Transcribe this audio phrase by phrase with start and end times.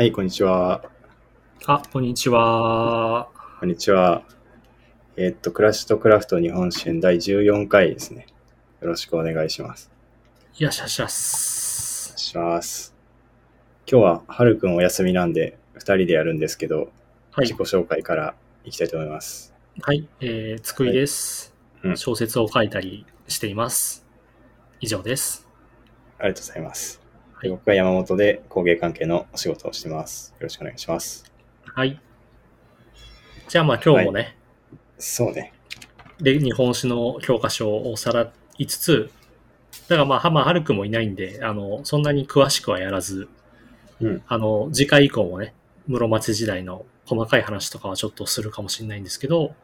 [0.00, 0.82] はい、こんにちは。
[1.66, 3.28] あ、こんにちは。
[3.60, 4.22] こんにちは。
[5.18, 8.26] えーっと、クラッシュとクラフト日本支援第14回ですね。
[8.80, 9.90] よろしくお願いします。
[10.56, 11.06] いらっしゃいしゃ。
[11.06, 12.94] します。
[13.86, 16.90] 今日は、はるくんお休みなんで、2人でやるんですけど、
[17.32, 17.56] はい自己。
[17.58, 19.52] 紹介からいきたいと思います。
[19.82, 20.08] はい。
[20.20, 24.06] えー、つくいです、うん小説を書いたりしています。
[24.80, 25.46] 以上です。
[26.18, 26.99] ありがとうございます。
[27.40, 30.34] はい僕は山本で工芸関係のお仕事をしてます。
[30.38, 31.24] よろしくお願いします。
[31.64, 31.98] はい。
[33.48, 34.36] じゃあまあ今日もね、
[34.98, 35.54] そうね。
[36.20, 39.10] で日本史の教科書をさらいつつ、
[39.88, 43.26] だからまあ、はまあ、はるくんもいないんで、あの、そんなに詳しくはやらず、
[44.02, 44.22] うん。
[44.28, 45.54] あの、次回以降もね、
[45.86, 49.54] 室町時代の細かい話とかはちょっとするかもしれないんですけど、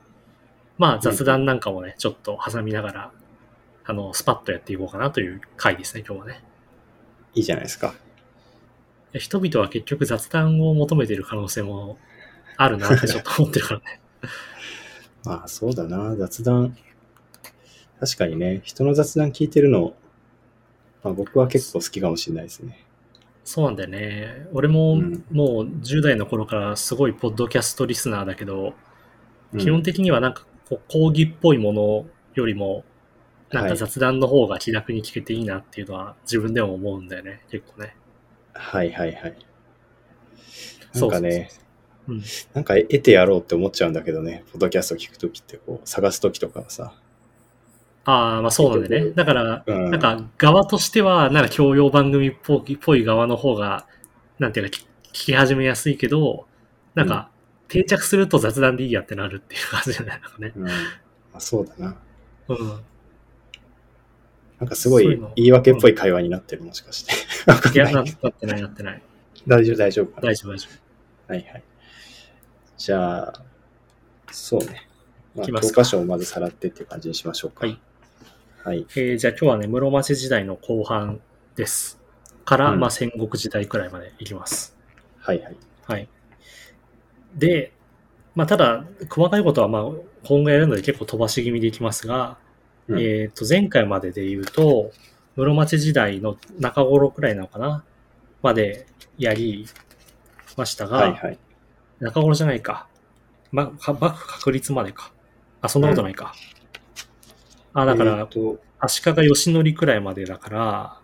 [0.79, 3.13] まあ雑談なんかもね、ちょっと挟みながら、
[3.85, 6.46] あの、スパッとやっていこうかなという回ですね、今日はね。
[7.37, 7.95] いいじゃないですか。
[9.15, 11.99] 人々は結局雑談を求めている可能性も
[12.57, 14.01] あるなってちょっと思ってるからね。
[15.25, 16.17] まあ、そうだな。
[16.17, 16.77] 雑談。
[18.01, 19.95] 確かにね、人の雑談聞いてるの、
[21.03, 22.85] まあ、僕は結構好きかもしれないですね。
[23.45, 24.49] そうなんだよね。
[24.53, 28.75] 俺もうんもう10代の頃からすごいポッドキャストリスナーだけど、
[29.53, 32.85] うん基本的にはなんかこう講義っぽいものよりも、
[33.51, 37.97] なんはいか雑談の方が気楽に聞けていいなっていうのは自分でも思うんだよね、結構ね。
[38.53, 39.37] はいはいはい。
[40.93, 41.51] なそうんかね、
[42.09, 42.23] うん。
[42.55, 46.95] なんか得てやろうって思っちゃうんだけどね、ポッドキャスト聞くときってこう、探すときとかはさ。
[48.05, 49.11] ああ、まあそうなんだよね。
[49.13, 53.87] だから、うんなんか側としては、なんか教養番組っぽいっぽい側の方が、
[54.39, 56.47] なんていうか聞聞き始めやすいけど、
[56.95, 57.31] なんか
[57.69, 60.53] 定着すると雑談でいいやってなるっていう感じじゃないのかね。
[60.55, 60.65] うん。
[60.65, 60.71] ま
[61.35, 61.97] あ、そうだな。
[62.49, 62.81] うん。
[64.59, 67.13] なんかすごい言い訳っぽい会話になってる、もしかして。
[67.75, 69.03] いや、なってない、なってない。
[69.47, 70.21] 大丈夫、大丈夫。
[70.21, 70.69] 大丈夫、大丈
[71.29, 71.63] はいはい。
[72.79, 73.43] じゃあ、
[74.31, 74.89] そうね。
[75.35, 77.67] まあ、いきますか教科書をまずさらってっていう感じにしましょうか。
[77.67, 77.79] はい。
[78.65, 78.81] はい。
[78.81, 79.01] 夫。
[79.01, 81.21] えー、じゃあ今日はね、室町時代の後半
[81.55, 82.01] です。
[82.45, 84.77] から、うんまあ戦国時代くらいまでいきます。
[85.19, 85.57] はいはい。
[85.87, 86.09] はい。
[87.35, 87.73] で、
[88.35, 89.83] まあただ、細かいことはまあ
[90.25, 92.39] 今後やるので結構飛ばし気味でいきますが、
[92.89, 94.93] うんえっ、と、前回までで言うと、
[95.35, 97.85] 室町時代の中頃くらいなのかな
[98.43, 98.87] まで
[99.19, 99.67] やり
[100.57, 101.39] ましたが、はいはい。
[102.01, 102.87] 中頃じゃないか。
[103.51, 105.13] ま、か幕府確立までか。
[105.61, 106.35] あ、そんなことないか。
[107.75, 111.01] あ、だから、えーと、足利義則くらいまでだから、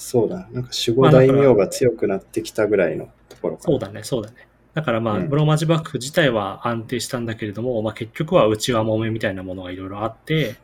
[0.00, 0.48] そうだ。
[0.50, 4.48] なんか守護大名が強くなってきたぐらいのところかなそうだね、そうだね。
[4.74, 10.56] だからまあ、うん室町幕府自体は安定したんだけれども、まあ結局は内輪もめみたいなものがいろいろあって、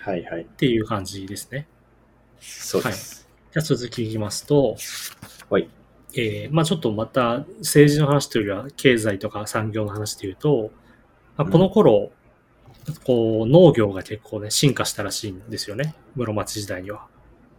[0.00, 0.42] はいはい。
[0.42, 1.66] っていう感じですね。
[2.40, 3.28] そうです。
[3.52, 4.76] じゃあ続きいきますと、
[5.50, 5.68] はい。
[6.14, 10.70] えーまあちょっとまた政治の話というよりは経済とか産業の話でいうと、
[11.36, 12.10] まあ、この頃、
[13.04, 15.94] こう農業が結構ね進化したらしいんですよね。
[16.16, 17.06] 室町時代には。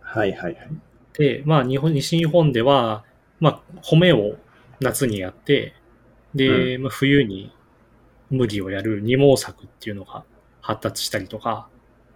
[0.01, 0.69] はいはいはい。
[1.13, 3.03] で、まあ日本、西日本では、
[3.39, 4.35] まあ米を
[4.79, 5.73] 夏にやって、
[6.35, 7.53] で、まあ、冬に
[8.29, 10.23] 麦をやる二毛作っていうのが
[10.61, 11.67] 発達したりとか、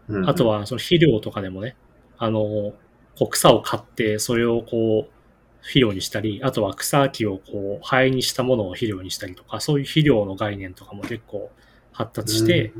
[0.07, 0.29] うん。
[0.29, 1.75] あと、はその肥料とかでもね、
[2.17, 2.73] あの、
[3.17, 5.15] こう草を買って、それをこう、
[5.61, 11.51] 肥料にしたり、あとは草木をこう、灰にしたものを肥料にしたりとか、そういう肥料の概念とかも結構
[11.91, 12.71] 発達して、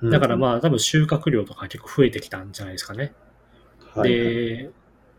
[0.00, 3.12] うん、だからあ、まあ多分収穫量とか結構増えてきたんじゃないですかね。
[3.94, 4.70] はいはい、で、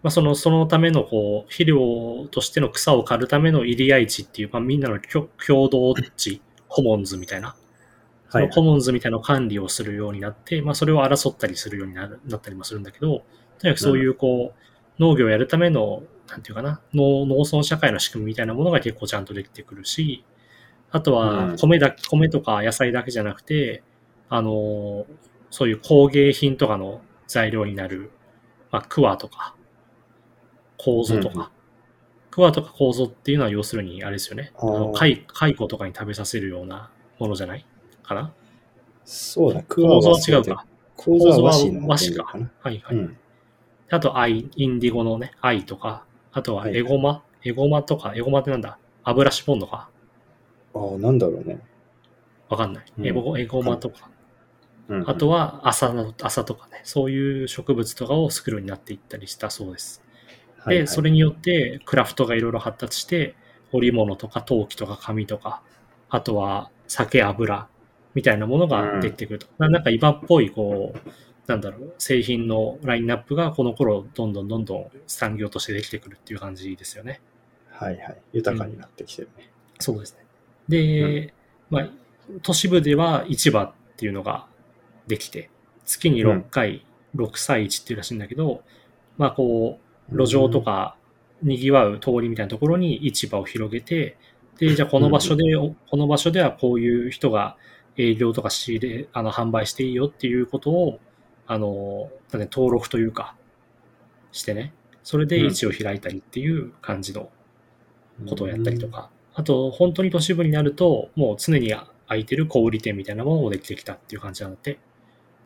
[0.03, 7.55] まあ、その、そのための、こう、肥料としての草を刈るための入り合地っていう、まあ、みんなの共共同地、コモンズみたいな、
[8.29, 8.47] そはい。
[8.47, 13.23] のコモンズみたいな管理をするようになって、まあ、それを争ったりするようになるなったりもするんだけど、
[13.59, 20.25] とにかくそういう、こう、農業をやるための、なんていうかな、農農村社会の仕組みみたいなものが結構ちゃんとできてくるし、
[20.91, 21.51] あとうん。
[21.51, 23.83] は米だ、米とか野菜だけじゃなくて、
[24.29, 25.05] あの、
[25.49, 28.11] そういう工芸品とかの材料になる、
[28.71, 29.55] まあ、桑とか、
[30.83, 31.51] 構造とうんうんか。
[32.31, 34.51] 桑とか構造っていうのは要するに、あれですよね。
[34.95, 36.89] 蚕蚕とかに食べさせるような
[37.19, 37.65] ものじゃない？
[38.01, 38.33] かな？
[39.05, 40.65] そうだ、構造は違うか。
[40.95, 41.53] 構造は
[41.87, 42.23] 和紙か。
[42.59, 42.95] はいはい。
[42.95, 43.17] うん。
[43.89, 48.79] あと、アイ、インディゴのね、アイとか、あとははいエゴマ、エゴマとか、エゴマってなんだ？
[49.03, 49.89] 油シボンドか？
[50.73, 51.59] ああ、なんだろうね。
[52.49, 52.85] わかんない。
[52.97, 54.09] うんエゴエゴマとか。
[54.89, 60.02] うん、あとは麻の、麻とかね、そういう植物とかを作るようになっていったりしたそうです。
[60.65, 63.35] はいはい、で、それによってクラフトがいろいろ発達して、
[63.71, 65.61] 織物とか陶器とか紙とか、
[66.09, 67.67] あとは酒、油
[68.13, 69.47] みたいなものが出てくると。
[69.57, 71.09] ななんか今っぽい、こう、
[71.47, 77.19] なんだろう、製品のラインナップがこの頃どんどんどんどん産業としてできてくるっていう感じですよね。
[77.69, 78.17] はいはい。
[78.33, 79.49] 豊かになってきてるね。
[79.79, 80.23] そうですね。
[80.69, 81.33] で、
[81.69, 81.89] まあ、
[82.43, 84.45] 都市部では市場っていうのが
[85.07, 85.49] できて、
[85.85, 88.63] 月に6回、6歳市っていうらしいんだけど、
[89.17, 90.95] まあこう、路上とか
[91.41, 94.17] 賑わう通りみたいなところに市場を広げて、
[94.57, 97.57] で、じゃあこの場所で、この場所ではこういう人が
[97.97, 100.99] 営業とか仕入れ、あの、販売していいよっていうことを、
[101.47, 103.35] あの、登録というか、
[104.31, 104.73] してね、
[105.03, 107.29] それで市を開いたりっていう感じの
[108.27, 111.73] ことをやったりとか、あと、本当に都市部になると、もう常に
[112.07, 114.79] 空いてる小売店みたいなものもできてきたっていう感じなので、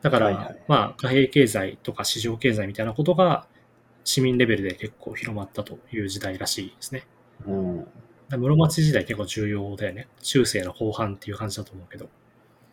[0.01, 3.47] だから、まあ、貨幣経済とか市場経済みたいなことが
[4.07, 7.05] 市民レベルで結構広まったという時代らしいですね。
[7.45, 7.87] うん。
[8.31, 10.07] 室町時代結構重要だよね。
[10.21, 12.07] 中世の後半っていう感じだと思うけど。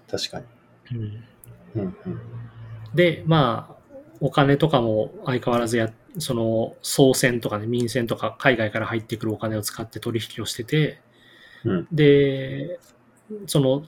[0.08, 0.46] 確かに。
[0.92, 1.24] うん
[1.74, 2.20] うんうん。
[2.94, 11.00] で、まあ、お金とかも相変わらずや、その、総銭とかね、民銭とか海外から入ってくるお金を使って取引をしてて、
[11.64, 12.78] うんで、
[13.48, 13.84] その、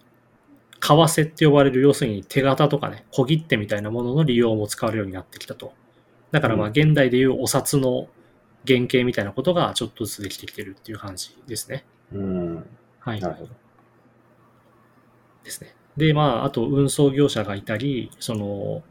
[0.81, 5.72] 為替って呼ばれる、要するに手形とかね、小切手みたいなものの利用も使われるようになってきたと。
[6.31, 8.08] だからまあ、うん現代でいうお札の
[8.67, 11.84] 原型みたいなことがちょっとずつできてきてるっていう感じですね。
[12.12, 12.67] うん。
[12.99, 13.20] はい。
[13.20, 13.50] なるほど。
[15.44, 15.75] ですね。
[15.96, 18.82] で、まあ、あと運送業者がいたり、その、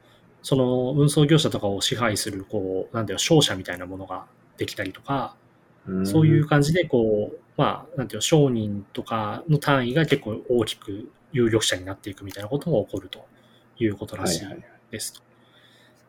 [0.41, 4.25] その運送業者とかを支配する、こう、なんだよ、商社みたいなものが
[4.57, 5.35] できたりとか、
[5.89, 6.47] んそういう。
[6.47, 13.27] 感じで、こう、まあ、なんていうの、商人とかの単位が結構大きく有力者になっていくみたいなことも起こると
[13.77, 14.47] いうことらしい。
[14.91, 15.24] ですと。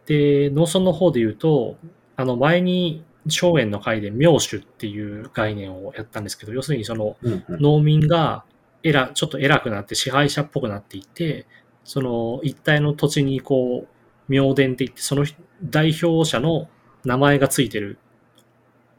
[0.06, 1.76] で、農村の方で言うと、
[2.17, 7.17] あの、前に、荘園の会で名手っていう概念をやったんですけど、要するにその。
[7.49, 8.44] 農民が
[8.85, 11.47] 偉、ちょっと偉くなって支配者っぽくなっていって、
[11.82, 15.26] その一帯の土地にこう、名伝って言って、その
[15.64, 16.69] 代表者の
[17.05, 17.99] 名前がついてる、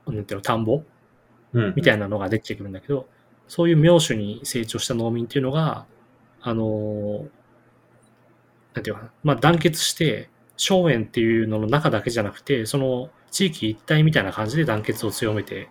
[0.06, 0.84] なんていうの、田んぼ？
[1.54, 3.08] うんみたいなのができてくるんだけど、
[3.48, 5.86] そういう名手に成長した農民っていうのが、
[6.42, 7.26] あの、
[8.74, 15.70] なんていうかな、まあ団結して、荘園っていうのの中だけじゃなくて、その地域一体みたいな感じで団結を強めて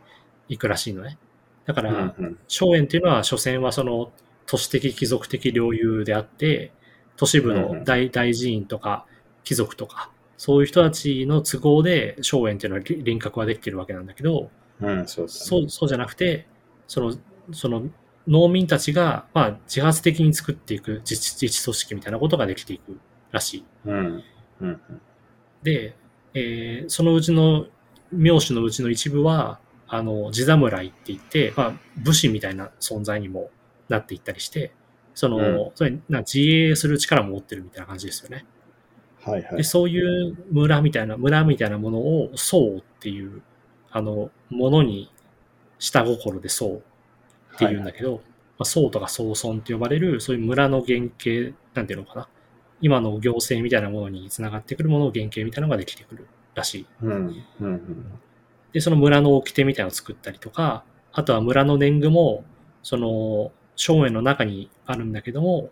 [0.49, 1.19] いくらしいのね。
[1.67, 2.39] だかうんら、うん。
[2.49, 4.13] 荘園っていうのは、所詮はその
[4.47, 6.73] 都市的貴族的領有であって、
[7.17, 9.07] 都市部うんうんの大大寺院とか
[9.45, 14.51] 貴族とか、そういう人たちの都合で荘園っていうのは輪郭はできてるわけなんだけど、
[14.81, 16.47] うん、そうそう、そうじゃなくて、
[16.87, 17.17] その、
[17.53, 17.83] その
[18.29, 23.01] 農民たちが、まあ、自発的に作っていく自治自治組織みたいなことができていく
[23.33, 23.65] らしい。
[23.87, 24.25] うん。
[24.61, 24.81] うん。
[25.63, 25.97] で、
[26.35, 27.67] えーそのうちの、
[28.13, 29.59] 名手のうちの一部は、
[29.89, 33.51] あの、地侍って言って、まあ、武士みたいな存在にも
[33.89, 34.73] なっていったりして、
[35.15, 38.45] その、うんそれな自衛する力も持ってるみたいな感じですよね。
[39.25, 39.65] で、はいはい。
[39.65, 40.01] そうい
[40.31, 43.43] う村みたいな、村みたいなものを、僧っていう、
[43.91, 45.11] あの、ものに
[45.79, 46.83] 下心で僧
[47.55, 48.17] っていうんだけど、
[48.59, 52.29] まあ、僧とか僧村って呼ばれる、そういう村の原型、なんていうのかな。
[52.81, 56.87] 今の行政みたいなものにつながってくるものの原型みたいなのができてくるらしい。
[57.03, 57.13] うん。
[57.13, 58.21] うんうん。
[58.73, 62.45] で、その村の掟みたいなのを作ったりとか、あとは村の年貢も、
[62.83, 65.71] その、荘園の中にあるんだけども、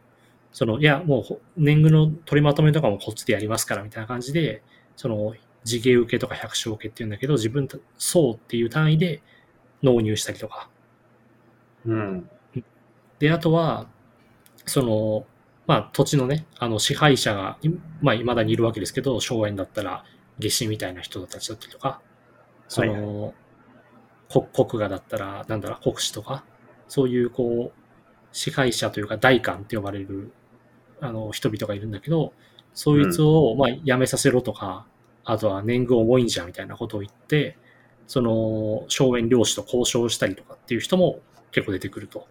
[0.53, 4.63] その、いや、もうほ年貢の取りまとめとかもこっちでやりますから、みたいな感じで、
[4.97, 5.35] その、
[5.65, 9.23] 地毛受けとか百姓受けっていうんだけど、自分た、層っていう単位で
[9.83, 10.71] 納入したりとか。
[11.87, 12.29] うん。
[13.19, 13.89] で、あとは、
[14.67, 15.27] その、
[15.67, 17.69] まあ、土地のね、あの、支配者が、い
[18.03, 20.05] まあ、未だにいるわけですけど、荘園だったら、
[20.39, 22.01] 下司みたいな人たちだったりとか、
[22.69, 23.35] その、
[24.31, 26.45] 国国画だったら、なんだろう、国司とか、
[26.89, 27.79] そういう、こう、
[28.33, 30.33] 支配者というか、大官って呼ばれる、
[31.01, 32.33] あの、人々がいるんだけど、
[32.75, 34.87] そいつを、まあ、辞めさせろとか、
[35.25, 37.57] あとは年貢重いんじゃんみたいなことを言って、
[38.07, 41.21] その、荘園領主と交渉したりとかっていう人も
[41.53, 42.27] 結構出てくると。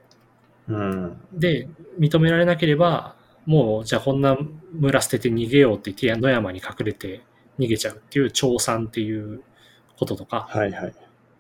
[0.68, 1.18] うん。
[1.34, 1.68] で、
[2.00, 4.38] 認められなければ、もう、じゃあこんな
[4.74, 7.22] 村捨てて逃げようって言って、野山に隠れて
[7.60, 9.44] 逃げちゃうっていう調産っていう
[9.98, 10.96] こととか、はいはい。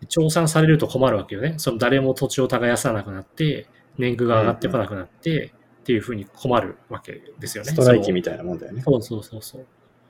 [0.09, 1.55] 調産されると困るわけよね。
[1.57, 3.67] その誰も土地を耕さなくなって、
[3.97, 7.71] 年貢が上がってこなくなって、っていうふうに困るわけですよね。
[7.71, 8.81] ストライキみたいなもんだよね。
[8.81, 9.65] そうそうそうそう。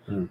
[0.08, 0.30] うん。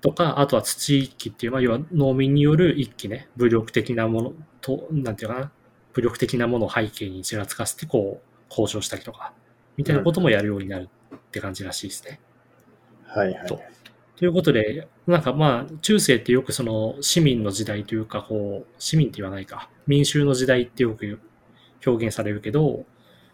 [0.00, 5.52] とか、あとは土一揆っていう、まあ、要は農民による一揆ね、武力的なものと、なんていうかな、
[5.94, 9.32] 武力的なものを背景にちらつかせて、こう、交渉したりとか、
[9.76, 12.20] みたいなこともやるようになるって感じらしいですね。
[13.06, 13.46] はいはい。
[13.46, 13.60] と
[14.16, 21.20] ということで、なんかまあ、中世ってよくその市民の時代というか、こう、市民って言わないか、民衆の時代ってよく
[21.84, 22.84] 表現されるけど、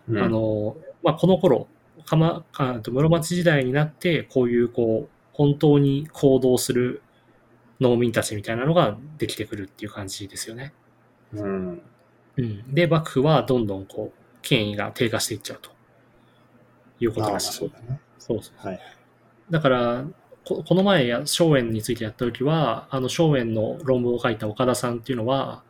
[0.08, 1.68] うんあ、の、まあ、この頃、
[2.06, 7.02] かま、あと室町時代になって、こういう、こう、本当に行動する
[7.78, 10.72] 農民たちみたいなのができてくるっていう感じですよね。
[11.34, 11.82] うん。
[12.36, 12.74] うん。
[12.74, 15.70] で、幕府はどんどんこう、権威が低下していっちゃうと
[17.00, 17.52] いうことらしい。
[17.54, 18.00] そうだね。
[18.18, 18.66] そうそう。
[18.66, 18.80] はい。
[19.50, 20.04] だから、
[20.44, 25.62] ここの前や、荘園についてやった時は、あの、荘園の論文を書いた岡田さんっていうのは、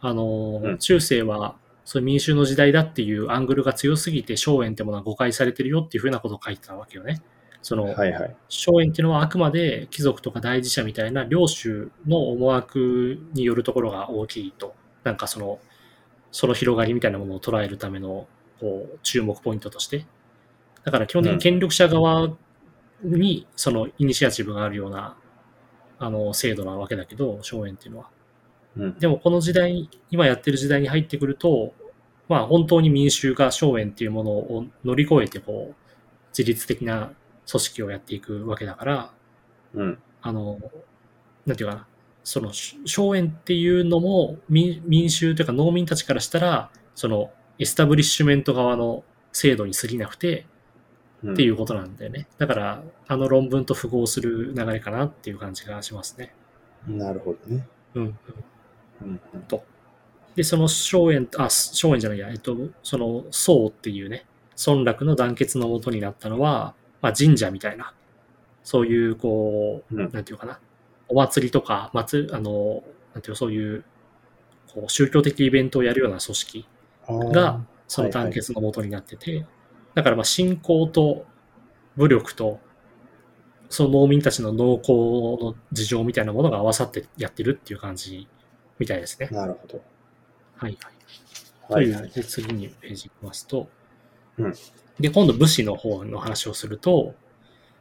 [0.00, 7.22] あの、うん中世は、そういう民衆の時代だっていうアングルが強すぎて、荘園ってものは誤解されてるよっていうふうなことを書いてたわけよね。
[7.62, 8.36] その、はいはい。
[8.48, 14.74] 荘園っていうのはあくまで貴族とか大事者みたいな領主の思惑によるところが大きいと。
[15.04, 15.58] なんかその、
[16.30, 18.26] その広がりみたいなものを捉えるための、
[18.60, 20.04] こう、注目ポイントとして。
[20.88, 22.30] だから基本的に権力者側
[23.02, 25.18] に、そのイニシアチブがあるような、
[25.98, 28.10] あの、制度なわけだけど、荘園っていうのは。
[28.78, 28.98] うん。
[28.98, 31.74] でもこの時代、今やってる時代に入ってくると、
[32.26, 35.74] まあ本当に民衆が荘園っていうものを乗り越えて、こう、
[36.30, 37.12] 自律的な
[37.46, 39.12] 組織をやっていくわけだから、
[39.74, 39.98] うん。
[40.22, 40.58] あの、
[41.44, 41.86] なんていうかな、
[42.24, 50.57] その、し荘園っていうのも民民衆というか農民たちからしたら、その、エスタブリッシュメント側の制度に過ぎなくてうん
[51.26, 52.26] っていうことなんだよね。
[52.38, 56.34] だから、あの論文と符合する流れかなっていう感じがしますね。
[56.86, 57.66] なるほどね。
[57.94, 58.18] うん。
[59.02, 59.44] うんうん。
[60.36, 64.24] で、その荘園、あ、荘園じゃないや、えっと、その宋っていうね、
[64.56, 67.92] 村落の団結のもとになったのは、まあ神社みたいな、
[68.62, 70.60] そういう、こう、うんなんていうかな、
[71.08, 72.84] お祭りとか、祭あの、
[73.14, 73.84] なんていうのそういう、
[74.72, 76.68] こう、宗教的イベントをやるような組織
[77.08, 79.46] が、その団結のもとになってて、
[79.98, 81.26] だからまあ信仰と
[81.96, 82.60] 武力と、
[83.68, 88.28] その農民たちの農耕の事情みたいなものが合わさってやってるっていう感じ
[88.78, 89.28] みたいですね。
[89.32, 89.82] なるほど。
[90.54, 91.72] はいはい。
[91.72, 92.10] という、はいはい。
[92.12, 93.68] で次にページ行きますと、
[94.38, 94.54] うん
[95.00, 97.16] で、今度武士の方の話をすると、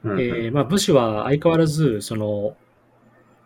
[0.04, 2.58] うんえーまあ、武士は相変わらず、その、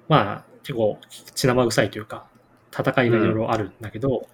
[0.08, 2.25] まあ、結構血生臭いというか、
[2.74, 4.28] 戦いがいろいろあるんだけど、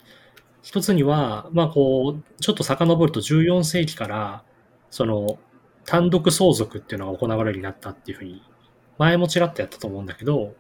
[0.68, 4.44] 一つには、まあこう、ちょっと遡ると14世紀から、
[4.92, 5.40] その、
[5.86, 8.44] 単独相続っていうのが行われるようになったっていうふうに、
[8.98, 10.56] 前もちらっとやったと思うんだけど、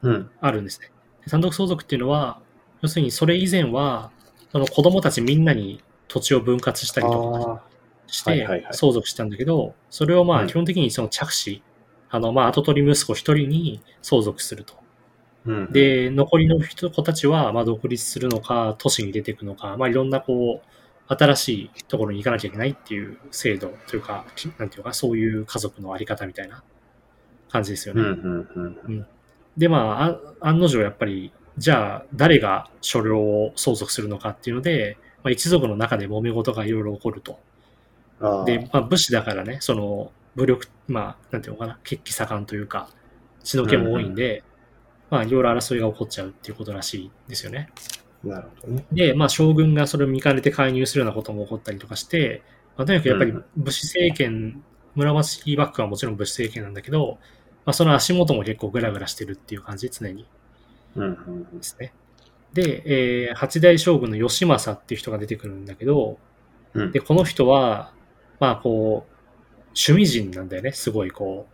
[0.00, 0.30] うん。
[0.40, 0.90] あるんですね。
[1.26, 2.40] で単独相続っていうのは、
[2.80, 4.12] 要するにそれ以前は、
[4.50, 7.62] その子供たちみんなに土地を分割したりとかあ
[8.06, 11.60] してはいはいはい相続したんだけど、それをまうんあ基本的にその着手、
[12.08, 14.79] あのまあ後取り息子一人に相続すると。
[15.46, 26.62] ーうん、で、残りの人子たちはまあ独立するのか、都市に出ていくのか、まあいろんなこう、新しいところに行かなきゃいけないっていう制度というか、きなんていうか、そういう家族のあり方みたいな
[27.50, 28.02] 感じですよね。
[28.02, 29.06] うんうんうん
[29.56, 30.04] で、まあ、
[30.40, 37.38] あ案の定やっぱり、じゃあ誰が所領を相続するのかっていうので、まあ、一族の中で揉め事がいろいろ起こると。
[38.46, 42.88] で、まあ、武士だからね、その武力、まあ、なんていうのかな、血気盛んというか、
[43.42, 44.44] 血の気も多いんで、
[45.10, 47.68] まあ、いろいろ争いが起こっちゃうっていうことらしいですよね。
[48.24, 48.86] なるほどね。
[48.92, 52.42] で、まあ、将軍がそれを見かねて介入するようなことも起こったりとかして、
[52.76, 54.62] まあ、とにかくやっぱりうん武士政権、
[54.94, 57.18] 村町幕府はもちろん武士政権なんだけど、
[57.64, 60.26] まあ、その足元も結構グラグラしてるっていう感じ、常に。
[60.96, 61.08] うんう
[61.54, 61.92] んですね。
[62.52, 62.82] で、
[63.26, 66.18] えー八代将軍の義政っていう人が出てくるんだけど、
[66.74, 67.92] うんで、この人は、
[68.38, 69.12] まあこう、
[69.68, 70.72] 趣味人なんだよね。
[70.72, 71.46] すごいこ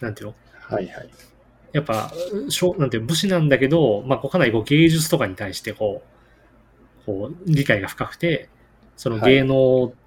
[0.00, 0.34] う、なんていうの？
[0.60, 1.10] はいはい。
[1.72, 2.12] やっぱ、
[2.48, 6.02] しょなんて武士なんだけど、まあこうかなりこう芸術とかに対してこ
[7.02, 8.48] う、こう、理解が深くて、
[8.96, 9.56] その芸能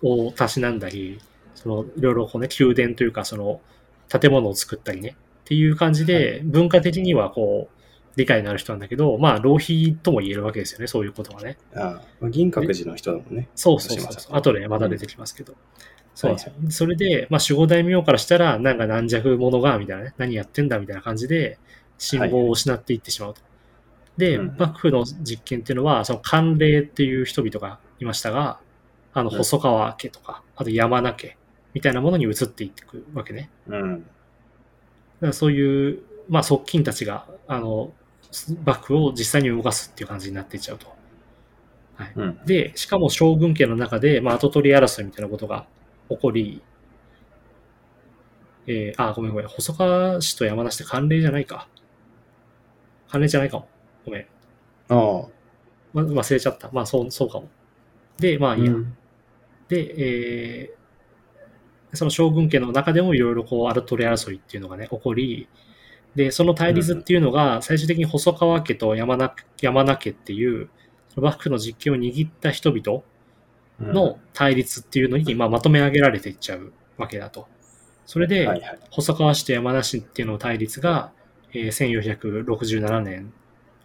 [0.01, 1.19] をたしなんだり、
[1.55, 3.61] そのいろいろこうね、宮殿というかその
[4.09, 7.77] 建物を作ったりね、っていう感じで、文化的にはこう、
[8.17, 11.57] 理解のある人なんだけど、まあ浪費とも言えるわけですよね、そういうことはね。
[11.73, 13.47] ああ、銀閣寺の人だもんね。
[13.55, 14.35] そうそうそうそう。
[14.35, 15.53] 後でまだ出てきますけど。
[16.13, 16.53] そうなんですよ。
[16.69, 21.57] それで、まあ守護大名からしたら、なんか軟弱者が、みたいなね、何やってんだみたいな感じで、
[21.97, 23.41] 信望を失っていってしまうと。
[24.17, 28.59] で、うん幕府の実験っていうのは、その官令っていう人々がいましたが、
[29.13, 31.37] あの、うん細川家とか、あと山名家
[31.73, 33.49] みたいなものに移っていっていくわけね。
[33.67, 33.99] うん。
[33.99, 34.05] だ
[35.21, 37.91] からそういう、まあ、側近たちが、あの、
[38.65, 40.87] 幕府を実際に動かすっていう感じになっていっちゃうと。
[41.95, 42.13] はい。
[42.15, 42.39] うん。
[42.45, 45.65] で、しかも将軍家の中で、まあ、後取り争いみたいなことが
[46.15, 46.61] 起こり、
[48.67, 49.47] えー、あ、ごめんごめん。
[49.47, 51.67] 細川氏と山梨って関連じゃないか。
[53.09, 53.67] 関連じゃないかも。
[54.05, 54.21] ごめん。
[54.21, 54.25] あ
[54.89, 55.27] あ。
[55.93, 56.69] ま、忘れちゃった。
[56.71, 57.49] まあ、そう、そうかも。
[58.17, 58.73] で、まあ、いいや。
[58.73, 58.97] うん
[59.67, 60.81] で、えー
[61.93, 65.47] その将軍家の中でもいろいろこう、アルトレ争いっていうのがね、起こり、
[66.15, 70.69] で、その対立っていうのが、最終的に細川家と山名山名家っていう、
[71.17, 73.03] 幕府の実権を握った人々
[73.81, 77.47] の対立っていうのに、まあ、まとめ上げられていっちゃうわけだと。
[78.05, 78.47] それで。
[78.89, 81.11] 細川氏と山梨っていうのの対立が、
[81.53, 83.33] えー1467年、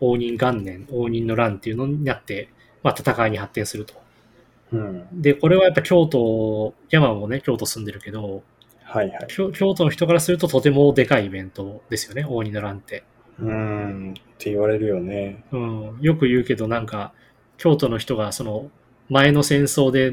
[0.00, 2.49] 応仁元年、応仁の乱っていうのになって、
[2.83, 3.95] まあ、戦いに発展すると。
[4.73, 5.23] うん。
[5.23, 8.43] で、これはやっぱ京都、山もね、京都住んでるけど、
[8.83, 9.26] はいはい。
[9.29, 13.05] 京京都の人からするととてもでかいイベントですよね、大仁の乱って。
[13.41, 14.11] うん。
[14.12, 15.45] って言われるよね。
[15.53, 17.12] うん、よく言うけど、なんか、
[17.59, 18.71] 京都の人が、その、
[19.09, 20.13] 前の戦争で、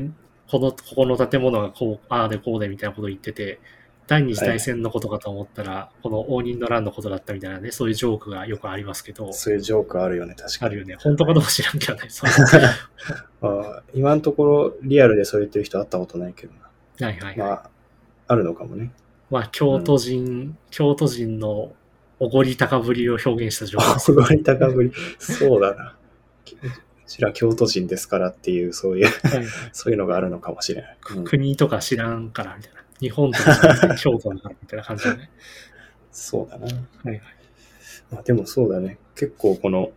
[0.50, 3.60] この、ここの建物がこう、ああでこうでみたいなこと言ってて、
[4.08, 10.72] 第二次大戦のことかと思ったら、この応仁の乱のことだったみたいなね、そういうジョークがよくありますけど、そういうジョークあるよね、確かに。
[10.72, 10.96] あるよね。
[11.00, 12.10] 本当かどうか知らんけどね。
[12.10, 12.30] そう
[13.42, 16.54] まあ、今のところリアルでそう言ってる人会ったことないけど
[17.00, 17.08] な。
[17.08, 17.38] はいはいはい。
[17.38, 17.70] まあ、
[18.28, 18.92] あるのかもね。
[19.30, 21.74] まあ、京都人、京都人の
[22.20, 24.92] おごり高ぶりを表現したジョークあ、 すごい高ぶり。
[25.18, 25.96] そうだな。
[27.06, 29.08] うちら京都人ですからっていう、そういう、
[29.74, 30.98] そういうのがあるのかもしれない。
[31.16, 32.84] うん国とか知らんからみたいな。
[33.00, 35.30] 日本とか 京都だからみたいな感じだね。
[36.12, 36.66] そうだな。
[36.66, 37.22] はいはい。
[38.12, 38.98] まあ、でもそうだね。
[39.16, 39.92] 結構この、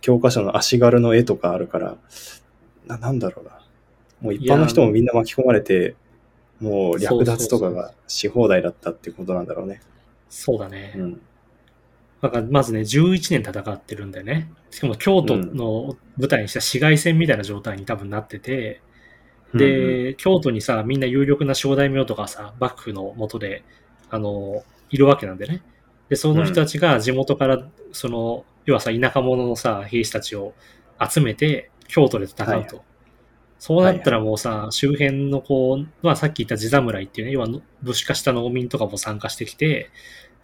[0.00, 1.96] 教科書の足軽の絵とかあるから、
[2.86, 3.60] ななんだろうな。
[4.20, 5.96] もう一般の人もみんな巻き込まれて、
[6.60, 9.80] もう略奪とかがし放題だったっていうことなんだろうね。
[10.28, 10.94] そうだね。
[10.96, 11.20] うん。
[12.26, 14.50] だからまずね、11年戦ってるんだよね。
[14.70, 18.80] しかも京都の舞台にした市街戦みたいな状態に多分なってて、
[19.54, 23.62] で、京都にさ、みんな有力な小大名とかさ、幕府の下で、
[24.10, 25.62] あの、いるわけなんでね。
[26.08, 30.54] で、その人たちが地元から、その、要はさ、田舎者のさ、兵士たちを
[31.00, 32.52] 集めて、京都で戦うと。
[32.52, 32.86] はい
[33.58, 37.48] そうなったらもうさ、周辺のこう、まあさっき言った地侍っていうね、要は
[37.82, 39.90] 武士化した農民とかも参加してきて、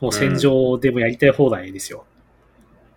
[0.03, 2.05] もう戦場でもやりたい放題ですよ。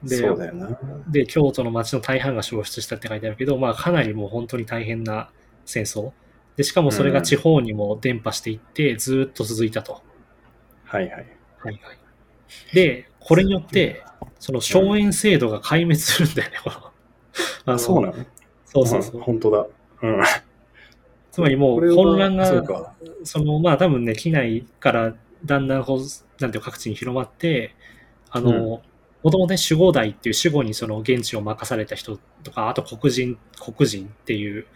[0.03, 0.77] でそうだよな。
[1.07, 5.29] で、京都の町の大半が消失したって書いてあるけど、まあかなりもう本当に大変な
[5.65, 6.11] 戦争。
[6.57, 10.01] で、しかもそれが地方にも伝播していって、ずーっと続いたと。
[10.85, 11.11] はいはい。
[11.11, 11.25] はい
[11.63, 11.75] はい。
[12.73, 14.03] で、これによって、
[14.39, 16.77] その荘園制度が壊滅するんだよね、この。
[17.65, 18.13] あのそうなの？
[18.65, 19.17] そうそうそう。
[19.17, 19.67] ん本当だ。
[20.01, 20.23] うん。
[21.31, 22.93] つまりもう混乱が。
[23.23, 25.99] その、まあ多分ね、機内からだんだんこう、
[26.41, 27.75] なんていうか各地に広まって、
[28.29, 28.79] あの、うん
[29.23, 34.67] もともとね、守護代っていう守護にその現地を任された人とか、あと黒人、黒人っていう、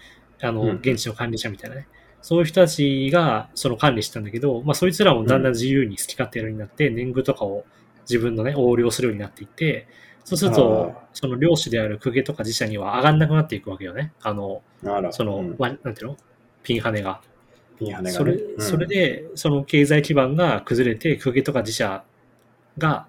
[0.42, 1.88] あの、うん現地の管理者みたいなね。
[2.24, 7.64] そういう人たちがその管理してたんだけど、まあそいつらもだんだん自由に好き勝手やるようになって、年貢とかを
[8.10, 9.88] 自分のね、横領するようになっていって、
[10.26, 14.14] そうするとあ、その領主である公家とか自社には上がんなくなっていくわけよね。
[14.24, 16.18] あの、あら、その、うんわなんていうの？
[16.64, 17.22] ピンハネが。
[18.08, 22.04] それうんそれで、その経済基盤が崩れて、公家とか自社
[22.78, 23.08] が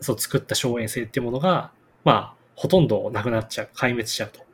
[0.00, 1.72] そう作った荘園制っていうものが、
[2.04, 4.44] まあ、ほとんどなくなっちゃう、壊滅しちゃうと。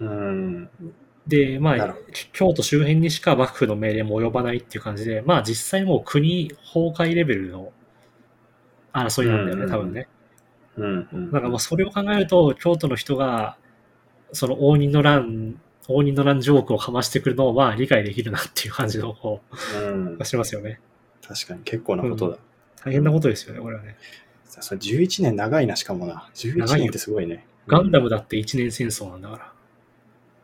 [0.00, 0.70] うん。
[1.26, 1.94] で、まあ
[2.32, 7.72] 京都周辺にしか幕府の命令も及ばないっていう感じで、まあ実際もう国崩壊レベルの
[8.92, 10.08] 争いなんだよね、うん多分ね。
[10.76, 11.08] うん。
[11.12, 11.30] うん。
[11.30, 13.56] なんかまあそれを考えると、京都の人が、
[14.32, 19.40] その応仁の乱、応仁の乱ジョークをかましてくるのをまあ理解できるなっていう感じのこ
[19.74, 20.80] うんう、しますよね。
[21.26, 22.38] 確かに結構なことだ。
[22.84, 23.96] 大変なことですよね、これはね。
[24.44, 26.28] さそれ11年長いな、しかもな。
[26.34, 27.46] 11長いよ年ってすごいね。
[27.66, 28.04] ガンダム。
[28.04, 29.52] ムだって一年戦争なんだか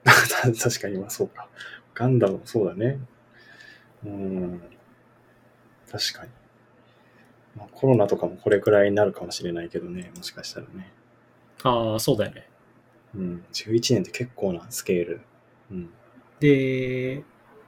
[0.05, 0.12] ら。
[0.55, 1.49] 確かに、まあそうか。
[1.94, 2.99] ガンダムもそうだね。
[4.05, 4.62] うん。
[5.90, 6.31] 確かに。
[7.57, 10.92] まあ、コロナとかもこれくらいになるかもしれないけどね、もしかしたらね。
[11.62, 12.49] ああ、そうだよね。
[13.16, 13.44] うん。
[13.52, 15.20] 11年って結構なスケール。
[15.70, 15.90] うん。
[16.40, 17.24] で、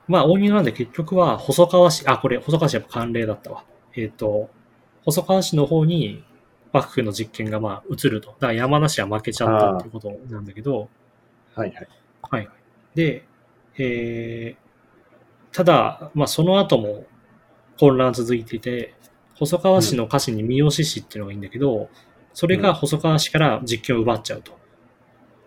[0.06, 3.64] まあ、大仁なんで結局は細川市、あ、これ、細川市やっぱ慣例だったわ。
[3.96, 4.50] えっ、と、
[5.04, 6.24] 細川市の方に
[6.72, 8.28] 幕府の実権がまあ移ると。
[8.28, 10.88] だから山梨は負けちゃったっていうことなんだけど、
[11.54, 11.88] はいはい。
[12.22, 12.56] はいはい。
[12.94, 13.24] で、
[13.78, 17.06] えー、ただ、まあその後も
[17.78, 18.94] 混乱続いていて、
[19.37, 21.88] 細川市の家臣に三好市っていうのがいいんだけど、
[22.34, 24.58] それが細川市から実権を奪っちゃうと。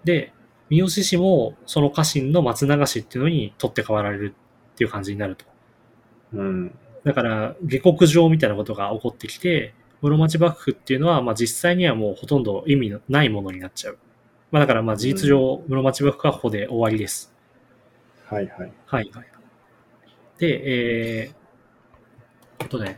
[0.03, 0.33] で、
[0.69, 4.35] 三好市もその家臣の松永市っていうのに取って代わられる
[4.73, 5.45] っていう感じになると。
[6.33, 6.77] うん。
[7.03, 13.97] だから、下克上みたいなことが起こってきて、室町幕府っていうのは、まあ実際にはもうほとんど意味のないものになっちゃう。
[14.51, 17.33] まあだからまあ事実上、室町幕府はここで終わりです。
[18.25, 18.71] はいはい。
[18.85, 19.25] はいはい。
[20.37, 22.95] で、えー、あとね、よ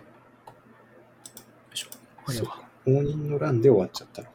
[1.74, 1.88] いしょ。
[2.26, 2.64] あれはそうか。
[2.86, 4.33] 応仁の乱で終わっちゃったのか。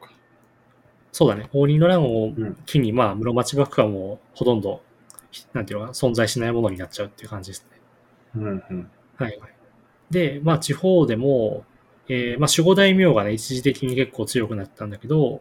[1.19, 1.49] そうだね。
[1.53, 2.55] 応仁の乱をうん。
[2.65, 4.83] 機に、まあ、室町幕府はもうほとんど、
[5.53, 7.81] なんていうのかな、存在しないものになっちゃうっていう感じですね。
[8.37, 8.91] うんうん。
[9.17, 9.53] はいはい。
[10.13, 11.65] で、まあ地方でも、
[12.09, 15.41] えーまあ守護大名がね、一時的に結構強くなったんだけど、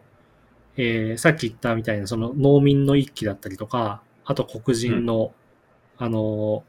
[0.76, 5.32] えーさっき言ったみたいなその農民の一揆だったりとか、あと黒人の、
[5.96, 6.64] あの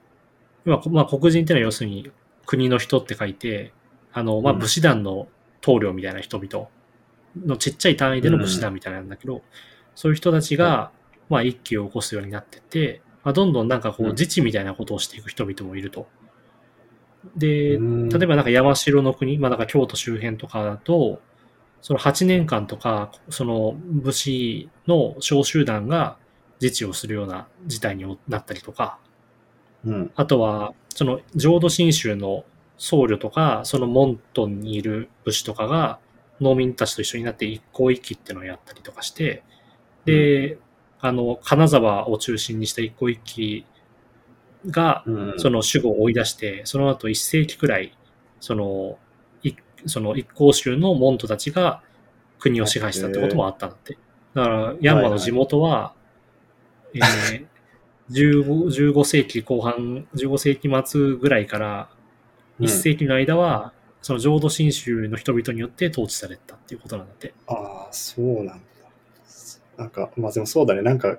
[0.68, 2.12] ー、まあ、まあ黒人っていうのは要するに
[2.46, 3.74] 国の人って書いて、
[4.14, 5.28] あの、まあうん武士団の
[5.62, 6.68] 棟梁みたいな人々
[7.36, 9.42] のちっちゃい単位での武士団みたいなんだけど、
[9.96, 10.92] そういう人たちが、
[11.30, 14.12] まあ一揆を起こすようになってって、まあ、どんどんなんかこううん。
[14.12, 16.08] 自治みたいなことをしていく人々もいると。
[17.36, 18.10] で、うん。
[18.10, 21.22] 例えばなんか山城の国、まあなんか京都周辺とかだと、
[21.82, 26.18] その8年間とか、その武士の小集団が
[26.62, 29.00] 自治をするような事態になったりとか、
[29.86, 30.12] うん。
[30.16, 32.46] あとは、その浄土真宗の
[32.78, 36.00] 僧侶とか、その門徒にいる武士とかが
[36.42, 39.44] 農民たちと一緒になって一向一揆っていうのをやったりとかして、
[40.06, 40.58] で、
[41.02, 43.66] あの、金沢を中心にした一向一揆
[44.68, 45.34] が、うん。
[45.38, 47.98] その守護を追い出して、その後一世紀くらい、
[48.40, 48.98] その、
[49.44, 49.54] い
[49.86, 51.82] その一向宗の門徒たちが
[52.40, 53.98] 国を支配したってこともあったんだって。
[54.34, 55.94] だから、ヤンマの地元は、
[56.94, 57.46] えー
[58.12, 58.44] 15、
[58.94, 61.90] 15世紀後半、15世紀末ぐらいから
[62.60, 63.72] うん1世紀の間は、
[64.02, 67.34] その浄土真宗の人々によって統治されたっていうことなんだって。
[67.48, 68.54] ああ、そうなんだ。
[69.78, 70.82] なんか、まあでもそうだね。
[70.82, 71.18] なんか、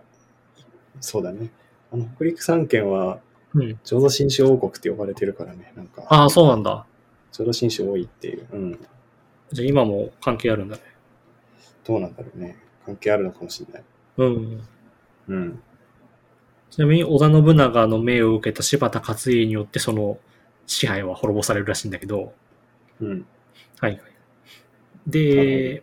[1.01, 1.51] そうだね。
[1.93, 3.21] あの、北陸三県は、
[3.55, 3.79] うん。
[3.85, 5.73] 浄土真宗王国って呼ばれてるからね。
[5.77, 6.87] なんか、ああ、そうなんだ。
[7.33, 8.47] 浄土真宗多いっていう。
[8.53, 8.79] うん。
[9.53, 10.83] じゃあ今も関係あるんだね。
[11.85, 12.57] どうなんだろうね。
[12.87, 13.85] 関係あるのかもしれない。
[14.19, 14.63] うん。
[15.29, 15.63] うん。
[16.71, 20.19] ちなみに織田信長の命を受けた柴田勝家によってその
[20.67, 22.33] 支配は滅ぼされるらしいんだけど、
[23.01, 23.27] うん。
[23.79, 24.01] はいはい。
[25.07, 25.83] で、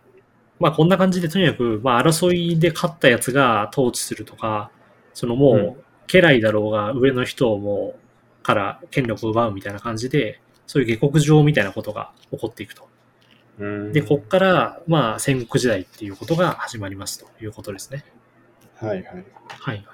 [0.59, 4.71] まあこんな感じでとにかく、まあ争いで勝ったやつが統治するとか、
[5.13, 7.95] そのもう、うん家来だろうが上の人をも
[8.41, 12.87] う、から権力を奪うみたいな感じで、そういう下克上みたいなことが起こっていくと。
[13.59, 13.91] うん。
[13.91, 18.05] で、こっから、まあ戦国時代っていうことが始まりますということですね。
[18.77, 19.03] はいはい。
[19.03, 19.25] はい
[19.59, 19.85] はい。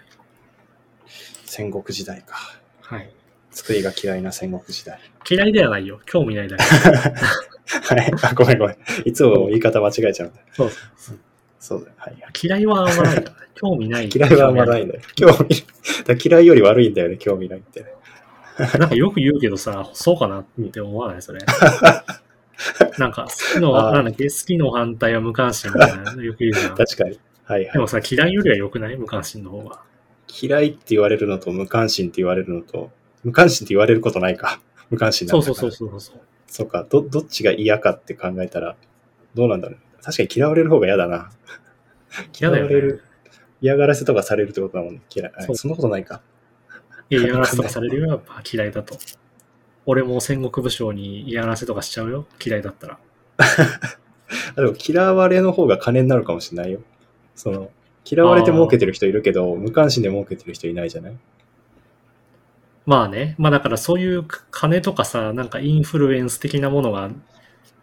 [1.46, 2.36] 戦国時代か。
[2.82, 3.12] はい。
[3.54, 5.00] 作りが嫌いな戦国時代。
[5.30, 6.02] 嫌いではないよ。
[6.06, 6.64] 興味ないだけ。
[6.64, 8.12] はい。
[8.22, 8.78] あ、ごめんごめん。
[9.06, 10.42] いつも言い方間違えちゃうんだ。
[10.52, 10.72] そう
[11.60, 11.94] そうだよ。
[11.98, 12.32] はいはい。
[12.44, 13.36] 嫌いはあんまないからね。
[13.56, 14.10] 興味ない。
[14.14, 15.02] 嫌いはあんまないんだよ。
[15.16, 15.64] 興味、
[16.06, 17.88] だ嫌いより悪いんだよね、興味ないってね。
[18.78, 21.22] なんかよく言うけどさ、そうかなって思わない？
[21.22, 21.40] それ。
[23.00, 26.76] なんか、好きの、なんだっけ、好きの反対は無関心みたいなのよく言うじゃん。
[26.76, 27.20] 確かに。
[27.46, 27.74] はいはい。
[27.74, 28.98] でもさ、嫌いよりは良くない？
[28.98, 29.80] 無関心の方が。
[30.42, 32.92] 嫌いって言われるのと無関心って言われるのと、
[33.24, 34.60] 無関心って言われることないか。
[34.90, 36.22] 無関心なんだからそうそうそうそうそう。
[36.48, 36.86] そうか。
[36.90, 38.76] ど、どっちが嫌かって考えたら、
[39.34, 40.04] どうなんだろう。
[40.04, 41.32] 確かに嫌われる方が嫌だな。
[42.40, 43.02] 嫌だよねわれる。
[43.62, 45.02] 嫌がらせとかされるってことだもんね。
[45.14, 45.32] 嫌い。
[45.36, 46.22] あそうそんなことないか。
[47.10, 48.98] いや嫌がらせとかされるよ、やっぱ嫌いだと。
[49.86, 53.00] 俺も戦国武将に嫌がらせとかしちゃうよ、嫌いだったら。
[54.56, 56.82] あでも嫌われの方が金になるかもしれないよ。
[57.36, 57.72] その、
[58.06, 61.18] 嫌われて儲けてる人いるけど、無関心で儲けてる人いないじゃない？
[62.86, 67.10] まあね、まあだからそういう金とかさ、なんかインフルエンス的なものが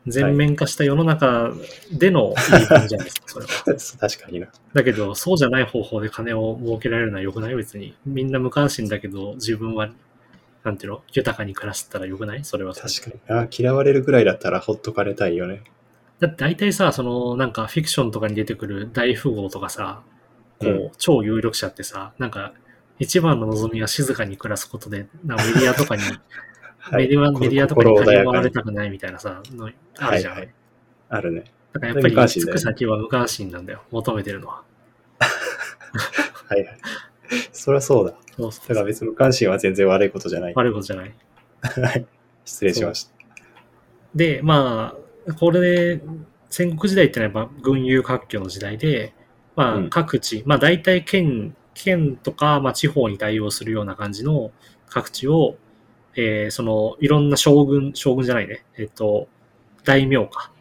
[0.07, 1.53] 全面化した世の中
[1.93, 3.53] での言い分じゃないですか、それは。
[3.99, 4.49] 確かにな。
[4.75, 7.55] だけど、そうじゃない方法で金を儲けられるのは良くない？
[7.55, 7.95] 別に。
[8.05, 9.91] みんな無関心だけど、自分は、
[10.65, 11.03] なんていうの？
[11.13, 12.45] 豊かに暮らしてたら良くない？
[12.45, 13.49] それはそれで確かにな。
[13.51, 15.63] 嫌われるくらいだったらほっとかれたいよね。
[16.19, 20.03] だって大体さ、その、なんかフィクションとかに出てくる大富豪とかさ、
[20.59, 22.53] こう、うん超有力者ってさ、なんか、
[23.01, 26.03] 一番の望みは静かに暮らすことで、なメディアとかに、
[26.79, 28.45] はいメディアメディアとかに心穏金を回。
[28.45, 30.33] れたくないみたいなさ、のあるじゃん。
[30.35, 30.55] はいはい
[31.13, 31.45] あるね。
[31.73, 34.63] だからやっぱり、つく先は無関心なんだよ、求めてるのは。
[36.49, 36.79] はいはい。
[37.53, 38.15] そりゃそうだ。
[38.37, 40.55] そうそうだから別に無関心は全然悪いことじゃない。
[40.55, 41.15] 悪いことじゃない。
[41.63, 42.07] はい。
[42.45, 43.13] 失礼しました。
[44.15, 44.95] で、ま
[45.29, 46.01] あ、これで、
[46.49, 49.13] 戦国時代ってのはやっぱ軍友割拠の時代で、
[49.57, 54.53] まあうん各地、まあ大体県、県とか、まあ地方に対応するような感じの
[54.89, 55.57] 各地を、
[56.17, 59.29] えーその、いろんな将軍、将軍じゃないね、えっと、
[59.85, 60.53] 大名か。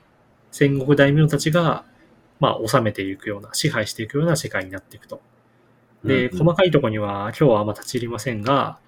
[0.51, 1.85] 戦国大名たちが、
[2.39, 5.21] まあ治めていくような、支配していくような世界になっていくと。
[6.03, 8.79] で、うんうん細かいところには今日はあんま立ち入りませんが、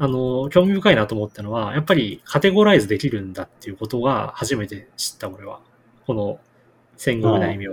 [0.00, 5.60] あの、興味深いなと思ったのは、やっぱりカテゴライズできるんだっていうことが初めて知った、俺は。
[6.06, 6.38] この
[6.96, 7.66] 戦国大名。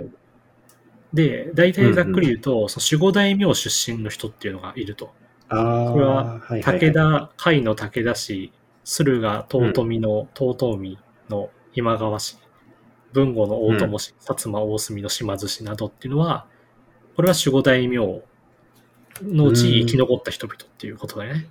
[1.16, 5.12] で、大体ざっくり言うと、その守護大名出身の人っていうのがいると。
[5.48, 6.80] ああ、これははいはいはい。
[6.80, 8.52] 武田、甲斐の武田氏、
[8.84, 10.98] 駿河遠江の遠江
[11.28, 12.36] の今川氏、
[13.14, 16.46] 豊後の大友氏、薩摩大隅の島津氏などっていうのは、
[17.16, 17.96] これは守護大名
[19.22, 21.48] のうち生き残った人々っていうことだよね。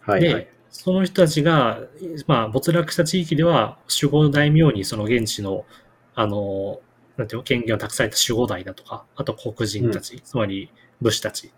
[0.00, 0.34] はいはい。
[0.34, 1.80] で、その人たちが、
[2.26, 5.66] まあ、没落した地域では、守護大名にその現地の、
[6.14, 6.80] あの、
[7.18, 10.70] なんていうの、権限を託された守護代だとか、あと黒人たち、つまり
[11.02, 11.52] 武士たち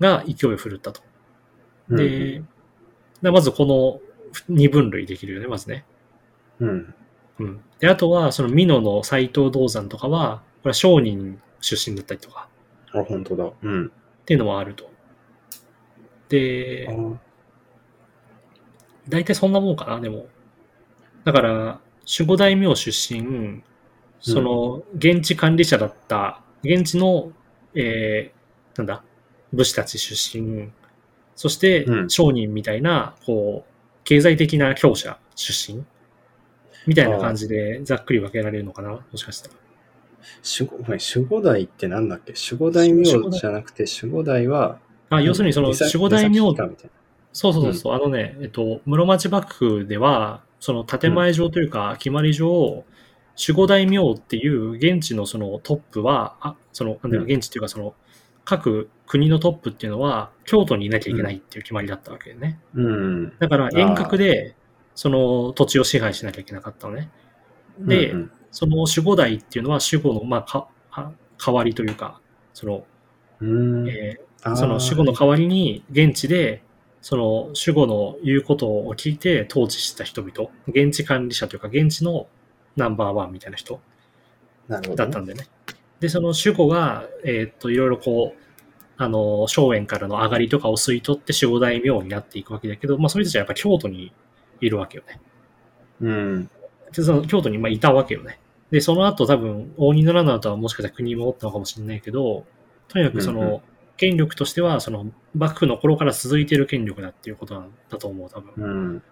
[0.00, 1.02] が勢いを振るったと。
[1.90, 2.48] で、うん
[3.22, 4.00] でまずこの
[4.48, 5.84] 二分類できるよね、まずね。
[6.58, 6.94] うん。
[7.38, 7.60] うん。
[7.78, 12.48] で、あとは、その美濃の斎藤道山とかは、これは商人出身だったりとか、
[12.92, 13.50] あ、本当だ。
[13.62, 13.86] うん。
[13.86, 13.90] っ
[14.24, 14.90] ていうのもあると。
[16.28, 17.20] で、あ
[19.08, 20.26] 大体そんなもんかな、でも。
[21.24, 21.80] だから、
[22.18, 23.62] 守護大名出身、
[24.20, 27.32] その、現地管理者だった、現地の、
[27.74, 29.02] えー、なんだ、
[29.52, 30.70] 武士たち出身、
[31.36, 32.10] そしてう、ん。
[32.10, 33.70] 商人みたいな、こう、
[34.04, 35.84] 経済的な強者出身。
[36.86, 39.54] みたいな感じで、ざっくり分けられるのかなもしかしたら。
[40.58, 42.34] 守護守護代ってなんだっけ？
[42.34, 44.78] 守護大名じゃなくて守護代は、
[45.08, 46.38] あ、要するにその、守護大名
[47.32, 52.84] そうそうそうそう、あのね、えっと、室町幕府では、その建前上というか、決まり上、
[53.38, 57.94] 守護大名っていう現地のそのトップは、あその、なんだろう、うん現地っていうかその、
[58.44, 62.60] 各国のトップっていうのは、京都にいなきゃいけないっていう決まりだったわけね。
[62.74, 62.82] な。
[62.82, 63.38] うん。
[63.38, 64.54] だから遠隔で、
[64.94, 67.10] その土地を支配しなきゃいけなかったのね。
[67.78, 72.20] で、うんその守護代っていうのは守護の、まあ、か、は代わりというか、
[72.52, 72.84] その、
[73.40, 76.62] うん、えーその守護の代わりに現地で
[77.02, 82.26] その守護の言うことを聞いて統治した人々、現地管理者というか現地の
[82.80, 83.80] ナンバーワンみたいな人
[84.68, 85.46] だったんでね。
[86.00, 88.40] で、その守護が、えーっと、いろいろこう、
[88.96, 94.12] あの、荘園からの上がりとかを吸い取って守護大名になっていくわけだけど、まあ、それたちはやっぱ京都に
[94.60, 95.20] いるわけよね。
[96.00, 96.50] うん。
[96.92, 98.38] で、その京都にまあいたわけよね。
[98.70, 102.46] で、その後多分、応仁の乱の後はもしかしたら国に戻ったのかもしれないけど、
[102.88, 103.60] とにかくその、うんうん
[104.00, 108.54] 権力としては、その、幕府の頃から続いている権力だっていうことなんだと思う、多分。
[108.56, 109.02] うん。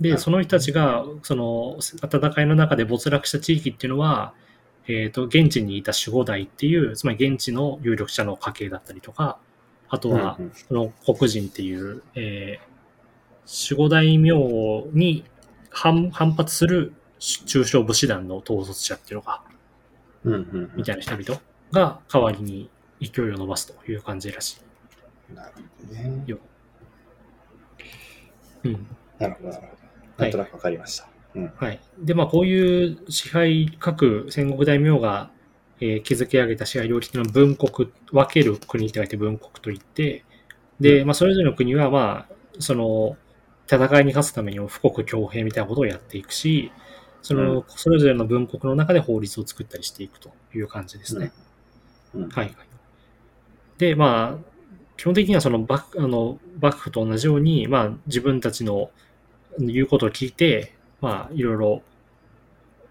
[0.00, 4.34] で、その人たちが、その、戦いの中で没落した地域っていうのは、
[4.88, 9.38] えっ、と、現地にいた守護代っていう、つまり現地の有力者の家系だったりとか、
[9.88, 12.74] あとは、その黒人っていう、えー
[13.46, 14.32] 守護大名
[14.92, 15.24] に
[15.70, 19.42] 反反発する中小武士団の統率者っていうのが、
[20.24, 21.40] うんうんみたいな人々
[21.72, 24.60] が代わりに勢いを伸ばすという感じらし
[25.30, 25.36] うん。
[25.36, 26.24] なるほどね。
[28.64, 28.86] うん。
[29.18, 29.83] なるほど、なるほど。
[30.18, 31.08] なんとなくわかりました。
[31.34, 31.52] うん。
[31.56, 31.80] はい。
[31.98, 35.30] で、まあ、こういう支配、各戦国大名が、
[35.80, 40.24] えー築き上げた支配領域のは文国、分ける国って書いて文国といって、
[40.80, 43.16] で、うんまあ、それぞれの国は、まあ、その、
[43.70, 46.72] 戦いに勝つためにも富国強兵みたいなことをやっていくし、
[47.22, 51.32] その、うんそれぞれの文国の中で法律を作ったりしていくという感じですね。
[52.14, 52.28] うん。
[52.30, 52.56] はいはい。
[53.78, 54.52] で、まあ、
[54.96, 58.90] 基本的にはその幕あの幕府と同じように、まあ、自分たちの
[59.58, 61.82] 言うことを聞いて、まあ、いろいろ、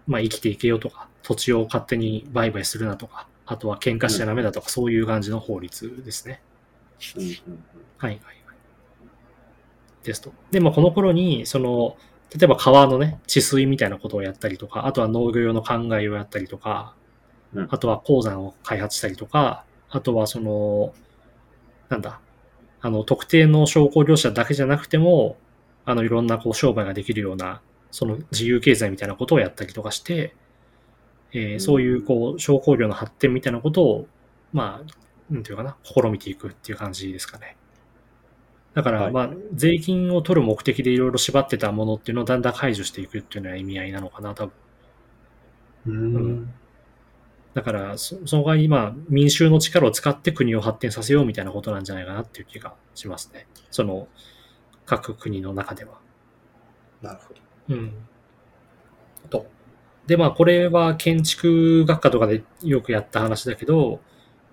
[0.06, 6.40] まあ、生きていけよとか、土地を勝手に売買するなとか、あとは喧嘩しちゃダメだとか、そういう感じの法律ですね。
[7.16, 7.28] うんうん
[7.98, 8.36] はいはいはい。
[10.04, 10.32] ですと。
[10.50, 11.96] で、まあ、この頃に、その、
[12.36, 16.94] 例えば川のね、治水みたいなことをやったりとか、あとは農業用の灌漑をやったりとか、
[17.54, 20.92] うんあとは鉱山を開発したりとか、あとはその、
[21.88, 22.18] なんだ、
[22.80, 25.36] あの、特定の商工業者だけじゃなくても、
[25.84, 30.34] あの、いろんなこう商売ができるような、その自由経済みたいなことをやったりとかして、
[31.32, 34.08] えーうんそういうこう、商工業の発展みたいなことを、
[34.52, 37.56] まあ、なんていうかな、試みていくっていう感じですかね。
[38.74, 44.52] だから、はいまあ、税金を取る目的でいろいろ縛ってたものっていうのをだんだん排除していくっていうのは意味合いなのかな、多分。
[45.86, 46.14] うん。
[46.16, 46.54] うん
[47.54, 53.46] だから、そその代わり、まあ、民衆の力を使って国を発展させようみたいなことなんじゃないかなっていう気がしますね。
[53.70, 54.08] その、
[54.86, 55.98] 各国の中では。
[57.02, 57.40] なるほど。
[57.74, 57.92] うん。
[59.28, 59.46] と。
[60.06, 64.00] で、まあ、これは建築学科とかでよくやった話だけど、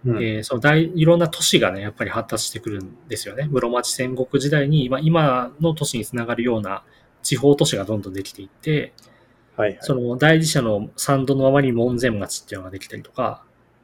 [0.06, 3.48] うんえーその大、いろんな都市がね、やっぱり発達してくるんですよね。
[3.52, 6.84] 室町戦国時代に、まあ、今の都市につながるような
[7.22, 8.94] 地方都市がどんどんできていって、
[9.56, 9.78] はいはい。
[9.82, 13.44] その大寺社の参道の周りに門前町っていうのができたりとか、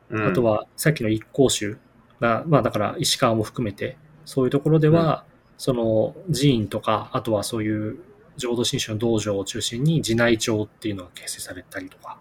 [0.09, 1.77] うんあと、はさっきの一向宗
[2.19, 5.25] が、まあだから石川も含めて、そういうところでは、
[5.57, 7.97] その寺院とか、あとはそういう
[8.37, 12.19] 浄土真宗の道場を中心に寺内町っていうのが形成されたりとか、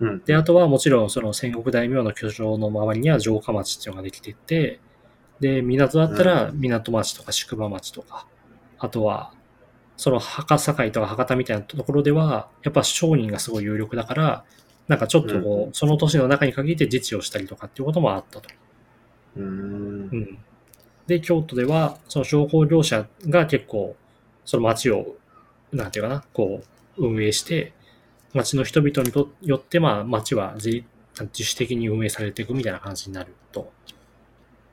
[0.00, 0.22] うん。
[0.24, 4.80] で、あとはもちろんその戦国大名の居城の周りには城下町っていうのができてて、
[5.40, 8.26] で、港だったら港町とか宿場町とか、
[8.78, 9.32] あとは、
[9.96, 14.44] その墓境とか博多みたいなところでは、やっぱ商人がすごい有力だから、
[14.88, 18.48] なんかちょっとこう、その都市の中に限って自治をしたりとかっていうこともあったと。
[19.36, 20.16] うんう。
[20.16, 20.38] ん。
[21.06, 23.96] で、京都では、その商工業者が結構、
[24.44, 25.16] その町を、
[25.72, 26.62] なんていうかな、こ
[26.98, 27.72] う、運営して、
[28.34, 30.84] 町の人々にとよって、まあ、町は自
[31.20, 33.70] 自主的に運営されていくみたいな感じになると。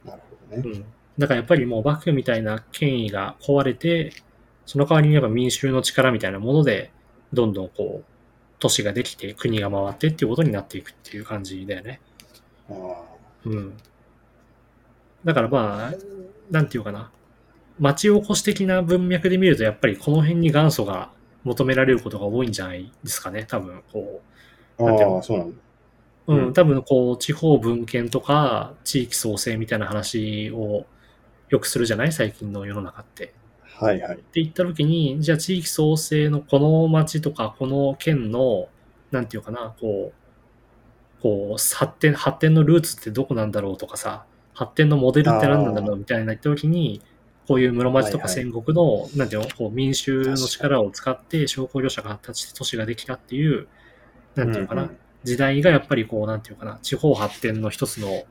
[0.05, 0.63] なるほどね。
[0.65, 0.85] うん。
[1.17, 4.13] だからやっぱりもう幕府みたいな権威が壊れて、
[4.65, 6.91] その代わりにやっぱ民衆の力みたいなもので、
[7.33, 8.05] どんどんこう、
[8.59, 11.99] 都市ができて、国が回ってっていうことになっていくっていう感じだよね。
[12.69, 13.01] ああ。
[13.45, 13.77] うん。
[15.25, 15.93] だからまあ、
[16.49, 17.11] なんていうかな。
[17.79, 21.11] 町おこし的な文脈で見ると、やっぱりこの辺に元祖が
[21.43, 23.45] 求められることが多いんじゃないですかね。
[23.47, 24.21] 多分、こ
[24.79, 25.57] うのああ、そうなんだ。
[26.27, 26.35] う。
[26.35, 30.85] うん、うん多分こう、地方分権とか、地域創生みたいな話を
[31.49, 32.11] よくするじゃない？
[32.11, 33.33] 最近の世の中って。
[33.63, 34.15] はいはい。
[34.15, 38.67] って言った時に、じゃあ地域創生のこの町とかこの県の、
[39.11, 40.11] なんていうかな、こ
[41.19, 44.25] う、こう、発展、発展のルーツってどこなんだろうとかさ、
[44.59, 47.01] 発展のモデルって何なんだろうみたいな時に、
[47.47, 53.69] こういう室町とかはいはい戦国の、なんていうの、こう民衆の力を使って商工業者が発達して都市ができたっていう、
[54.35, 54.97] なんていうかな、うんうん。
[55.23, 58.25] 時代がやっぱりこう、なんていうかな、地方発展の一つの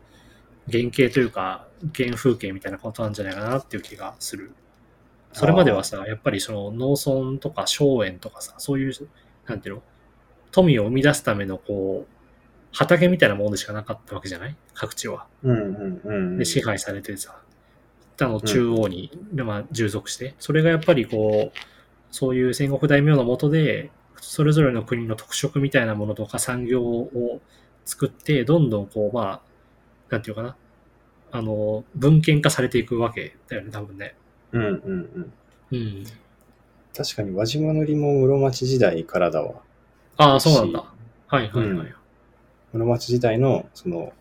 [0.71, 4.53] 原型というか、原風景みたいなことなんじゃないかなっていう気がする。
[5.33, 8.93] それまではさ、やっぱりその農村とか荘園とかさ、そういう、
[9.47, 9.83] なんていうの、
[10.51, 12.18] 富を生み出すためのこう、
[12.73, 14.57] 畑みたいなものでしかなかったわけじゃない？
[14.75, 15.27] 各地は。
[15.43, 16.39] うんうんうん。
[16.39, 17.41] で、支配されてさ、
[18.21, 21.59] あの中央に、まあ、従属して、それがやっぱりこう、
[22.11, 27.41] そういう戦国大名の下で、それぞれの国の特色みたいなものとか産業を
[27.85, 29.41] 作って、どんどんこう、まあ、
[30.11, 30.57] なんていうかな、
[31.31, 34.15] あの、文献化されていくわけだよね、多分ね。
[34.53, 35.33] うんうんうん。
[35.73, 36.05] うん。
[36.97, 39.61] 確かに輪島塗も室町時代からだわ。
[40.17, 40.85] ああ、そうなんだ。
[41.29, 41.87] はいはいはい。
[41.87, 41.95] うん
[42.79, 44.13] 室町時代の、その、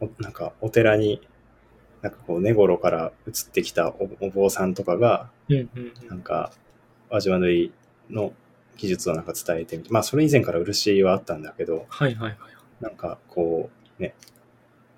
[0.00, 1.20] おなんかお寺に、
[2.02, 5.68] なんかこう、根頃から移ってきたおお坊さんとかが、うんうん
[6.04, 6.52] うなんんか、
[7.10, 7.72] 輪島塗
[8.10, 8.32] の
[8.76, 12.38] 技術をなんか伝えてみて、まあそれ以前から漆はあったんだけど、はいはいはい。
[12.80, 14.14] なんかこう、ね、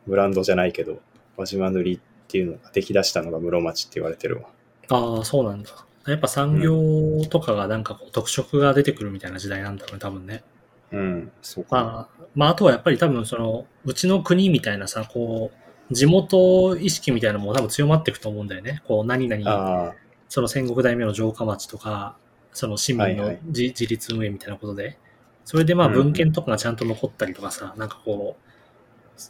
[0.06, 1.00] ブランドじゃないけど、
[1.36, 4.48] 輪島塗っていうのが出来出したのが室町って言われてるわ。
[4.88, 5.70] ああ、そうなんだ。
[6.06, 10.44] やっぱ産業とかがなんかこう特色が出てくるみたいな時代なんだろうね、多分ね。
[10.92, 11.70] うん、そうか。
[11.70, 15.50] まあ、まあ、あとはやっぱり多分その、うちの国みたいなさ、こ
[15.90, 18.82] う、地元意識みたいなのも多分強まっていくと思うんだよね。
[18.86, 19.94] こう、何々、
[20.28, 22.16] その戦国大名の城下町とか、
[22.52, 23.40] その市民のはいはい。
[23.46, 24.98] 自,、自立運営みたいなことで、
[25.44, 26.02] それでまあうんうん。
[26.04, 28.36] 文献とかがちゃんと残ったりとかさ、なんかこ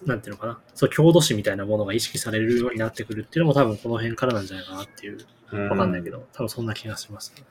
[0.04, 5.18] う、なんていうのかな、そう、郷土史みたいなものが意識されるようになってくるっていうのも多分この辺からなんじゃないかなっていう、
[5.52, 7.44] うんわかんないけど、多分そんな気がします、ね。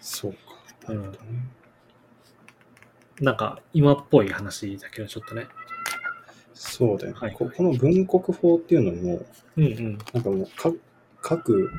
[0.00, 0.92] そうか。
[0.92, 1.12] うん
[3.20, 5.46] なんか今っぽい話だけど、ちょっとね。
[6.54, 7.50] そうだよね、はいこ。
[7.54, 9.26] この文国法っていうのも、
[9.56, 9.98] うんうん。
[10.12, 10.72] なんかもうか、
[11.20, 11.70] 各、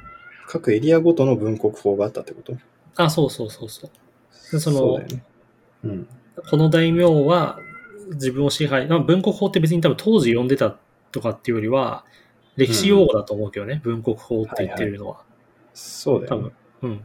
[0.47, 2.55] 各エリアごとの文国法があったってこと？
[2.95, 3.91] あ、そうそうそうそう。
[4.51, 5.23] でそのそうだよね。
[5.83, 6.07] うん。
[6.49, 7.59] この大名は
[8.13, 10.77] 自分を支配、まあ、文国法って別に多分当時読んでた
[11.11, 12.05] とかっていうよりは、
[12.55, 15.17] 歴史用語だと思うけどね、文国法って言ってるのは。
[15.17, 15.23] 多
[15.73, 16.89] そうだよね分。。
[16.89, 17.01] うん。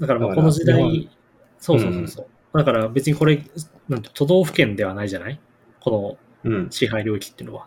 [0.00, 1.10] だからまあこの時代、
[1.58, 2.26] そうそうそうそう。
[2.54, 3.42] だから別にこれ、
[3.88, 5.38] なんて都道府県ではないじゃない？
[5.80, 6.70] このうん。
[6.70, 7.66] 支配領域っていうのは。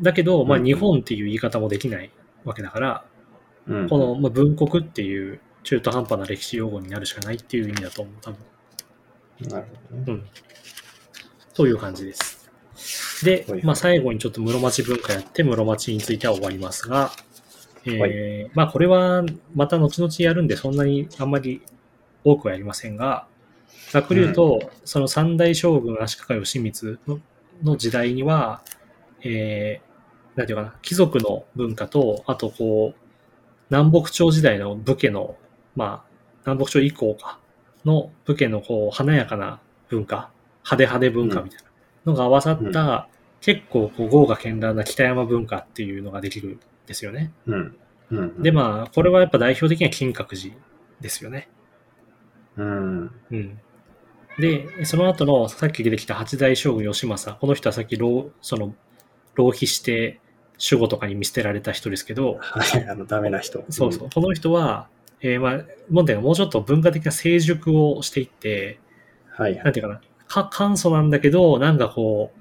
[0.00, 2.10] だけど、まあうん日本っていう言い方もできない
[2.44, 3.04] わけだから、
[3.68, 3.88] うん。
[3.88, 8.38] このまあ文国っていう中途半端な歴史用語になるしかないっていう意味だと思う、多分。
[9.50, 10.04] なるほどね。
[10.08, 10.24] うん。
[11.54, 12.44] という感じです。
[13.24, 17.10] ではい、まあ最後にちょっと室町文化やって室町については終わりますが、
[17.86, 21.62] えーまあこれはまた後々やるんでそんなにあんまり
[22.24, 23.26] 多くはやりませんが、
[23.94, 27.20] ざっくり言うと、その三大将軍足利義満の
[27.62, 28.60] の時代には、
[29.22, 33.00] えー、なんていうかな、貴族の文化と、あとこう、
[33.70, 35.36] 南北朝時代の武家の、
[35.76, 36.10] まあ、
[36.44, 37.38] 南北朝以降か、
[37.84, 40.32] の武家のこう、華やかな文化、
[40.64, 41.60] 派手派手文化みたい
[42.04, 43.06] なのが合わさった、
[43.42, 47.32] 結構こう豪華絢爛な北山文化っていうのができるんですよね。
[47.46, 47.76] うん。
[48.10, 48.42] うん。
[48.42, 50.56] で、まあ、これはやっぱ代表的には金閣寺
[51.00, 51.48] ですよね。
[52.56, 53.10] うん。
[53.30, 53.60] うん。
[54.38, 58.74] で、その後のさっき出てきた八代将軍義政、この人はさっき浪、その、
[59.34, 60.20] 浪費して
[60.70, 63.64] 守護とかに見捨てられた人ですけど、はい、あの、ダメな人。
[63.70, 64.88] そうそう、この人は、
[65.20, 68.78] えーまあ、問題がもうちょっと文化的な成熟をしていって、
[69.38, 69.44] うん。
[69.44, 69.72] はいはないん。
[69.72, 72.32] ていうかな、か簡素なんだけど、なんかこ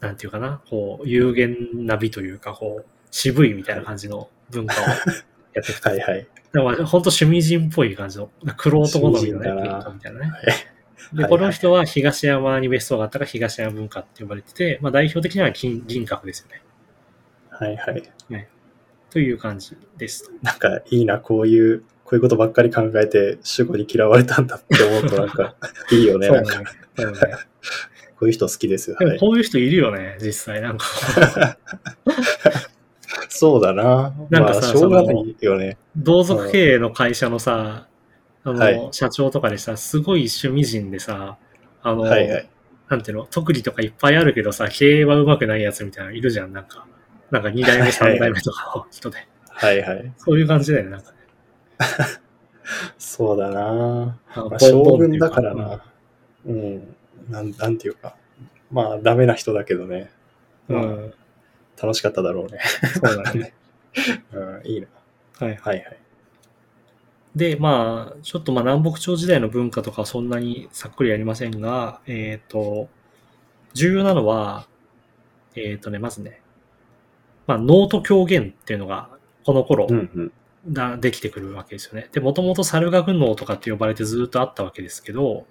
[0.00, 5.90] う、なんていうかな、こう、有限な美というか、こう、渋いみたいな感じの文化をやってきた。
[5.90, 6.26] はいはい。
[6.52, 10.26] でも、本当趣味人っぽい感じの、黒人好みのね、趣味人だなみたいなね。
[10.26, 10.77] はい
[11.12, 16.62] で、はいこの人は東山に別荘があったから東山文化って呼ばれてて、まあ代表的には銀銀閣ですよね。
[17.50, 18.02] はいはい。
[19.10, 20.30] という感じです。
[20.42, 25.56] なんかいいな、こういう、こういうことばっかり考えて守護に嫌われたんだって思うとなんか
[25.90, 26.28] いいよね。
[26.28, 26.76] なんか、そうだね。
[26.96, 27.34] そうだね
[28.18, 28.96] こういう人好きですよ。
[28.98, 30.60] でもはい、こういう人いるよね、実際。
[30.60, 30.84] なんか、
[33.28, 34.12] そうだな。
[34.28, 35.78] なんかさまあ、しょうがないよね。
[35.96, 37.86] 同族経営の会社のさ、
[38.50, 41.38] あの、はい社長とかでさ、すごい趣味人でさ、
[41.82, 42.50] あの、はいはい。
[42.88, 46.86] なんていうの、特技とかいっぱいあるけどさ、経営は上手くないやつみたいなのいるじゃん、なんか。
[47.30, 49.18] なんか2代目、3代目とかの人で。
[49.50, 50.12] はいはい。
[50.16, 51.18] そういう感じだよね、なんかね。
[52.98, 55.84] そうだなまあ、将軍だからな。
[56.46, 56.96] うん。
[57.28, 58.16] なん、なんていうか。
[58.70, 60.10] まあ、ダメな人だけどね。
[60.68, 60.88] まあ、うん。
[60.88, 61.14] うん。
[61.80, 62.60] 楽しかっただろうね。
[62.94, 63.54] そうだね。
[64.32, 64.86] うん、いいな。
[65.38, 65.56] はい。
[65.56, 65.98] はいはい。
[67.38, 72.88] で、まあ、ちょっとまあ南北朝時代の文化とかはそんなにさっくりありませんが、えっ、と、
[73.74, 74.66] 重要なのは、
[75.54, 76.42] えっ、とね、まずね、
[77.46, 79.08] まあ、ノート狂言っていうのが、
[79.44, 80.32] この頃、うんうん。
[80.66, 82.08] だできてくるわけですよね。
[82.12, 85.46] で、もともと猿楽能とかって呼ばれてずっとあったわけですけど、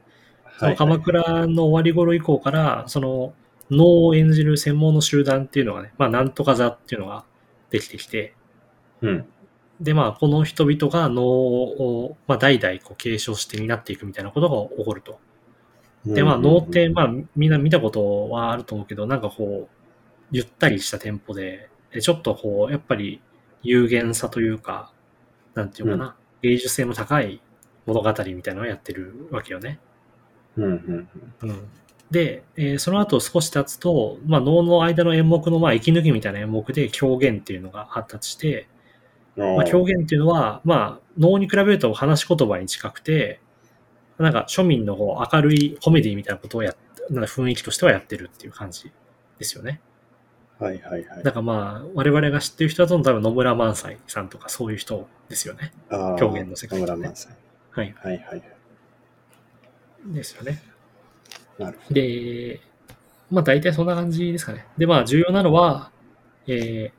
[0.60, 3.34] その鎌倉の終わり頃以降から、その
[3.72, 7.24] 能を演じる専門の集団っていうのがね、まあなんとか座っていうのが
[7.70, 8.36] できてきて、
[9.02, 9.26] うん。
[9.80, 15.20] でまあこの人々が能を、まあ、代々こう継承して担っていくみたいなことが起こると。
[16.06, 19.76] でまあ能って、まあみんな見たことはあると思うけど、なんかこう、
[20.32, 23.22] ゆったりしたテンポで、でちょっとこう、やっぱり
[23.64, 24.92] 有限さというか、
[25.54, 27.42] なんていうかな、芸術性の高い
[27.86, 29.80] 物語みたいなのをやってるわけよね。
[30.56, 31.10] うんうん
[31.42, 31.70] うん、
[32.10, 38.68] で、えーその後少し経つと、まあ、能の間の演目のまあ息抜きみたいな演目で狂言っていうのが発達して、うん。
[39.38, 43.40] まあ、狂言っていうのは、まあ、能に比べると話し言葉に近くて、
[44.18, 46.76] なんか庶民のこう明るいコメディみたいなことをやっ
[47.10, 48.92] なんか雰囲気としてはやってるっていう感じ
[49.38, 49.80] ですよね。
[50.60, 51.32] はいはいはいだ。
[51.32, 55.72] からまあ、我々が知ってる人だと多分野村萬斎さんとかそういう人ですよね。
[56.20, 57.34] 狂言の世界野ね村萬斎。
[57.72, 57.96] はい。
[58.02, 58.44] はいはい。
[60.08, 60.62] ですよね。
[61.60, 62.60] なるほで、
[63.30, 64.66] まあ大体そんな感じですかね。
[64.78, 65.92] で、まあ重要なのは、
[66.48, 66.92] え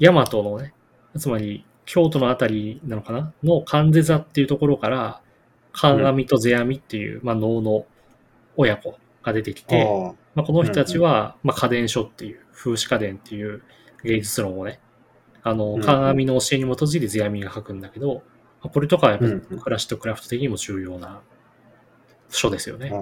[0.00, 0.74] ー、大和のね、
[1.18, 5.20] つまり京都のあたりなのかなの関瀬座っていうところから、
[5.72, 7.86] 関阿弥と世阿弥っていう、まあ能の
[8.56, 9.68] 親子が出てきど。
[9.68, 13.62] て、あまあこの人たちは、まあ家電書っていう、風刺家電っていう
[14.04, 14.78] 芸術論をね、
[15.42, 18.22] あのうん、関阿弥の教えに基づいて世阿弥が書くんだけど、
[18.62, 21.20] まあこれとかはやっぱりうんうんクラシッククラフト的にも重要な
[22.30, 22.92] 書ですよね。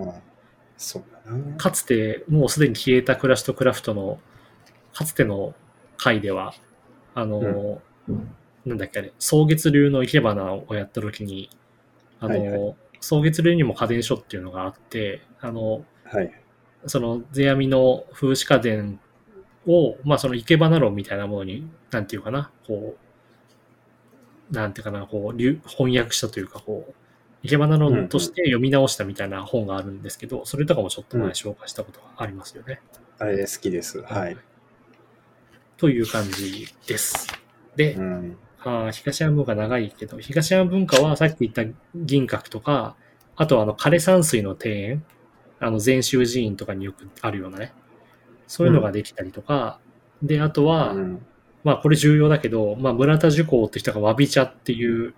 [0.79, 1.57] そうだな。
[1.57, 4.19] かつて、もうすでに消えたクラシとクラフトの、
[4.95, 5.55] かつての
[5.99, 6.55] 回では、
[7.15, 7.83] あの、
[8.67, 11.51] なんだっけあれ、草月流の生け花をやった時に、
[12.21, 16.33] あの、はいは草月流にも家電書っていうのがあって、あの、はい。
[16.87, 19.01] その世阿弥の風刺家電
[19.67, 22.97] を、まあその生け花論みたいなものに、なんていうかな、こ
[24.51, 26.95] う、なんていうかな、こう、流翻訳したというか、こう、
[27.43, 32.81] 生け花論として読み直したみたいな本があるんですけど、それとかもちょっと前紹介したことがありますよね。
[33.19, 34.03] あれ好きです。
[34.03, 34.37] はい。
[35.77, 37.27] という感じです。
[37.77, 38.37] で、うん。
[38.63, 41.65] あー東山文化長いけど、東山文化はさっき言った
[41.95, 42.95] 銀閣とか、
[43.37, 45.05] あとはあの枯山水の庭園、
[45.61, 47.73] あの禅宗寺院とかによくあるようなね、
[48.47, 49.81] そういうのができたりとか、
[50.23, 51.27] で、あとは、うん
[51.63, 55.15] まあこれ重要だけど、まあ村田寿光って人がわび茶っていう、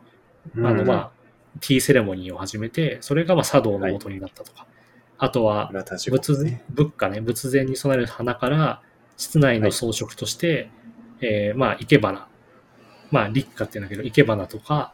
[0.56, 1.10] あのまあ、
[1.60, 4.66] ティーセレモニーを始めて、それがまあ茶道の元になったとか、
[5.18, 6.64] あとは仏ね。
[6.70, 8.82] 仏花ね、仏前に備える花から、
[9.16, 10.70] 室内の装飾として、
[11.20, 12.28] えーまあ、生け花。
[13.12, 14.92] まあ、立花って言うんだけど、生け花とか、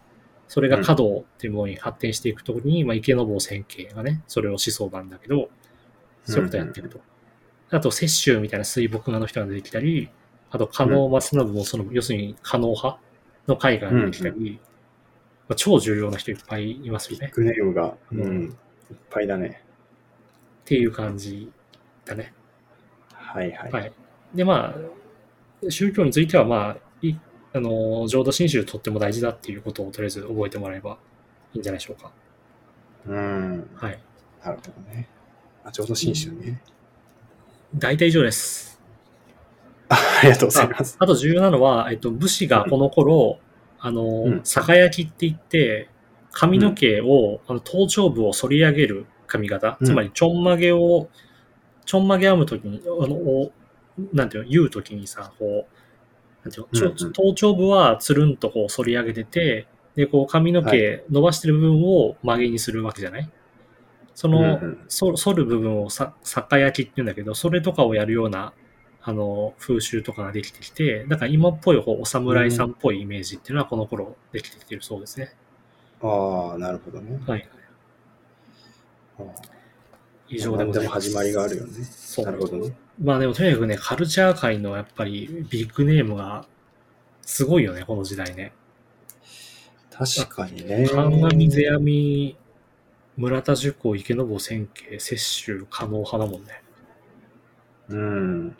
[0.48, 5.48] それが華道っていうものに発展していくところに、まあ、池坊千景がね、それを思想なんだけど、
[6.24, 7.00] そういうことやっていくと。
[7.70, 10.10] あと、雪舟みたいな水墨画の人が出てきたり、
[10.50, 12.98] あと、加納正信も、その、要するに、加納派
[13.46, 14.58] の絵画が出てきたり、
[15.48, 17.30] まあ、超重要な人いっぱいいますよね。
[17.36, 18.52] ビッが、ううんん、いっ
[19.10, 19.62] ぱいだね。
[20.62, 21.50] っていう感じ
[22.04, 22.32] だね。
[23.12, 23.72] はいはい。
[23.72, 23.92] はい。
[24.34, 27.14] で、まあ、宗教については、まあ、い
[27.58, 30.98] あの、浄土真宗とっても大事だっていうことをとりあえず覚えてもらえば
[31.54, 32.12] いいんじゃないでしょうか。
[33.06, 33.70] うん。
[33.74, 33.98] はい。
[34.44, 35.08] なるほどね。
[35.64, 36.62] あ、ちょうど新州ね。
[37.74, 38.80] 大体以上です。
[39.88, 40.96] あありがとうございます。
[40.98, 43.40] あと重要なのは、えっと、武士がこの頃、
[43.80, 45.88] あのうん、酒焼きって言って、
[46.30, 51.08] 髪の毛を、あの頭頂部を反り上げる髪型、うんつまりちょんまげを、
[51.84, 53.52] ちょんまげ編むときに、あの、お
[54.12, 55.77] なんていうの、言うときにさ、こう、
[56.50, 63.30] 頭頂部はつるんとこう反り上げてて、で、こう髪のは毛伸ばしてる部分を曲げにするわけじゃない？
[64.14, 68.52] その、そ反る部分をさ酒焼きって言うんだけど、それとかをやるような、
[69.00, 75.34] あの、風習とかができてきて、だから今っぽい方、お侍さんっぽいイメージっていうのはこの頃できてきてるそうですね。
[76.02, 77.20] ああ、なるほどね。
[77.26, 77.48] はい。
[80.28, 81.08] 以上でござい何ます。
[81.08, 81.84] 始まりがあるよね。
[81.84, 82.72] そうなるほどね。
[83.00, 86.46] まあでもとにかくね、カルチャー界のやっぱりビッグネームが
[87.22, 88.52] すごいよね、この時代ね。
[89.90, 90.88] 確かにね。
[90.88, 92.36] 神上世阿弥、
[93.16, 96.62] 村田寿光、池坊千景、雪舟、加納派だもんね。
[97.88, 98.48] うん。
[98.50, 98.54] だ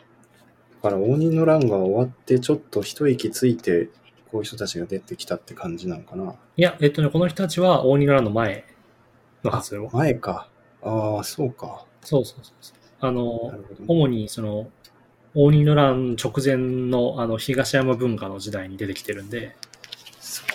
[0.81, 3.89] から応仁の乱が終わって、ちょっと一息ついて、
[4.31, 6.35] こういう人たちが出てきたって感じなのかな。
[6.57, 8.65] いや、えっとね、この人たちは応仁の乱の前
[9.43, 9.89] のはずよ。
[9.93, 10.49] 前か。
[10.81, 11.85] ああ、そうか。
[12.01, 12.77] そうそうそうそう。
[13.01, 14.69] あなの、ね、主にその、
[15.35, 16.57] 応仁の乱直前
[16.89, 19.55] のあの東山文化の時代に出てきてるんで、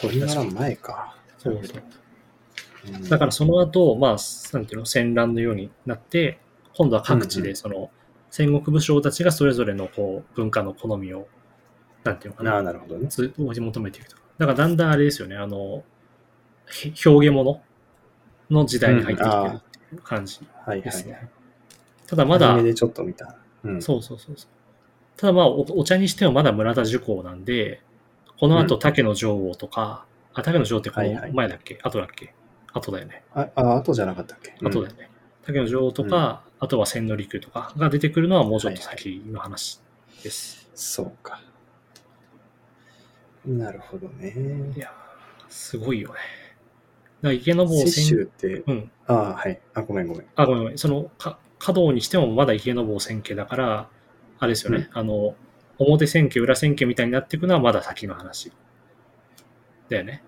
[0.02, 1.16] 応仁の乱前か。
[1.38, 1.76] そうそう。
[1.78, 2.04] うん
[3.08, 4.16] だからその後、まあ、
[4.52, 6.38] なんていうの、戦乱のようになって、
[6.76, 7.90] 今度は各地うんうんでその、
[8.30, 11.26] 戦国武将たちがそれぞれのこう文化の好みを、
[12.02, 13.06] なんていうのかな、ああ、なるほどね。
[13.08, 14.16] ず追い求めていくと。
[14.38, 15.82] だからだんだんあれですよね、あの、
[16.68, 17.62] ひ表現物
[18.50, 20.82] の時代に入ってきてるっていう感じはいはい。
[20.82, 21.30] ですね。
[22.06, 23.36] ただまだでちょっと見た。
[23.64, 23.82] うん。
[23.82, 24.48] そうそうそうそう。
[25.16, 27.80] ただまあお、お茶にしてもまだ村田受講なんで、
[28.38, 32.34] この後、うん竹の女王とか、あ、竹の女王ってこのはいはい前だっけ、後だっけ？
[32.72, 33.22] 後だよね。
[33.32, 34.54] あ、あ、後じゃなかったっけ？
[34.62, 35.08] 後だよね。
[35.46, 39.80] 竹の女王とか、あとは千利休とかが出てくるのはもうちょっと先の話
[40.22, 40.68] です。
[40.74, 41.40] そうか。
[43.46, 44.72] なるほどいね。
[44.76, 46.18] やー、すごいよね。
[47.20, 48.90] だ池坊雪千舟って、うん。
[49.06, 49.60] ああ、はい。
[49.74, 50.26] あ、ごめんごめん。
[50.34, 50.78] あ、ごめんごめん。
[50.78, 53.88] その、か華道にしてもまだ池坊千家だから、
[54.38, 54.90] あれですよね。
[54.92, 55.34] あの、
[55.78, 58.52] 表千家、裏千家みたいになっていくのはまだ先の話。
[59.88, 60.22] だよね。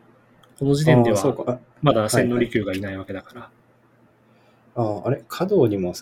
[0.59, 1.61] この時点では、か。
[1.82, 3.51] まだ千利休がいないわけだから。
[4.76, 5.24] ああ、あれ？
[5.28, 5.93] 華道にも、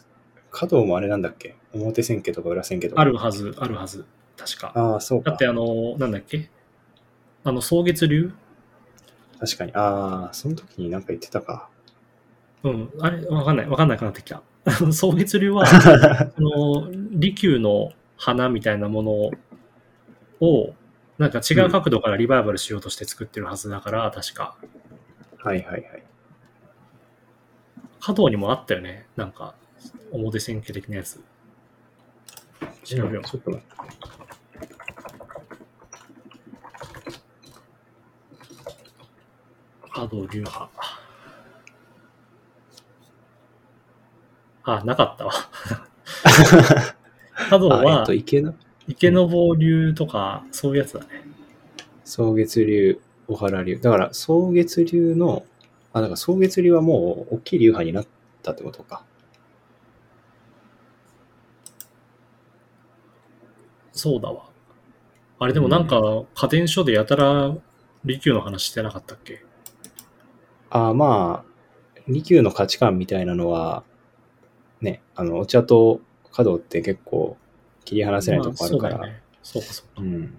[0.53, 1.57] 華道もあれなんだっけ？
[1.73, 3.03] 表千家とか裏千家とか。
[3.03, 4.05] あるはず、あるはず。
[4.37, 4.71] 確か。
[4.77, 5.31] ああ、そうか。
[5.31, 6.49] だってあの、なんだっけ？
[7.43, 8.33] あの、蒼月流？
[9.41, 9.73] 確かに。
[9.75, 11.69] ああ、その時になんか言ってたか。
[12.63, 12.93] うん。
[13.01, 13.69] あれ、わかんない。
[13.69, 14.41] わかんなくなってきた。
[14.65, 15.67] 蒼月流は、
[16.37, 19.31] その、利休の花みたいなもの
[20.41, 20.75] を、
[21.19, 24.57] なんか違う角度からリバイバルしようとして作ってるはずだから、確か。
[25.39, 26.03] はいはいはい。
[28.01, 29.07] 華道にもあったよね。
[29.17, 29.55] なんか、
[30.13, 31.23] 表千家的なやつ。
[32.85, 33.75] 調べようちょっと待って。
[39.91, 41.04] 華道流派。
[44.65, 45.33] あ、なかったわ。
[47.51, 48.55] 華道あ、えっはと、、池の？
[48.87, 51.07] 池坊流とか、そういうやつだね。
[52.05, 53.79] 草月流、小原流。
[53.81, 55.45] だから、草月流の、
[55.93, 58.07] あ、だから草月流はもう大きい流派になっ
[58.43, 59.05] たってことか。
[63.93, 64.45] そうだわ。
[65.39, 67.55] あれでもなんか、家電書でやたら、
[68.05, 69.45] 利休の話してなかったっけ？
[70.71, 73.83] ああ、まあ、利休の価値観みたいなのは、
[74.85, 77.37] ね、あの、お茶と華道って結構
[77.85, 78.99] 切り離せないとこあるから。
[78.99, 79.23] まあそうね。
[79.43, 80.03] そうかそうか。
[80.03, 80.35] うん。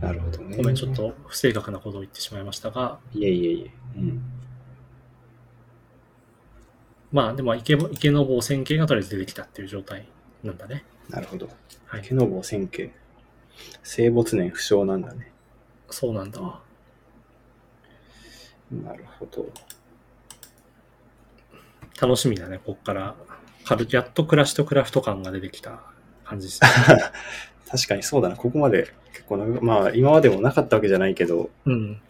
[0.00, 0.56] なるほどね。
[0.56, 0.94] ごめん、ちょっ。
[0.94, 3.98] と不正確なことを言ってしまいましたが、いえいえいえ。
[3.98, 4.22] うん。
[7.12, 10.08] まあでも池池坊千家がとりあえず出てきたっていう状態
[10.42, 10.84] なんだね。
[11.08, 11.48] なるほど。
[11.86, 12.00] はい。
[12.00, 12.90] 池坊千家。
[13.82, 15.30] 生没年不詳なんだね。
[15.90, 16.62] そうなんだわ。
[18.70, 19.46] なるほど。
[22.00, 23.14] 楽しみだね、こっから。
[23.64, 25.80] カルやっと暮らしとクラフト感が出てきた
[26.24, 26.68] 感じですね。
[27.70, 28.36] 確かにそうだな。
[28.36, 32.00] ここまで結構な、まあ今までもなかったわけじゃないけど、うん。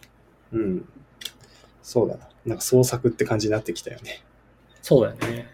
[0.51, 0.89] うん。
[1.81, 2.27] そうだな。
[2.45, 4.23] なんか創作って感じになってきたよね。
[4.81, 5.47] そうだよね。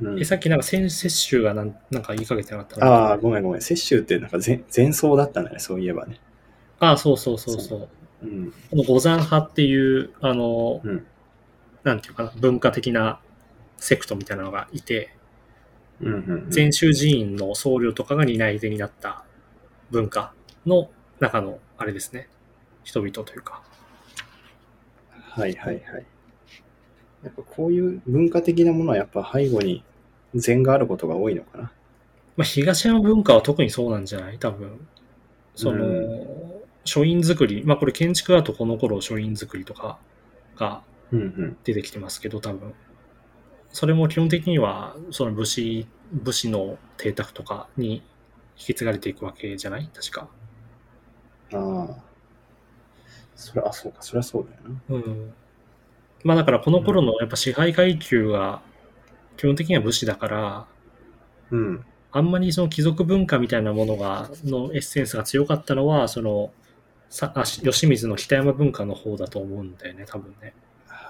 [0.00, 3.60] うんえ、、さっきなんか先摂集がなんなんか言いかけてなかったなああ、ごめんごめん。
[3.62, 6.18] 雪舟ってなんか前前奏だったんだね、そういえばね。
[6.80, 7.88] ああ、そうそうそうそう。
[8.22, 8.52] うん。
[8.70, 11.06] この五山派っていう、あの、うん
[11.84, 13.20] なんていうかな、文化的な
[13.78, 15.14] セクトみたいなのがいて、
[16.00, 16.50] うんうん、うん。
[16.50, 19.24] 禅宗寺院の僧侶とかが担い手になった
[19.90, 20.32] 文化
[20.66, 22.28] の中の、あれですね、
[22.84, 23.62] 人々というか。
[25.10, 26.06] はいはいはい。
[27.24, 29.82] やっぱこういう文化的なものはやっぱ背後に
[30.34, 31.72] 禅があることが多いのかな。
[32.36, 34.38] まあ、東山文化は特にそうなんじゃない？
[34.38, 34.86] 多分。
[35.54, 39.98] その、う書院作り、まあこれ建築だとこの頃書院作りとか
[40.56, 40.82] が。
[41.62, 42.74] 出てきてますけど、多分。
[43.72, 47.96] それも基本的には、その武士、武士の邸宅とかに
[48.58, 49.88] 引き継がれていくわけじゃない？
[49.94, 50.28] 確か。
[51.52, 51.96] ああ。
[53.34, 54.96] それ、あ、そうか、それはそうだよな。
[54.96, 55.34] うん。
[56.24, 58.62] まあだからこの頃のやっぱ支配階級が
[59.36, 60.66] 基本的には武士だから、
[61.50, 61.84] うん。
[62.12, 66.50] あんまりその貴族文化みたいなものが、のエッセンスが強かったのは、その、
[67.10, 70.54] さあし吉水の北山文化の方だと思うんだよね、多分ね。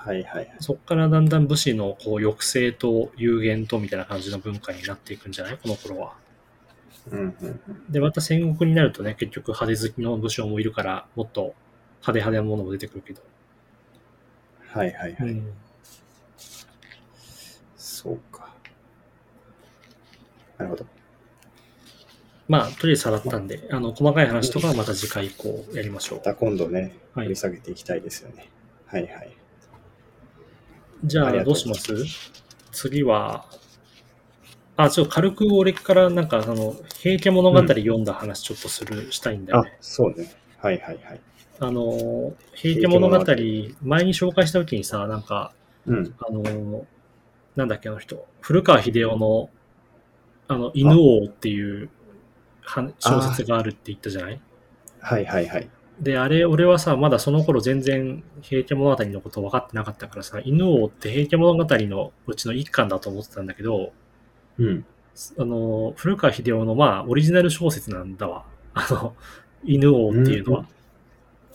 [0.07, 0.57] はいはいはい。
[0.61, 5.59] そこからだんだん武士のこう抑制と有限とみたいな感じの文化になっていくんじゃない？
[5.59, 6.15] この頃は。
[7.11, 7.93] うんうんうん。
[7.93, 11.55] で、また戦国になるとね、結局派手好きの武将もいるから、もっと
[12.07, 13.23] 派手派手なものも出てくるけど。
[14.69, 15.31] はいはいはい。
[15.31, 15.53] うん
[17.77, 18.55] そうか。
[20.59, 20.87] なるほど。
[22.47, 26.25] まあ、とりあえずさらったんで、あの、細かい話とかはまた次回以降やりましょうま。
[26.25, 28.49] た今度ね、はい掘り下げていきたいですよね。
[28.87, 29.37] はいはい。
[31.05, 31.95] じゃあ、どうします？
[32.73, 33.47] 次は、
[34.77, 40.35] あ、ちょっと軽く俺からなんか、あの、平家物語読んだ話ちょっとする、したいんだよあね。、そうね。
[40.59, 41.21] はいはいはい。
[41.61, 45.53] あの、平家物語、平前に紹介した時にさ、なんか、
[45.87, 46.15] うん。
[46.21, 46.87] あの、
[47.55, 49.51] なんだっけ、あの人、古川秀夫の、
[50.49, 51.89] あの、犬王っていう
[52.63, 54.41] は小説があるって言ったじゃない？
[55.01, 55.69] はいはいはい。
[56.01, 63.93] で、あれ、俺はさ、まだその頃全然平家物語のこと分かってなかったからさ、犬王って平家物語のうちの一巻だと思ってたんだけど、
[64.59, 64.85] うん。
[65.39, 68.45] あの、古川秀夫の、まあ、オリジナル小説なんだわ。
[68.75, 69.15] あの、
[69.65, 70.67] 犬王っていうのは。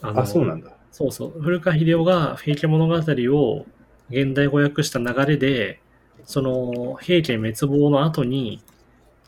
[0.02, 0.72] あのあ、そうなんだ。
[0.92, 1.42] そうそう。
[1.42, 3.66] 古川秀夫が平家物語を
[4.10, 5.80] 現代語訳した流れで、
[6.26, 8.62] その平家滅亡の後に、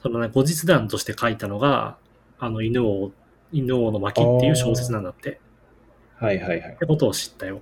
[0.01, 1.97] そのね、後日談として書いたのが、
[2.39, 3.11] あの犬王、
[3.53, 5.39] 犬王の巻っていう小説なんだって。
[6.17, 6.77] はいはいはいっ。
[6.77, 7.61] てことを知ったよ。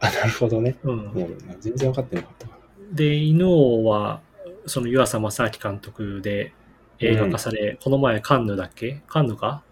[0.00, 0.76] あ、なるほどね。
[0.82, 0.96] うん。
[0.96, 2.58] もう全然分かってなかったか
[2.92, 4.20] で、犬王は、
[4.66, 6.52] その湯浅正明監督で
[6.98, 9.02] 映画化され、この前カンヌだっけ？
[9.06, 9.62] カンヌか？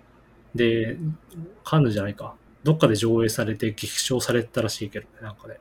[0.55, 0.97] で、
[1.65, 2.35] カンヌじゃないか。
[2.63, 5.59] どっかで上映されて激賞されたらしいけどね、なんかね。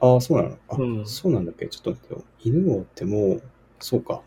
[0.00, 0.08] ら。
[0.08, 0.58] ああ、そうなの？
[0.68, 1.66] あ、うんそうなんだっけ？
[1.68, 2.24] ちょっと待ってよ。
[2.44, 3.42] 犬王ってもう、
[3.80, 4.20] そうか。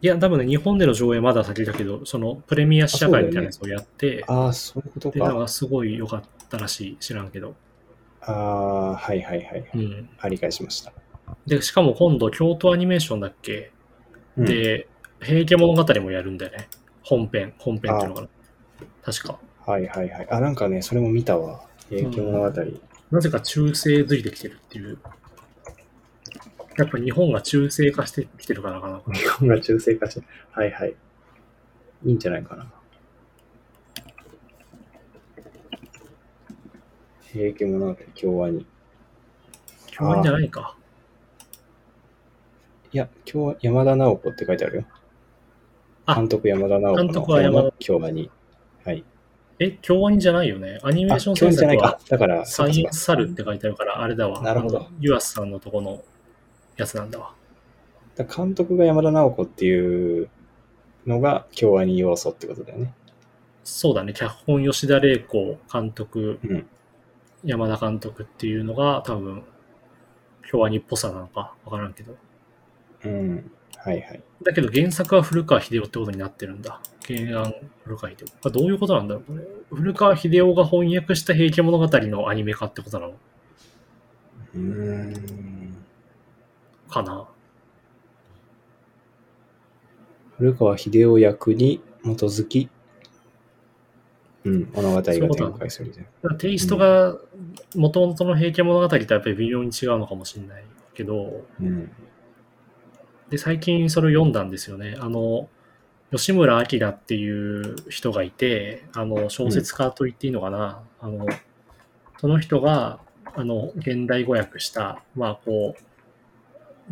[0.00, 5.38] いや、多分ね、日本での上映まだ先だけど、そのプレミア試写会みたいなやつをやって、ああ、そういうことで、なんか。
[5.40, 7.54] かすごい良かったらしい、知らんけど。
[8.20, 9.70] ああ、はいはいはい。
[9.74, 10.08] うん。
[10.20, 10.92] あ理解しました。
[11.46, 13.72] で、しかも今度、京都アニメーションだっけ、
[14.36, 14.86] うん、で、
[15.20, 16.68] 平家物語もやるんだよね。
[17.02, 18.28] 本編、本編っていうのかな。
[19.02, 19.38] 確か。
[19.66, 20.28] はいはいはい。
[20.30, 21.62] あ、なんかね、それも見たわ。
[21.88, 22.52] 平家物語。
[23.10, 24.98] なぜか中世づいてきてるっていう。
[26.78, 29.12] やっぱ日本が中世化してきてるからかな。
[29.12, 30.94] 日本が中性化して、はいはい。
[32.04, 32.72] いいんじゃないかな。
[37.22, 38.64] 平家物語、京アニ。
[39.96, 40.76] 共演じゃないか。
[42.92, 44.84] いや、今日山田直子って書いてあるよ。
[46.06, 48.30] あ監督山田直子監の督は山田方の京アニ。
[48.84, 49.04] はい。
[49.58, 50.78] え、共演じゃないよね。
[50.84, 52.04] アニメあ、ーション京アニじゃない制作はか。
[52.08, 54.40] だから、サイエンスサルって書いてあるから、あれだわ。
[54.42, 54.86] なるほど。
[55.00, 56.04] ユアスさんのとこの
[56.78, 57.34] やつなんだわ。
[58.16, 60.30] だ監督が山田直子っていう
[61.06, 62.94] のが京アニ要素ってことだよね。
[63.64, 64.14] そうだね。
[64.14, 66.66] 脚本吉田玲子監督、うん。
[67.44, 69.44] 山田監督っていうのが多分、
[70.50, 72.16] 京アニっぽさなのかわからんけど。
[73.04, 73.50] うん。
[73.76, 74.22] はいはい。
[74.42, 76.80] だけど原作は古川秀夫ってことになってるんだ。
[77.06, 77.54] 原案
[77.84, 78.48] 古川秀夫。
[78.48, 79.44] あどういうことなんだろうこれ。
[79.70, 83.14] 古川秀夫が翻訳した平家物語のアニメ化ってことなの？
[84.54, 85.47] うーん。
[86.88, 87.26] かな
[90.38, 92.68] 古川秀夫役に基づき、
[94.44, 95.28] うん、物語が展
[95.58, 96.06] 開するじゃん。
[96.06, 97.16] だからテイストが
[97.74, 100.64] 元々の平家物語とやっぱり微妙に違うのかもしれない
[100.94, 101.90] けど、うん。
[103.30, 104.96] で、最近それを読んだんですよね。
[105.00, 105.48] あの、
[106.12, 110.82] 吉村明っていう人がいて、あの、小説家と言っていいのかな。
[111.00, 111.26] あの、
[112.18, 113.00] その人が、
[113.34, 115.87] あの、現代語訳した、まあ、こう、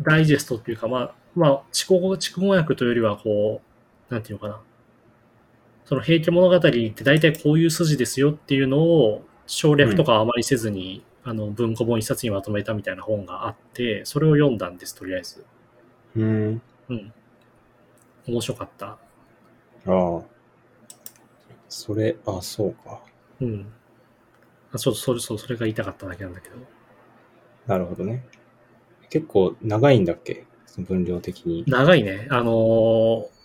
[0.01, 3.61] ダイジェストっていうか、まあ、まあ、筑語、筑語訳というよりは、こ
[4.09, 4.59] う、なんていうのかな。
[5.85, 15.45] その平家物語って大体こういう筋ですよっていうのを省略とかあまりせずに、あの文庫本一冊にまとめたみたいな本があって、それを読んだんです、とりあえず。
[16.17, 16.61] うん。
[16.89, 17.13] うん。
[18.27, 18.87] 面白かった。
[18.87, 18.97] あ
[19.85, 20.21] あ。
[21.69, 23.01] それ、あそうか。
[23.39, 23.67] うん。
[24.73, 26.55] あそう、それ、そう、それが言いたかっただけなんだけど。
[27.65, 28.25] なるほどね。
[29.09, 30.45] 結構長いんだっけ？
[30.77, 31.63] 分量的に。
[31.67, 32.27] 長いね。
[32.29, 33.37] あのー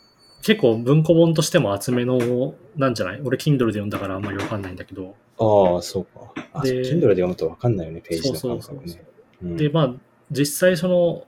[0.45, 3.21] 結構文庫本としても厚めの、なんじゃない？
[3.23, 5.15] 俺、Kindle で読んだからあんまりわかんないんだけど。
[5.39, 6.33] ああ、そうか。
[6.53, 9.05] あ、で Kindle で読むと分かんないよね、ページのそう感覚そうそうね。
[9.45, 9.95] うんで、まあ、
[10.33, 11.25] 実際その、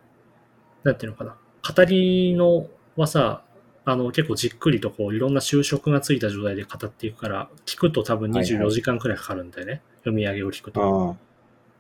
[0.82, 1.36] なんていうのかな。
[1.76, 2.66] 語りの
[2.96, 3.44] はさ、
[3.84, 9.80] あの、結構じっくりとこう、いろんな就職がついた状態で語っていくから、聞くと多分はいはい24時間くらいかかるんだよね。
[9.98, 11.16] 読み上げを聞くと。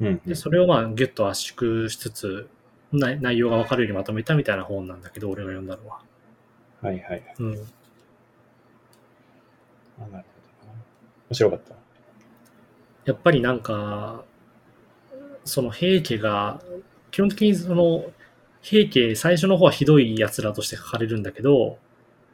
[0.00, 0.20] うん。
[0.26, 2.48] で、それをまあ、ギュッと圧縮しつつ、
[2.92, 6.00] 内内容がわかるようにまとめたみたいな本なんだけど、俺が読んだのは。
[6.80, 7.34] はいはい。
[7.38, 7.52] うん。
[7.52, 7.66] あなる
[10.00, 10.24] ほどな
[11.30, 11.74] 面白かった。
[13.04, 14.24] やっぱりなんか、
[15.44, 16.60] その平家が、
[17.10, 18.10] 基本的にその、
[18.62, 21.78] 平家最初の方はひどい奴らとして書かれるんだけど、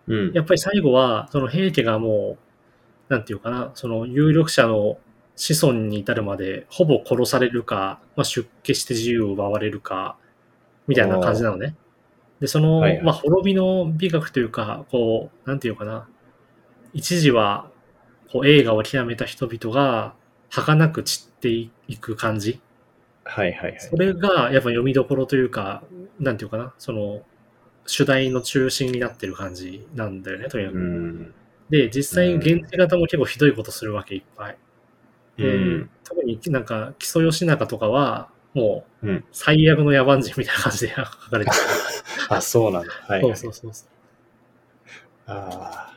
[0.06, 0.32] うん。
[0.32, 2.38] やっぱり最後は、その平家がも
[3.08, 4.98] う、なんていうかな、その有力者の
[5.40, 10.18] 子孫に至るまで、ほぼ殺されるか、まあ、出家して自由を奪われるか、
[10.86, 11.76] みたいな感じなのね。
[12.40, 16.06] で、その、はいはいまあ、滅びの美学というか、こう、なんていうかな、
[16.92, 17.70] 一時は、
[18.30, 20.14] こう、映画を極めた人々が、
[20.50, 22.60] 儚く散っていく感じ。
[23.24, 23.80] はいはいはい。
[23.80, 25.82] それが、やっぱ読みどころというか、
[26.18, 27.22] なんていうかな、その、
[27.86, 30.76] 主題の中心になってる感じなんだよね、とにかく。
[30.76, 31.34] うん。
[31.70, 34.58] で、実際、うん現地型も結構ひどいことするわけ、いっぱい。
[35.40, 35.90] うで、ん。
[36.04, 41.56] 特になんか、木曽義仲とかは、もううん、最悪の野蛮人みたいな感じで書かれてる。
[42.28, 42.92] あ、そうなんだ。
[43.06, 43.38] はい、そうはい。
[43.38, 43.86] そうそうそ
[45.26, 45.94] ああ。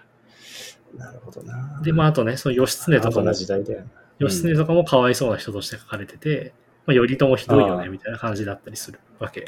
[0.95, 1.79] なるほどな。
[1.81, 1.83] う。
[1.83, 3.85] で、まあ、あとね、その義経とかも後な、時代だよな。
[4.19, 6.53] 義経とかもかわいそうな人として書かれてて、
[6.85, 9.45] まあ、頼朝ひどいよね、みたいな感じだったりするわけ。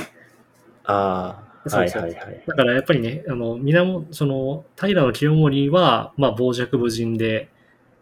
[0.85, 1.69] ああ。
[1.69, 2.43] そうそうはいはいはい。
[2.45, 7.49] だからやっぱりね、あの、源、その、平清盛は、まあ、傍若無人で、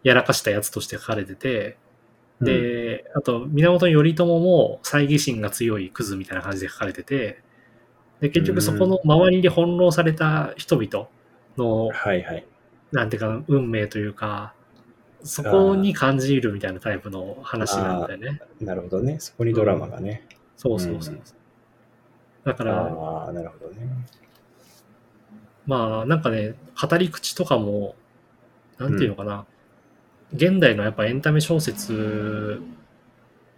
[0.02, 1.78] やらかしたやつとして書かれてて、
[2.40, 7.42] で、あと、源頼朝も、猜疑心が強いクズみたいな感じで書かれてて、
[8.20, 11.08] で、結局そこの周りで翻弄された人々
[11.56, 12.46] のうん、はいはい。
[12.92, 14.54] なんていうか、運命というか、
[15.22, 18.40] そこに感じるみたいなタイプの話なんだよね。
[18.60, 19.16] なるほどね。
[19.20, 20.26] そこにドラマがね。
[20.56, 21.14] そうそうそう。
[21.14, 21.22] うん
[22.44, 23.88] だから、ああ、なるほどね。
[25.66, 27.94] まあ、なんかね、語り口とかも、
[28.78, 29.46] なんていうのかな、
[30.34, 32.60] 現代のやっぱエンタメ小説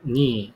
[0.04, 0.52] に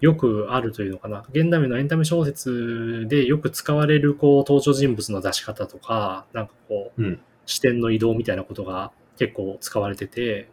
[0.00, 7.20] よくあるというのかな、現代のエンタメ小説でよく使われるこう登場人物の出し方とか、なんかこう、うん。
[7.44, 10.48] 視点の移動みたいなことが結構使われてて、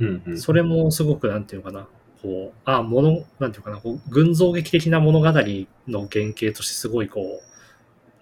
[0.00, 0.40] うん、うん。
[0.40, 1.86] それもすごく、なんていうのかな、
[2.22, 7.42] こう、あ、もの、なんていうかな、こう群像劇的な物語の原型としてすごいこ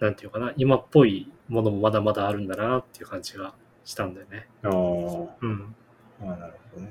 [0.00, 4.48] う、なんていうかな、今っぽいものもまだまだあるんだなっていう感じがしたんだよね。
[4.62, 5.74] あーうん。
[6.20, 6.90] あー、なるほどね。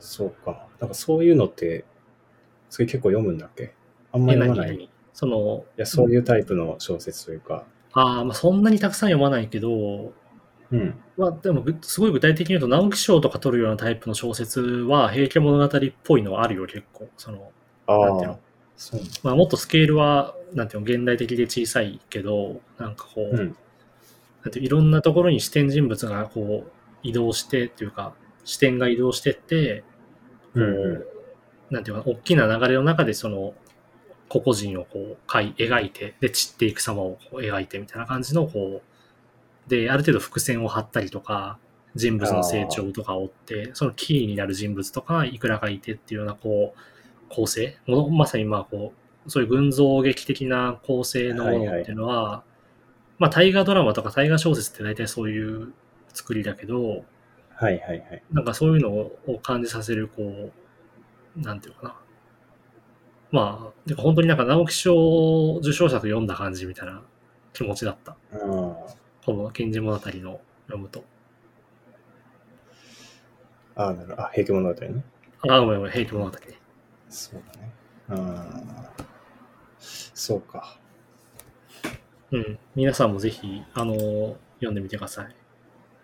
[0.00, 0.66] そうか。
[0.80, 1.84] なんかそういうのって、
[2.70, 3.74] それ結構読むんだっけ？
[4.12, 4.90] あんまえ、読まない？
[5.12, 7.64] その、や、そういうタイプの小説というか。
[7.92, 10.12] ああ、まあそんなにたくさん読まないけど、
[10.70, 10.94] うん。
[11.16, 17.08] まあでもぐ、すごい具体的に言うと、直木賞とか取るようなタイプの小説は、平家物語っぽいのはあるよ、結構。
[17.16, 17.50] その、
[17.86, 18.34] あなんていうの？
[18.34, 18.38] あ、
[18.76, 23.56] そうまあもっとスケールは、なんていうの、現代的で小さいけど、なんかこう、うん。
[24.44, 26.70] なんていろんなところに視点人物がこう
[27.02, 29.84] 移動してっていうか、視点が移動してって、
[30.54, 30.98] こう、うんう
[31.70, 31.74] ん。
[31.74, 33.54] なんていうかな、大きな流れの中でその、
[34.28, 38.82] 個々人をこう、描い描いて、で、散っていく様をこう描いてみたいな感じの、こ
[39.66, 41.58] う、で、ある程度伏線を張ったりとか、
[41.94, 46.78] 人物の成長とかを追って、そのキーになる人物とかがいくらかいてっていうような、こう、
[47.28, 48.92] 構成ものまさにまあこ
[49.26, 52.42] う、そういう群像劇的な構成のものっていうのは、
[53.18, 55.72] まあ大河ドラマとか大河小説って大体そういう
[56.12, 57.04] 作りだけど、
[57.54, 58.22] はいはいはい。
[58.32, 60.52] なんかそういうのを感じさせる、こ
[61.36, 61.96] う、なんていうのかな。
[63.30, 67.02] まあ、本当になんか直木賞受賞作読んだ感じみたいな
[67.52, 68.12] 気持ちだった。
[68.12, 68.86] あこ
[69.26, 71.04] の源氏物語の読むと。
[73.74, 74.22] あ、ああ、なるほど。
[74.22, 75.04] あ、平家物語ね。
[75.48, 76.58] あ、ごめんごめん、平家物語ね。
[77.10, 77.72] そうだね。
[78.08, 79.04] ああ、
[80.14, 80.78] そうか。
[82.30, 82.58] うん。
[82.74, 83.94] 皆さんもぜひ、あの
[84.60, 85.34] 読んでみてください。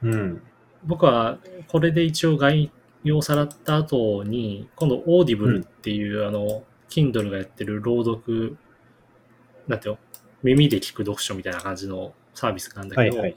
[0.05, 0.43] うん。
[0.85, 1.39] 僕は
[1.69, 2.71] これで一応概
[3.03, 8.57] 要をさらった後に、今度 Audible っていう、あの、Kindle がやってる朗読、
[9.67, 9.99] なんていうの？
[10.43, 13.37] 耳で聞く読書みたいな感じのサービスがあるんだけど、はいはい。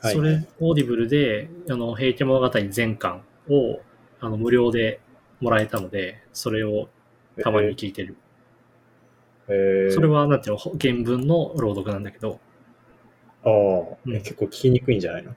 [0.00, 3.80] はい、それ、 Audible で、あの、平家物語全巻を、
[4.20, 5.00] あの、無料で
[5.40, 6.88] もらえたので、それを
[7.42, 8.16] たまに聞いてる。
[9.48, 12.38] えー、それは、なんていうの、原文の朗読なんだけど、
[13.44, 14.14] ああ、うん。
[14.14, 15.34] え結構聞きにくいんじゃないの？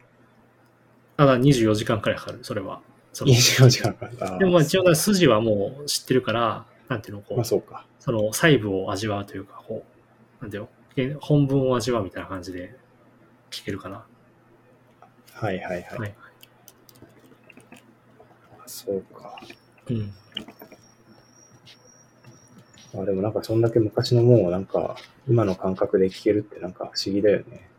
[1.20, 2.80] ただ24時間くらいかかる、それは。
[3.12, 4.40] その ?24 時間かかる。
[4.40, 7.86] でもまあ一応筋はもう知ってるから、なんていうの、こう、まあそうか。
[8.00, 9.84] その細部を味わうというか、こ
[10.40, 12.74] う、なんていうの、げ本文を味わうみたいな感じで
[13.52, 14.06] 聞けるかな。
[15.34, 16.00] はいはいはい。
[16.00, 16.16] はい。
[18.66, 19.42] そうか。
[19.90, 20.14] うん。
[22.94, 24.96] まあでもなんかそんだけ昔のもんをなんか
[25.28, 27.70] 今の感覚で聞けるってなんか不思議だよね。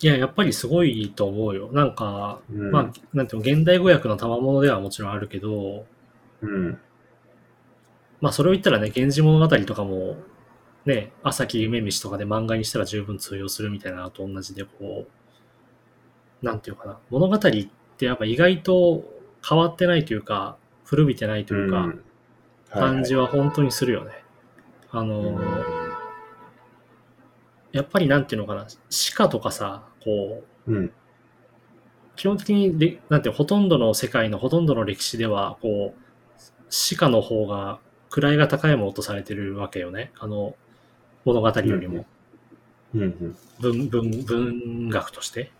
[0.00, 1.70] いや、やっぱりすごいと思うよ。
[1.72, 2.70] なんか、うん。
[2.70, 2.82] まあ、
[3.12, 5.86] なんていうの、現代語訳の賜物ではもちろんあるけど、
[6.40, 6.78] うん。
[8.20, 10.16] まあそれを言ったらね、源氏物語とかも、
[10.86, 15.06] ね、朝木夢飯とかで漫画にしたら十分通用するみたいなのと同じで、こ
[16.42, 19.04] う、なんていうかな、物語ってやっぱ意外と
[19.46, 22.02] 変わってないというか、古びてないというか、ん
[22.70, 24.12] 感じは本当にするよね。
[24.90, 25.88] あのはいはいー
[27.72, 28.66] やっぱりなんていうのかな、
[29.16, 30.92] 鹿とかさ、こう、うん。
[32.16, 36.00] 基本的にで、なんてほとんどの世界のほとんどの歴史では、こう、
[36.96, 37.80] 鹿の方が
[38.10, 40.12] 位が高いものとされてるわけよね。
[40.18, 40.56] あの、
[41.24, 42.06] 物語よりも。
[42.94, 43.36] うんうん。
[43.60, 45.52] 文文文学として。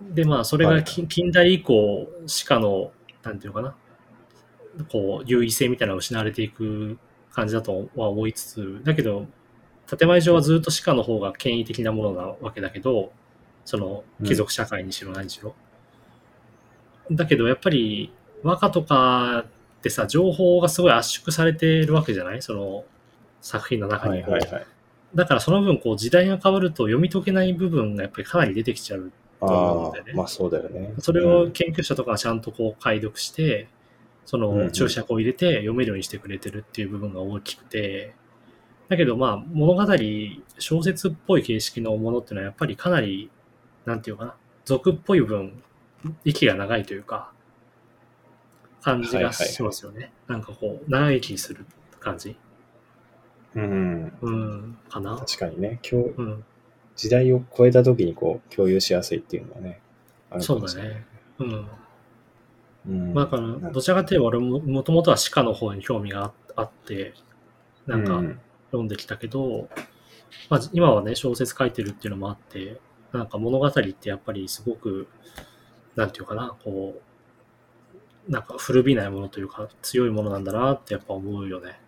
[0.00, 2.08] で、まあ、それはいが近近代以降、
[2.46, 6.98] 鹿の、なんていうのかな、こう、優位性みたいなのが失われていく
[7.32, 9.26] 感じだとは思いつつ、だけど、
[9.86, 13.12] 建前上はずっと鹿の方が権威的なものなわけだけど、
[13.64, 15.54] その、貴族社会にしろ何しろ。
[17.10, 19.44] だけど、やっぱり、和歌とか
[19.78, 22.42] ってさ、情報がすごい圧縮されてるわけじゃない？
[22.42, 22.84] その、
[23.40, 24.66] 作品の中にはいはいはい。
[25.14, 29.12] だからその分、こう、時代が変わると読み解けない部分がやっぱりかなり出てきちゃう。
[29.40, 30.92] と思うんあだよねあ、まあそうだよね。
[30.98, 33.68] それうんを研究者とかがちゃんとこう解読して、
[34.26, 38.14] そうんうんの注釈を入れて読めるようにしてくれてるっていう部分が大きくて、
[38.90, 39.86] だけどまあ物語、
[40.58, 43.30] 小説っぽい形式のものっていうのはやっぱりかなり、
[43.90, 44.34] なんていうかな、
[44.64, 45.64] 俗っぽい分、
[46.24, 47.32] 息が長いというか、
[48.82, 50.12] 感じがしますよね。
[50.28, 51.66] なんかこう、長生きする
[51.98, 52.36] 感じ。
[53.56, 54.12] うん。
[54.20, 55.16] うん、かな。
[55.16, 56.44] 確かにね、今日、うん。
[56.94, 59.80] 時代を超えた時にこう、共有しやすいっていうのはね、
[60.30, 60.72] あるかそうだ。
[60.74, 61.04] ね。
[61.40, 61.68] うん。
[62.86, 63.12] うん。
[63.12, 67.14] まあだから、どちらかというと俺ももともとは鹿の方に興味がああって、
[67.86, 69.68] なんかうん読んできたけど、
[70.48, 72.80] まあ今はね、小説書いてるっていうのもあって、
[73.12, 75.08] なんか物語ってやっぱりすごく、
[75.96, 77.00] なんていうかな、こ
[78.28, 81.80] う、なんか古びないものというか強いものなんだなってやっぱ思うよね。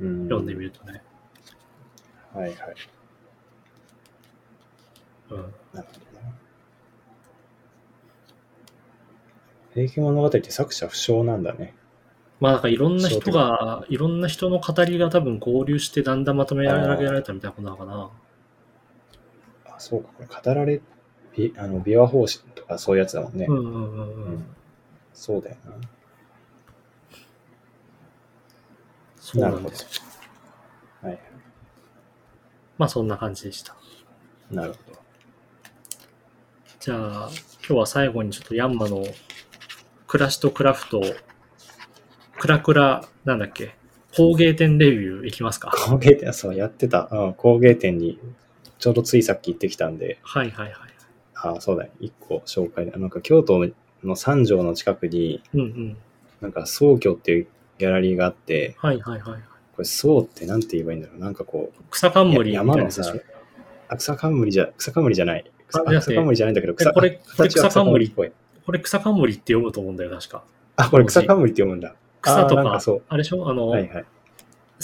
[0.00, 1.02] うん読んでみるとね。
[2.34, 2.56] はいはい。
[5.30, 5.38] うん。
[5.38, 5.82] なるほ
[6.12, 6.34] どな。
[9.74, 11.74] 平家物語って作者不詳なんだね。
[12.40, 18.10] まあなんかいろんな人が、いろんな人の語りが多分合流してだんだんまとめ上げられたみたいなことなのかな。
[19.84, 20.80] あ、そうか、これ語られ、
[21.36, 23.46] びあの、琵琶法師とかそういうやつだもんね。
[23.48, 24.46] うんうんうんううんん。
[25.12, 25.56] そうだよ
[29.18, 29.50] そうな。
[29.50, 31.08] なんるほどなですよ。。
[31.08, 31.18] はい。
[32.78, 33.76] まあそんな感じでした。
[34.50, 34.98] なるほど。
[36.80, 37.30] じゃあ、
[37.66, 39.04] 今日は最後にちょっとヤンマの
[40.06, 41.02] 暮らしとクラフト、
[42.38, 43.74] クラクラ、なんだっけ、
[44.16, 45.72] 工芸店レビューいきますか。
[45.88, 47.08] 工芸店、そう、やってた。
[47.10, 48.18] うん、工芸店に、
[48.84, 50.74] ちょうどついさっき行ってきたんで、はいはいはい。
[51.36, 52.90] あ、そうだ、一個紹介で。
[52.90, 53.66] なんか京都
[54.02, 55.96] の三条の近くに、うんうん。
[56.42, 57.46] なんか宗居っていう
[57.78, 59.40] ギャラリーがあって、はいはいはい。
[59.74, 61.18] これ宗ってなんて言えばいいんだろう。
[61.18, 63.10] なんかこう、草冠みたい山のさ
[63.88, 65.50] あ草冠じゃ、草冠じゃない。
[65.68, 68.32] 草冠じゃないんだけど、草えこれこれ草冠っぽい。
[68.66, 70.44] これ草冠って読むと思うんだよ、確か。
[70.76, 71.94] あ、これ草冠って読むんだ。
[72.20, 73.48] 草とか、かそうあれでしょ？
[73.48, 74.04] あの、はいはい。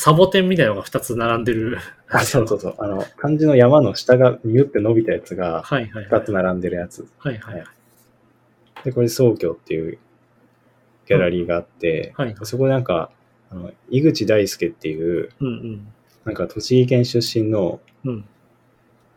[0.01, 1.79] サボテンみたいなのが2つ並んでる。
[2.09, 2.75] あ、そうそうそう。
[2.79, 6.23] あの、漢字の山の下がニュって伸びたやつがはいはいはい。
[6.23, 7.07] 2つ並んでるやつ。
[7.19, 7.65] はいはいはい。
[8.83, 9.99] で、これ宗居っていう
[11.07, 13.11] ギャラリーがあって、はいはいそこでなんか、
[13.51, 15.93] あの、井口大輔っていう、うんうん。
[16.25, 18.25] なんか栃木県出身の、うん。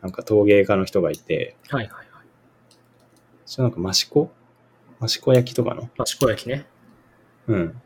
[0.02, 2.06] なんか陶芸家の人がいて、はいはいはい。
[3.46, 4.30] それなんか益子？
[5.02, 5.88] 益子焼きとかの？
[5.98, 6.66] 益子焼きね。
[7.46, 7.80] うん。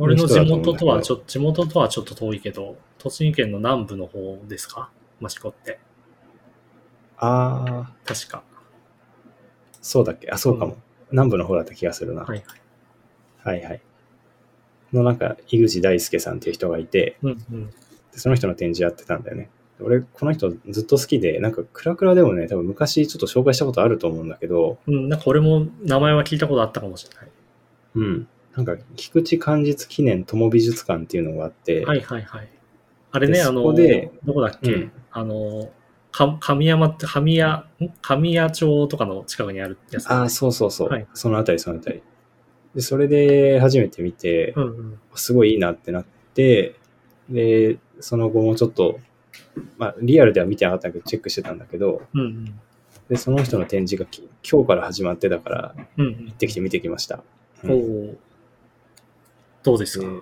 [0.00, 4.90] 俺の地元とはちょ、地元とはちょっと遠いけど、栃木県の南部の方ですか？
[5.20, 5.78] 益子って。
[7.18, 8.42] あー、確か。
[9.82, 10.30] そうだっけ？
[10.30, 10.78] あ、そうかも。
[11.10, 12.22] 南部の方だった気がするな。
[12.22, 12.42] はい
[13.42, 13.80] はいはい。
[14.92, 17.66] のなんか、井口大輔さんっていう人がいて、うんうん。
[17.66, 17.74] で
[18.18, 19.50] その人の展示やってたんだよね。
[19.80, 27.28] 俺、この人ずっと好きで、なんか、クラクラでもね、多分昔ちょっと紹介したことあると思うんだけど、うん、なんか俺も名前は聞いたことあったかもしれない。
[27.94, 28.28] うん。
[28.62, 32.48] なんか、菊池寛実記念友美術館っていうのがあって、はいはいはい。
[33.12, 35.70] あれね、であの、どこだっけ、うんあの、
[36.12, 37.64] か神山って、神谷、ん？
[38.02, 40.88] 神谷町とかの近くにあるやつ、ああ、そうそうそう。
[40.88, 42.02] はいそのあたり、そのあたり。
[42.74, 44.98] で、それで初めて見て、うんうん。
[45.14, 46.04] すごいいいなってなっ
[46.34, 46.76] て、
[47.28, 49.00] で、その後もちょっと、
[49.78, 52.60] まあ、リアルでは見てなかったけど、チェックしてたんだけど、うんうん。
[53.08, 57.24] で、その人の展示がき今日から始まってたから、うんうん行ってきて見てきました。
[57.64, 58.16] おお
[59.62, 60.20] どうですか、でい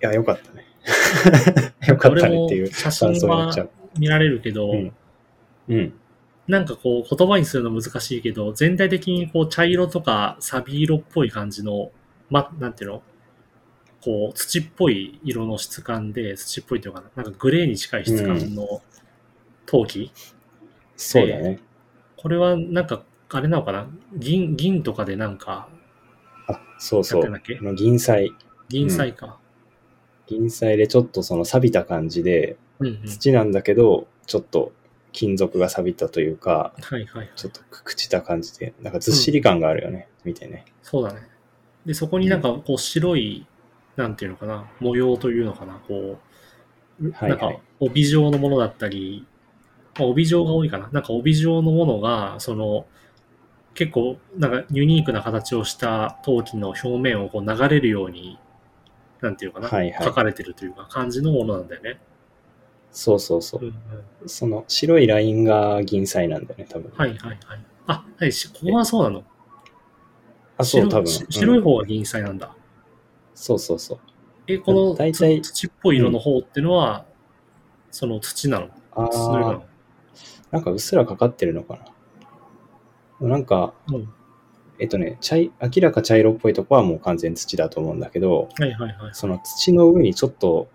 [0.00, 0.64] や、よかったね。
[1.88, 3.52] よかったねっていう写真は。
[3.98, 4.92] 見られるけど、うん。
[5.68, 5.92] うん。
[6.46, 11.90] なんかこう言葉にするの難しいけど、全体的にこう茶色とかサビ色っぽい感じの、
[12.28, 13.02] ま、なんていうの？
[14.02, 18.82] こう土っぽい色の質感で、土っぽいというかな、なんかグレーに近い質感の
[19.64, 20.12] 陶器、
[20.96, 21.60] そうだね。
[22.16, 23.86] これはなんか、あれなのかな？
[24.14, 25.68] 銀、銀とかでなんか、
[26.46, 27.24] あ、そうそう。
[27.24, 27.58] やっけ？
[27.60, 28.32] あの銀彩。
[28.68, 29.38] 銀彩か。
[30.26, 33.06] 銀彩でちょっとその錆びた感じで、うんうん。
[33.06, 34.72] 土なんだけど、ちょっと
[35.12, 37.30] 金属が錆びたというか、はいはい。
[37.36, 40.08] ちょっと朽ちた感じで、なんかずっしり感があるよね。
[40.24, 40.64] 見てね。
[40.82, 41.28] そうだね。
[41.86, 43.46] で、そこになんかこう白い、
[43.96, 46.18] なんていうのかな、模様というのかな、こ
[47.00, 49.26] う、はいなんか帯状のものだったり、
[49.98, 50.88] まあ、帯状が多いかな。
[50.92, 52.86] なんか帯状のものが、その、
[53.74, 58.38] 結構、なんかユニークな形をした陶器の表面をこう流れるように、
[59.20, 62.00] なんていうかな、はいはい書かれてるというか、感じのものなんだよね。
[62.92, 63.70] そうそうそううんう
[64.24, 66.92] んその白いラインが銀彩なんだよね、多分。
[66.94, 67.38] はいはいはい。
[67.88, 69.24] あ、はい、しここはそうなの？
[70.56, 71.06] あ、そう、白多分。
[71.08, 72.54] し白いうん方が銀彩なんだ。
[73.34, 73.98] そうそうそう。
[74.46, 77.04] え、この大体つ土っぽい色の方ってのは、
[77.90, 78.68] その土なの？
[78.92, 79.64] ああの、
[80.52, 81.80] なんかうっすらかかってるのかな。
[83.28, 84.08] なんか、うん
[84.78, 89.14] えっとね、茶い明らか茶色っぽいとこはもう完全土だと思うんだけど、はいはいはい。
[89.14, 90.68] その土の上にちょっと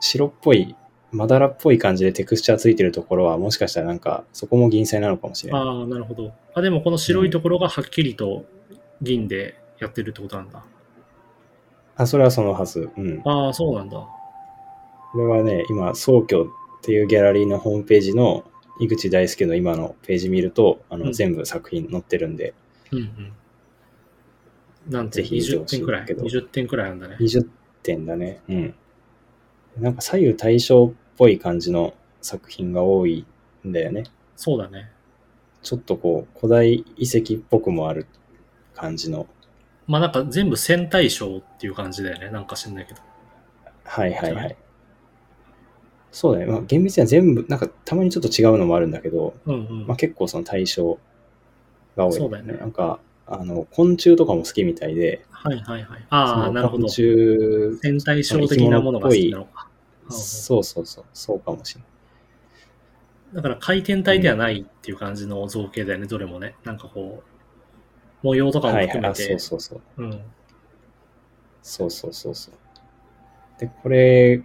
[0.00, 0.74] 白っぽい、
[1.12, 5.60] まだらっぽい感じでテクスチャーついてるところはもしかしたらなんかそこも銀彩なのかもしれない。
[5.60, 6.32] ああ、なるほど。
[6.54, 8.46] あ、でもこの白いところがはっきりと
[9.02, 10.64] 銀でやってるってことなんだ。
[11.96, 12.90] あ、それはそのはず。
[12.96, 13.22] うん。
[13.24, 13.98] ああ、そうなんだ。
[15.12, 16.46] これはね、今、総居っ
[16.82, 18.44] ていうギャラリーのホームページの
[18.80, 22.54] 井口大輔の今のページ見ると、あの、うん全部作品載ってるんで、
[22.90, 23.32] うんうん。
[24.88, 26.02] なんて、ぜひ見て20ほしい点くらい。
[26.02, 27.16] んだけど20点くらいなんだね。
[27.20, 27.48] 20
[27.82, 28.40] 点だね。
[28.48, 28.74] うん。
[29.78, 33.26] なんか左右対称っぽい感じの作品が多い
[33.66, 34.04] んだよね。
[34.36, 34.90] そうだね。
[35.62, 38.06] ちょっとこう、古代遺跡っぽくもある
[38.74, 39.26] 感じの。
[39.86, 42.30] まあなんか全部戦対称っていう感じだよね。
[42.30, 43.00] なんか知んないけど。
[43.84, 44.56] はいはいはい。
[46.14, 46.46] そうだね。
[46.46, 49.86] まあ厳密には全部、なんかたまにちょっと違うのもあるんだけど、うんうん。
[49.88, 50.96] まあ結構その対象
[51.96, 56.06] が多い、そうだよねなんか、あの、昆虫とかも好きみたいで、はいはいはい。
[56.10, 56.86] ああ、なるほど昆。
[56.86, 59.68] 虫、戦対称的なものが好きなのか。
[59.68, 59.74] うん
[60.06, 61.90] そうそうそう、そうかもしれない。
[63.36, 66.54] だから回転体ではないっていう感じの造形だよね、どれもね。
[66.62, 67.22] なんかこ
[68.22, 69.38] う、模様とかもはいはい、あ、含めて。
[69.38, 70.02] そうそうそう。
[70.02, 70.20] うん。
[71.62, 72.54] そうそうそうそう。
[73.58, 74.42] で、これ、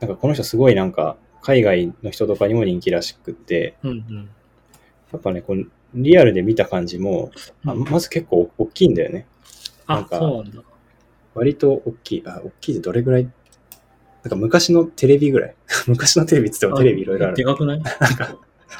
[0.00, 4.28] なんかこの人すごいなんか、海外の人とかにも人気らしくって、うんうん。
[5.12, 7.30] やっぱね、このリアルで見た感じも、
[7.64, 9.26] あうんまず結構大きいんだよね。
[9.86, 10.62] なんあ、かそうなんだ。
[11.34, 12.22] 割と大きい。
[12.26, 13.24] あ、大きいってどれぐらい？
[13.24, 13.28] な
[14.28, 15.54] んか昔のテレビぐらい？
[15.86, 17.36] 昔のテレビって言ってもテレビいろいろある。
[17.36, 17.82] でかくない？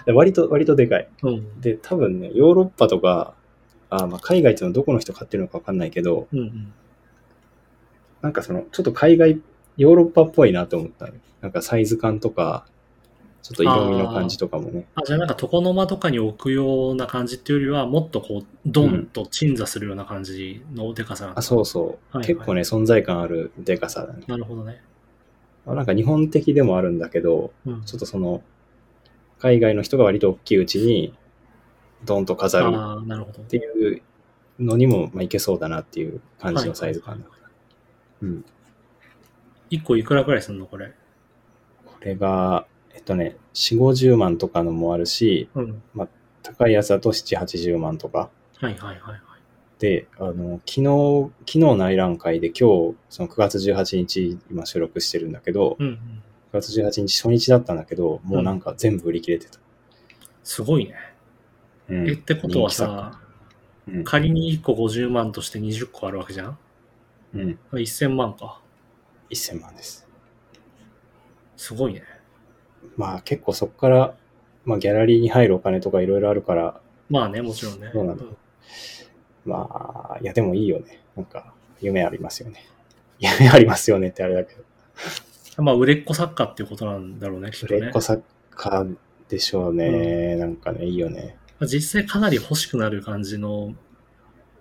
[0.05, 1.09] で割と、割とでかい。
[1.23, 1.61] うん。
[1.61, 3.35] で、多分ね、ヨーロッパとか、
[3.91, 6.73] あまあ海外っていうのはどこの人買ってるのかわかんないけど、うんうん。
[8.21, 9.41] なんかその、ちょっと海外、
[9.79, 11.14] ヨーロッパっぽいなと思ったね。
[11.41, 12.66] なんかサイズ感とか、
[13.43, 14.87] ちょっと色味の感じとかもね。
[14.97, 22.16] あ、じゃあなんか床の間とかに置くような感じっていうよりは、もっとこう、ドンと鎮座するような感じのでかさなんだあ、そうそう。
[22.16, 24.24] はい結構ね、存在感あるでかさだね。
[24.26, 24.83] なるほどね。
[25.64, 27.83] なんか日本的でもあるんだけど、うん。
[27.85, 28.43] ちょっとその、
[29.39, 31.14] 海外の人が割と大きいうちに、
[32.05, 33.43] ドンと飾るああ、なるほど。
[33.43, 33.61] ってい
[33.95, 34.03] う
[34.59, 37.29] のにも、まあ、いけそうだなっていう感じのサイズ感だ。
[38.22, 38.45] うん。
[39.71, 40.93] 1個いくらくらいすんのこれ？
[41.85, 45.83] これが、えっとね、4、50万とかのもあるし、うん。
[46.43, 48.31] 高いやつだと7、80万とか。
[48.57, 49.21] はいはいはいはい。
[49.79, 52.55] で、あの、昨日、昨日内覧会で今
[52.93, 55.93] 日、その9月18日、今収録してるんだけど、うんうん。
[55.95, 55.99] 9
[56.53, 59.59] 月18日初日だったんだけど、もうなんか全部売り切れてた。
[60.43, 60.95] すごいね。
[61.89, 63.21] うんえ、ってことはさ、
[63.87, 64.05] うん。
[64.05, 66.59] 仮に1個50万として20個あるわけじゃん？
[67.35, 67.59] うん。
[67.73, 68.61] ?1000 万か。
[69.31, 70.07] 1000万です。
[71.57, 72.03] すごいね。
[72.97, 74.14] まあ結構そこから、
[74.64, 77.91] まあギャラリーに入るお金とかいろいろあるから、まあね、もちろんね。
[77.93, 78.24] そうなんだ
[79.45, 81.03] まあ、いやでもいいよね。
[81.16, 82.66] なんか、夢ありますよね。
[83.18, 84.62] 夢ありますよねってあれだけど。
[85.59, 88.01] うんまあ、売れっ子作家っていうことなんだろうね、きっとね売れっ子。
[88.01, 88.87] 作家
[89.29, 90.37] でしょうね。
[90.37, 91.37] なんかね、いいよね。
[91.62, 93.74] 実際かなり欲しくなる感じの、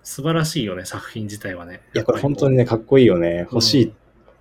[0.02, 1.82] 素晴らしいよね、作品自体はね。
[1.94, 3.46] いや、これ本当にね、かっこいいよね。
[3.52, 3.92] 欲しい。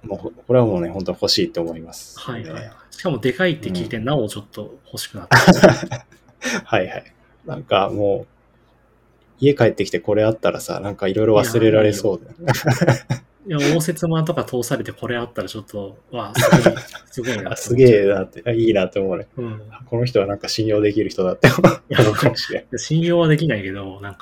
[0.04, 2.72] もう、これはもうね、本当に欲しいって思います、はいはい。
[2.92, 5.38] しかもでかいって聞いて、なおちょっと欲しくなった。
[6.66, 7.14] はいはい。
[7.46, 8.28] なんかもう、
[9.40, 13.28] 家帰ってきてこれあったらさ、なんかいろいろ忘れられそうだよね。
[13.48, 16.76] いや、応接間とか通されてこれあったらちょっと、わあ、すごい、
[17.12, 17.56] すごいなあ。
[17.56, 19.28] すげえなって、あいいなって思うね。
[19.38, 19.62] うん。
[19.86, 22.66] この人はなんか信用できる人だって思うかもしれん。
[22.78, 24.20] 信用はできないけど、なんか、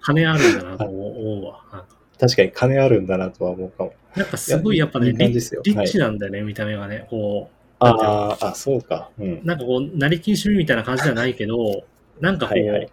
[0.00, 1.84] 金あるんだなと思うわ。
[2.18, 3.92] 確かに金あるんだなとは思うかも。
[4.16, 7.06] なんかすごいやっぱね、いいリッチなんだよね、見た目がね。
[7.10, 9.10] こああ、あ、そうか。
[9.18, 9.40] うんう、。
[9.44, 11.84] なんかこう、成り金趣味みたいな感じじゃないけど、
[12.20, 12.90] なんかこう、はいはい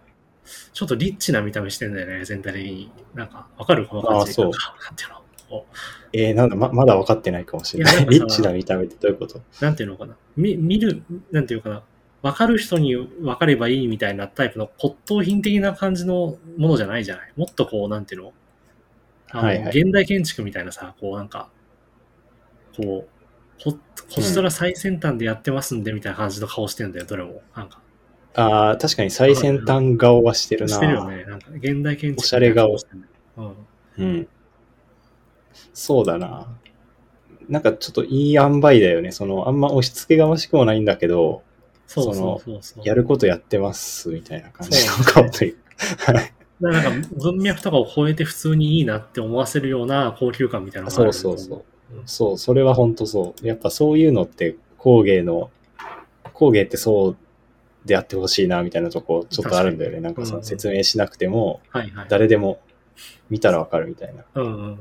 [0.74, 2.90] ちょっとリッチな見た目してんだよね、全体的に。
[3.14, 3.86] なんか、わかる？
[3.86, 4.32] この感じ。
[4.32, 5.16] あそうなんかなんていうの？
[5.48, 5.66] こ
[6.12, 7.96] えー、なんだ、ま、まだ分かってないかもしれないい。
[8.00, 9.38] やなリッチな見た目ってどういうこと？
[9.38, 10.16] うなんていうのかな？
[10.36, 11.02] み見る、
[11.32, 11.82] なんていうかな？
[12.20, 17.32] わかる人に分かればいいみたいなタイプの骨董品的な感じのものじゃないじゃない？
[17.36, 18.32] もっとこう、なんていうの？
[19.34, 21.48] あの、はいはい現代建築みたいなさ、こうなんか、
[22.76, 27.42] こう、こ、こちとら最先端でやってますんで、みたいな感じの顔してんだよ、どれも。
[27.56, 27.80] なんか。
[28.34, 30.74] ああ、確かに最先端顔はしてるな。
[30.74, 31.24] してるよね。
[31.24, 32.76] なんか、現代建築おしゃれ顔
[33.36, 33.54] うん。
[33.98, 34.28] うん。
[35.72, 36.46] そうだな。
[37.48, 39.10] なんかちょっといい塩梅だよね。
[39.10, 41.42] その、あんま押し付けがましくもないんだけど、
[41.88, 42.88] そうそうそう。
[42.88, 45.58] やることやってますみたいな感じの顔というか。
[45.58, 51.64] はいだからなんか文脈とかを超えて普通にいいなって思わせるような高級感みたいなのがあるそうそうそう。
[52.06, 53.46] そう、それは本当そう。
[53.46, 55.50] やっぱそういうのって工芸の、
[56.32, 57.16] 工芸ってそう
[57.84, 60.00] であってほしいなみたいなとこちょっとあるんだよね。
[60.00, 62.06] なんかその説明しなくても、はいはい。
[62.08, 62.60] 誰でも
[63.30, 64.24] 見たらわかるみたいな。
[64.34, 64.78] うんうんうんうん。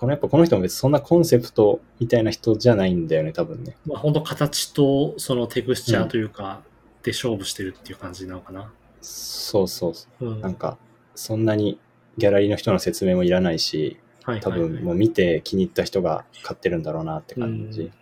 [0.00, 3.76] このやっぱこの人も別にそんなコンセプトみたいな人じゃないんだよね、多分ね。
[3.84, 6.62] まあ本当形とそのテクスチャーというか、
[7.02, 8.72] で勝負してるっていう感じなのかな。
[9.00, 10.26] そうそうそう。
[10.26, 10.40] うん。
[10.40, 10.78] なんか、
[11.14, 11.78] そんなに
[12.18, 13.98] ギャラリーの人の説明もいらないし、
[14.40, 17.82] 多分もう見て気に入った人が買ってるんだろうなって感じ。
[17.82, 17.92] うん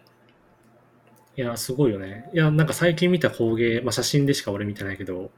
[1.38, 2.28] いや、すごいよね。
[2.34, 5.30] いや、なんか最近見た工芸、まあ写真でしか俺見てないけど、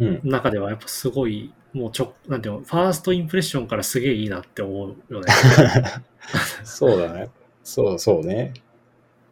[0.00, 0.20] うん。
[0.24, 5.26] 中ではやっぱすごい、もうちょ、なんていうの、ファーストインプレッションからすげえいいなって思うよね。
[6.64, 7.28] そうだね。
[7.62, 8.54] そうそうね。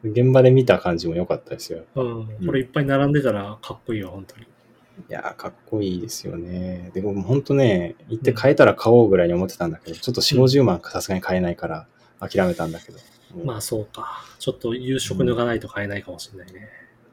[0.04, 1.84] 現場で見た感じも良かったですよ。
[1.94, 2.46] うん。
[2.46, 4.46] これいっぱい並んでたらかっこいいよ、本当に。
[5.08, 6.90] いやー、かっこいいですよね。
[6.94, 11.86] でも本当ね、行って買えたら買おうぐらいに思ってたんだけど、ちょっと4、50万かさすがに買えないから
[12.20, 12.98] 諦めたんだけど。
[13.34, 14.24] もうまあそうか。
[14.38, 16.68] ちょっと夕食抜かないと買えないかもしれないね。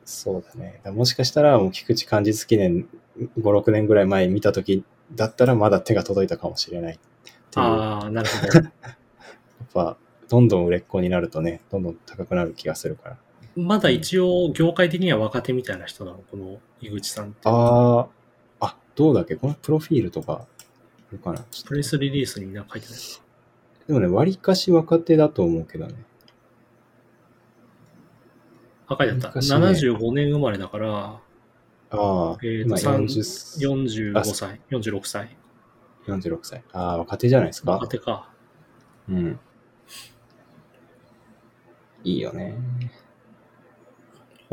[0.05, 0.81] そうだね。
[0.83, 6.99] だもしかしたら、もう菊池寛実記念5、6年ぐらい前見た時だったらまだ手が届いたかもしれない
[7.55, 8.69] ああ、なるほど。
[9.63, 9.97] っぱ、
[10.29, 13.17] どんどん売れっ子になるとね、どんどん高くなる気がするから。
[13.55, 17.37] まだ一応、業界的には若手みたいな人なの、この井口さんって。
[17.43, 18.07] あ
[18.59, 19.35] あ、あ、どうだっけ？
[19.35, 21.45] このプロフィールとか、あるかな？
[21.67, 22.99] プレスリリースになんか書いてない？
[22.99, 23.05] か。
[23.87, 25.93] でもね、割かし若手だと思うけどね。
[28.87, 29.27] あ、書いてあった。
[29.29, 31.19] 昔ね75年生まれだから、あ
[31.91, 35.37] あ、えーと今三40 45歳、46歳。
[36.07, 36.63] 46歳。
[36.73, 37.73] ああ、若手じゃないですか？
[37.73, 37.87] 若。
[37.87, 38.29] 手か。
[39.09, 39.39] うん。
[42.03, 42.55] いいよね。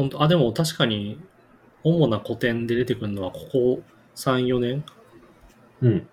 [0.01, 1.21] 本当あ、でも確かに、
[1.85, 3.83] 主な古典で出てくるのは、ここ
[4.15, 4.85] 3、4年？
[5.83, 6.09] うん。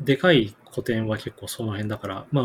[0.00, 2.44] でかい古典は結構その辺だから、まあ、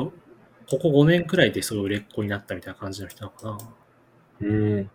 [0.68, 3.66] ここ5年くらいですごい売れっ子になったみたいな感じの人なのか
[4.42, 4.48] な。
[4.48, 4.90] うん。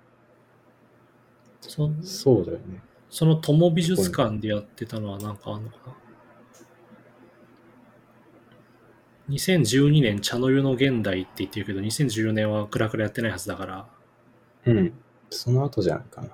[1.60, 2.82] そそうだよね。
[3.08, 5.94] その友美術館でやってたのはなんかあんのかな
[9.28, 13.86] ？2012年茶の湯の現代って言ってるけど、2014年はクラクラやってないはずだから、
[14.66, 14.92] うん。
[15.30, 16.28] その後じゃないかな。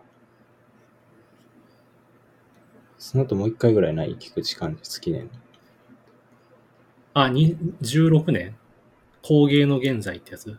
[2.98, 5.30] その後もう一回ぐらいない菊池寛実記念。
[7.12, 8.56] あ、に16年
[9.22, 10.58] 工芸の現在ってやつ？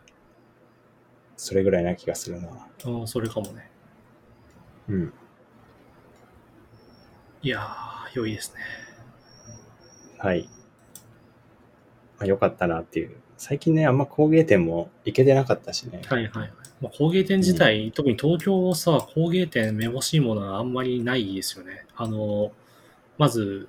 [1.36, 2.48] それぐらいな気がするな。
[2.86, 3.70] うん、それかもね。
[4.88, 5.12] うん。
[7.42, 8.60] いやー、良いですね。
[10.18, 10.48] はい。
[12.18, 13.16] まあ、よかったなっていう。
[13.36, 16.00] 最近ね、あんま工芸店も行けてなかったしね。
[16.06, 16.50] はいはいはい。
[16.80, 21.86] まあ、工芸店自体、特に東京さ、工芸店めぼしいものはあんまりないですよね。
[21.96, 22.52] あの、
[23.18, 23.68] まず、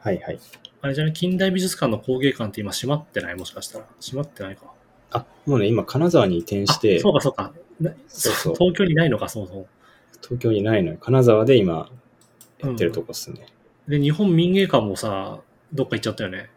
[0.00, 0.38] はいはい。
[0.80, 3.36] あれじゃない、近代美術館の工芸館って今閉まってない？
[3.36, 3.86] もしかしたら。
[4.00, 4.66] 閉まってないか。
[5.12, 7.52] あ、もうね、今金沢に移転して、そうかそうか。
[7.80, 9.66] なそうそう 東京にないのか、そもそも。
[10.22, 10.98] 東京にないのよ。
[11.00, 11.88] 金沢で今
[12.58, 13.46] やってるとこっすね。
[13.88, 15.40] で、日本民芸館もさ、
[15.72, 16.50] どっか行っちゃったよね。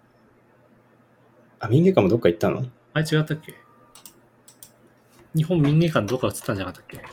[1.66, 2.64] あ、民芸館もどっか行ったの？
[2.94, 3.56] あれ違ったっけ？
[5.34, 6.98] 日本民芸館どっか移ったんじゃなかったっけ？
[6.98, 7.04] ど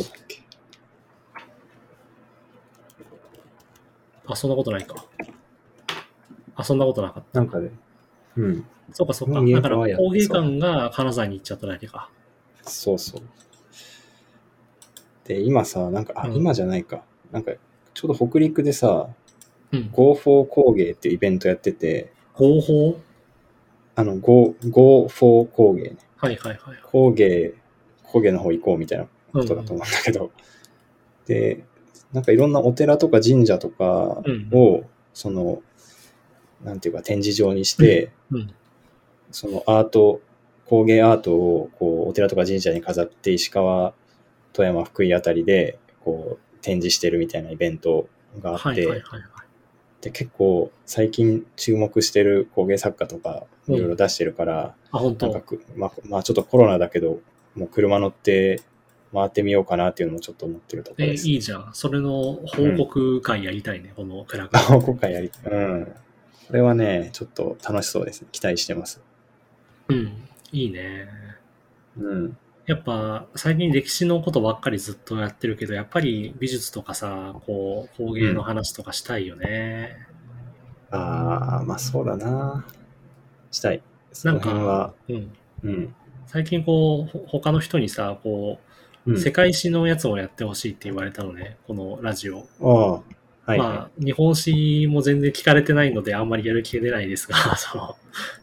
[0.00, 0.42] うだっけ？
[4.26, 4.96] あ、そんなことないか。
[6.56, 7.38] あ、そんなことなかった。
[7.38, 7.70] なんかね、
[8.36, 8.66] うん。
[8.92, 9.40] そうかそうか。
[9.40, 12.10] だから工芸館が金沢に行っちゃっただけか。
[12.62, 13.22] そうそう。
[15.24, 17.02] で、今さ、なんか、あ、うん今じゃないか。
[17.30, 17.52] なんか、
[17.94, 19.08] ちょうど北陸でさ、
[19.76, 19.90] うん。
[19.92, 22.98] Go for 工芸っていうイベントやってて、合法？
[23.94, 25.96] あの、Go, Go for 工芸ね。
[26.16, 26.78] はいはいはい。
[26.84, 27.54] 工芸、
[28.02, 30.30] 工芸の方行こうみたいなことだと思うんだけど、
[31.26, 31.64] で、
[32.12, 35.62] なんかいろんなお寺とか神社とかうんを、その、
[36.64, 38.54] なんていうか展示場にして、うん。
[39.30, 40.20] そのアート、
[40.66, 43.92] 工芸アートをこうお寺とか神社に飾って石川、
[44.52, 48.08] 富山、福井あたりでこう展示してるみたいなイベント
[48.40, 49.22] があって、はいはいはいはい。
[50.06, 57.18] で結構最近注目してる工芸作家とかうんいろいろ出してるから、あ、本当なんかく、まあ、まあちょっとコロナだけど、
[57.56, 58.62] もう車乗って
[59.12, 61.28] 回ってみようかなっていうのもちょっと思ってるところえ、です。
[61.28, 61.70] いいじゃん。
[61.72, 64.62] それの報告会やりたいね、このクラクラ。
[64.78, 65.84] 今回やり、うん。
[66.46, 68.28] これはね、ちょっと楽しそうですね。
[68.30, 69.00] 期待してます。
[69.88, 70.12] うん。
[70.52, 71.08] いいね。
[71.98, 72.36] うん。
[72.66, 79.96] やっぱ最近歴史のことばっかりずっとやってるけど、やっぱり美術とかさ、こう工芸の話とかしたいよね。
[80.90, 82.66] ああ、まあそうだな。
[83.52, 83.82] したい。
[84.12, 85.32] その辺は、うん。
[85.62, 85.94] うん。
[86.26, 88.58] 最近こう、ほ他の人にさ、こ
[89.06, 92.48] う、うん、世界史のやつをやってほしいって言われたのね、このラジオ。
[92.60, 93.02] あ
[93.46, 97.96] あ、はい、まはあ、日本史も全然聞かれてないので、あんまりやる気が出ないですが、 その、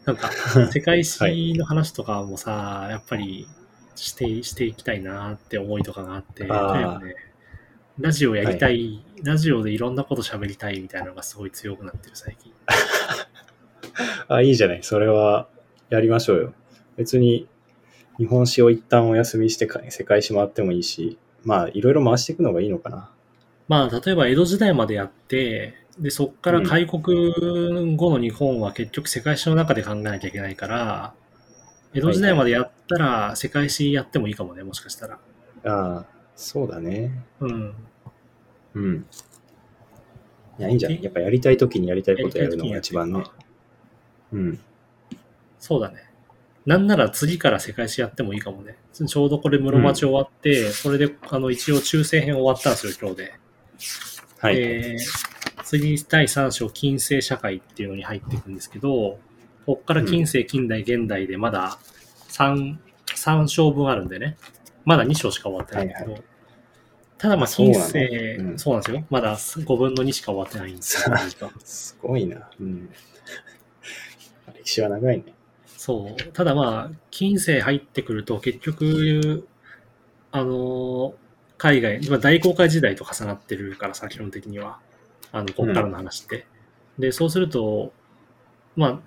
[0.06, 0.30] なんか、
[0.72, 3.46] 世界史の話とかもさ、やっぱり
[3.94, 7.14] して、していきたいなって思いとかがあって、あね、
[7.98, 12.50] ラジオやりたい、ラジオでいろんなこと喋りたいみたいなのがすごい強くなってる、最近。
[12.50, 12.54] い。
[14.28, 14.82] あ、いいじゃない。
[14.82, 15.48] それは
[15.90, 16.54] やりましょうよ。
[16.96, 17.48] 別に
[18.18, 23.10] 日本史を一旦お休みしてか世界史回ってもいいし、まあいろいろ回していくのがいいのかな。
[23.66, 31.14] まあ、例えば江戸時代までやって、で、そっから開国後の日本は結局世界史の中で考えなきゃいけないから、
[31.94, 35.18] 江戸時代までやったら世界史やってもいいかもね、もしかしたら。
[35.64, 36.06] ああ、
[36.36, 37.24] そうだね。
[37.40, 37.74] うん。
[38.74, 39.06] うん。
[40.58, 41.02] いや、いいんじゃない？
[41.02, 43.24] やっぱやりたい時にやりたいことやるのが一番ね。
[44.32, 44.60] うん。
[45.58, 46.04] そうだね。
[46.66, 48.76] なんなら次から世界史やってもいいかもね。
[48.92, 53.34] ちょうどこれ室町終わって、それであの一応中世編終わったんですよ、今日で。
[54.38, 54.56] はい。
[54.56, 54.98] で、
[55.62, 59.18] 次第3章近世社会っていうのに入っていくんですけど、
[59.66, 61.78] こっから近世、近代、現代でまだ
[62.34, 64.36] 3、3章分あるんでね。
[64.84, 66.12] まだ2章しか終わってないんだけど。
[66.12, 66.22] はい
[67.16, 69.04] ただまあ近世、うんそうなんですよ。
[69.08, 71.16] まだ5分の2しか終わってないんですよ。
[71.64, 72.50] すごいな。
[72.60, 72.90] うん。
[74.58, 75.32] 歴史は長いね。
[75.66, 76.22] そう。
[76.32, 79.48] ただまあ、近世入ってくると結局、
[80.32, 81.14] あのー
[81.56, 84.80] 海外、まあ大航海時代と重なってるからさ、基本的には。
[85.32, 86.46] あの、こっからの話って。
[86.98, 87.92] で、そうすると、
[88.76, 89.00] まあ、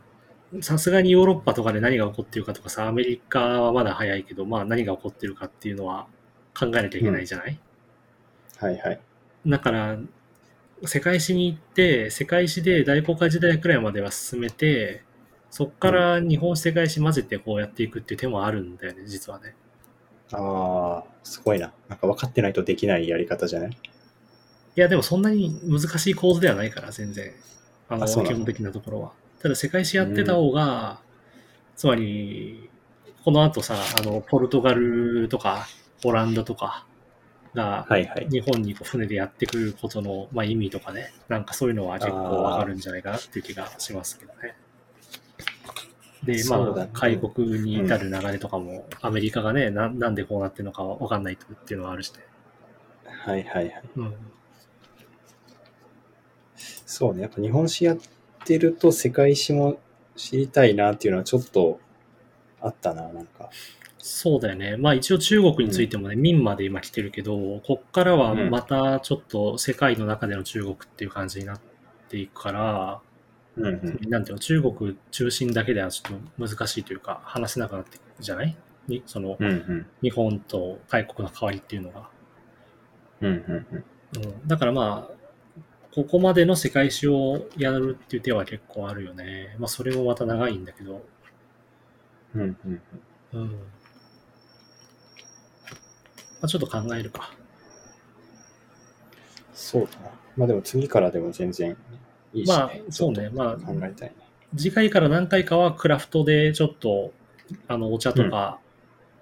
[0.61, 6.07] さすがにヨーロッパとかで何が起こってるかとかさ、アメリカはまだ早いけど、まあ何が起こってるかっていうのは
[6.57, 7.59] 考えなきゃいけないじゃない、
[8.57, 8.99] はいはい。
[9.45, 9.97] だから、
[10.85, 15.03] 世界史に行って、世界史で大航海時代くらいまでは進めて、
[15.49, 19.55] そっから日本史世界史混ぜてこうやっていくっていう手もあるんだよね、実はね。
[20.31, 21.73] ああ、すごいな。
[21.87, 23.69] なんか分かってないとできないやり方じゃない？
[23.71, 23.75] い
[24.75, 27.31] や、でもそんなに難しい構図ではないから、全然。
[27.89, 28.05] あの？
[28.05, 29.11] 基本的なところは。
[29.41, 30.99] ただ、世界史やってた方が、
[31.75, 32.69] つまり、
[33.23, 35.67] この後さ、あの、ポルトガルとか、
[36.03, 36.85] オランダとか
[37.53, 37.85] が。
[38.29, 44.55] 日本にこう船でやってくることの、まあ、意味とかね、なんかそういうのは結構わかるんじゃないかなっていう気がしますけどね。
[46.23, 52.19] で、まあ、開国に至る流れとかも、アメリカがねな、なんでこうなってるのかわかんないっていうのはあるしね。
[53.05, 53.83] はいはいはい。
[53.95, 54.15] うん。
[56.85, 57.23] そうね。
[57.23, 57.97] やっぱ日本史やっ
[58.47, 59.77] てると世界史も
[60.15, 61.79] 知りたいなっていうのはちょっと
[62.61, 63.49] あったな、なんか。
[63.99, 64.77] そうだよね。
[64.77, 71.59] まあ一応中国についてもね、民まで今来てるけど、こっからはまたちょっと世界の中での中国っていう感じになっ
[72.09, 73.01] ていくから、
[73.57, 74.09] うんうん。
[74.09, 78.55] なんていうの、中国中心だけではちょっと難しいというか、話せなくなってくるじゃない？
[78.87, 79.85] にその、うんうん。
[80.01, 82.09] 日本と外国の代わりっていうのが。
[83.21, 83.83] うんうんうん。
[84.23, 85.16] うん、だからまあ、
[85.93, 89.55] ここまでの世界史をやるっていう手は結構あるよね。
[89.59, 91.03] まあそれもまた長いんだけど。
[92.35, 92.81] うんうん
[93.33, 93.41] うん。
[93.41, 93.51] うん。
[93.51, 93.57] ま
[96.43, 97.31] あちょっと考えるか。
[99.53, 100.11] そうだな。
[100.35, 101.75] まあでも次からでも全然
[102.33, 102.55] いいし、ね。
[102.55, 103.29] まあそうね。
[103.33, 104.15] まあ考えたいね。
[104.55, 107.11] 次回から何回かはクラフトでちょっと、
[107.67, 108.31] あの、お茶とか、うん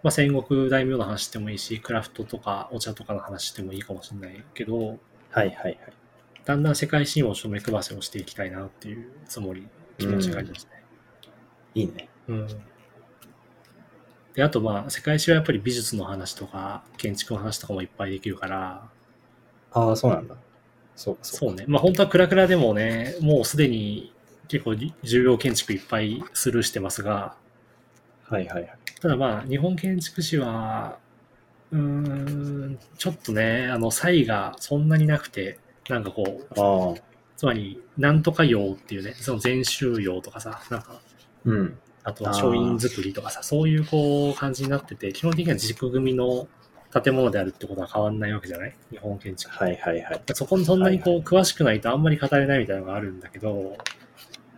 [0.05, 4.97] まあ戦国大名の話してもいいし、クラフトとかお茶とかの話してもいいかもしれないけど、はい
[5.31, 5.79] はいはい。
[6.45, 9.67] だんだん世界史をちょっと目配せをしていきたいなっていうつもり、
[9.97, 10.83] 気持ちがありますね。
[11.73, 12.07] いいね。
[12.27, 12.47] うん。
[14.35, 18.89] で、あとまあ、世界史はやっぱり美術の話とか、建築の話とかもいっぱいできるから、
[19.71, 20.35] ああ、そうなんだ。
[20.95, 21.45] そうかそうか。
[21.45, 21.65] そうね。
[21.67, 24.13] まあ本当はクラクラでもね、もうすでに
[24.47, 27.35] 結構重要建築いっぱいスルーしてますが、
[28.27, 28.77] はいはいはい。
[29.01, 30.97] ただまあ、日本建築士は、
[31.71, 35.59] うーん、ちょっとね、あの、差異がそんなになくて、
[35.89, 37.01] なんかこう。
[37.37, 41.01] つまり、なんとか用っていうね、その全集用とかさ、なんか、
[41.43, 41.77] うん。
[42.03, 46.47] あとは書院作りとかさ、そういうこう感じになってて、基本的には軸組みの
[46.93, 48.75] 建物であるってことは変わんないわけじゃない？
[48.91, 49.53] 日本建築。
[49.53, 50.21] はいはいはい。
[50.33, 53.75] そこにそんなにこうはい詳しくないとあんまり語れないみたいなのがあるんだけど、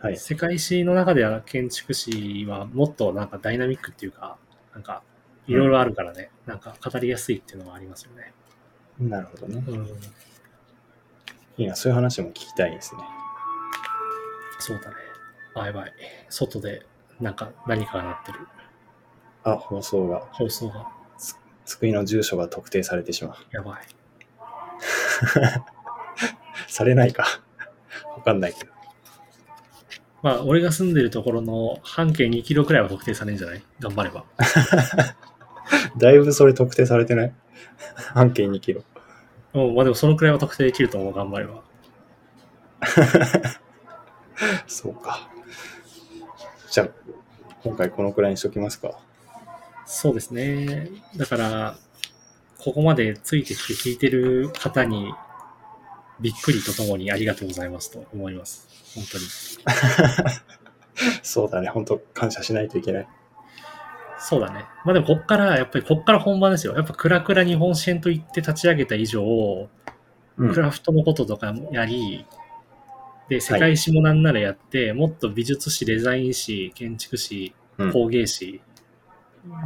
[0.02, 0.18] はい。
[0.18, 4.38] 世界史の中では建築士はもっとなんかダイナミックっていうか、
[4.74, 5.02] なんか
[5.48, 8.34] いろいろあるからね、なんか語りやすいっていうのはありますよね。
[8.99, 9.64] なるほどね。
[9.66, 9.88] うん。
[11.58, 13.02] いいな、そういう話も聞きたいですね。
[14.60, 14.96] そうだね。
[15.56, 15.94] あ、やばい。
[16.30, 16.86] 外で
[17.20, 18.40] なんか何かが鳴ってる。
[19.44, 20.88] あ、放送が、放送が。
[21.66, 23.36] 救いの住所が特定されてしまう。
[23.52, 23.82] やばい。
[26.68, 27.26] されないか。
[28.16, 28.72] わかんないけど。
[30.24, 33.64] まあ、俺が住んでるところの半径2キロくらいは特定されるんじゃない？
[33.80, 34.26] 頑張れば。
[35.98, 37.34] だいぶそれ特定されてない？
[38.14, 38.84] 半径2キロ。
[39.66, 41.64] うん、まあでもそのくらいは特定できると思う、頑張れば。
[44.68, 45.30] そうか。
[46.70, 46.90] じゃあ、
[47.64, 49.00] 今回このくらいにしときますか。
[49.86, 50.90] そうですね。
[51.16, 51.78] だから、
[52.60, 55.14] ここまでついてきて聞いてる方に、
[56.20, 58.68] びっくりとともにありがとうございますと思います。
[58.96, 59.26] 本当に。
[61.24, 61.70] そうだね。
[61.70, 63.08] 本当感謝しないといけない。
[64.19, 64.65] そうだね。
[64.84, 66.73] まあでもこっから、やっぱりこっから本番ですよ。
[66.76, 69.69] やっぱクラクラ日本支援と言って立ち上げた以上、
[70.38, 72.26] うんクラフトのこととかもやり、
[73.27, 78.61] で、世界史もなんならやって、もっと美術史、デザイン史、建築史、うん工芸史、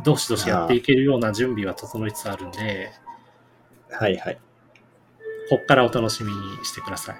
[0.03, 2.91] どしどしやっていけるような準備は整いつつあるんで、
[3.91, 4.39] はいはい。
[5.49, 7.15] こっからお楽しみにしてください。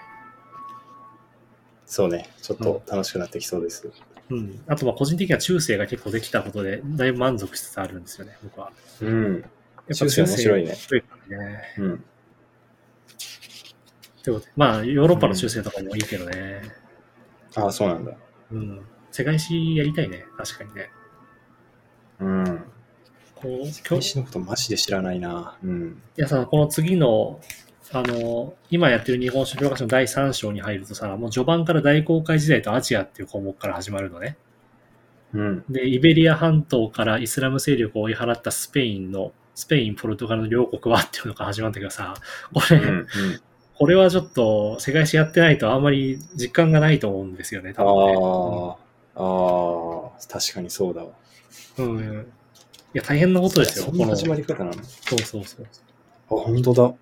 [1.86, 2.30] そうね。
[2.42, 3.88] ちょっと楽しくなってきそうです。
[3.88, 3.92] うん。
[4.68, 8.72] あと、まあ個人的には中世が結構できたことで、だいぶ満足しつつあるんですよね、僕は。
[9.02, 9.34] うん。
[9.34, 9.42] やっ
[9.88, 10.78] ぱ中世面白いねね。
[11.78, 12.04] うん。
[14.24, 16.62] ということでまあ、ヨーロッパの中世とかもいいけどね。
[17.56, 18.14] ああ、そうなんだ。
[18.52, 18.82] うん。
[19.12, 20.90] 世界史やりたいね、確かにね。
[22.20, 22.64] うん。
[23.36, 25.58] こう、世今日、界史のことマジで知らないな。
[25.64, 26.02] うん。
[26.18, 27.42] いやさ、この次の、
[27.94, 34.38] あの、今やってる日本史教科書の第3章に入るとさ、もう序盤から大航海時代とアジアっていう項目から始まるのね。
[35.34, 35.64] うん。
[35.70, 42.14] で、イベリア半島からイスラム勢力を追い払ったスペインの、スペイン、ポルトガルの両国はっていうのが始まったけどさ、
[42.54, 42.86] これ、うん。
[42.86, 43.08] うん。
[43.76, 48.14] これはちょっと世界史やってないとあんまり実感がないと思うんですよね、あ多分ね。
[49.16, 49.24] あ、あ
[50.18, 51.10] あ、確かにそうだわ。
[51.80, 52.28] うん。
[52.94, 54.06] いや、大変なことですよ、この。
[54.06, 54.72] 始まり方なの？
[54.72, 55.68] あ、そうそうそう。
[56.30, 56.94] 本当だ。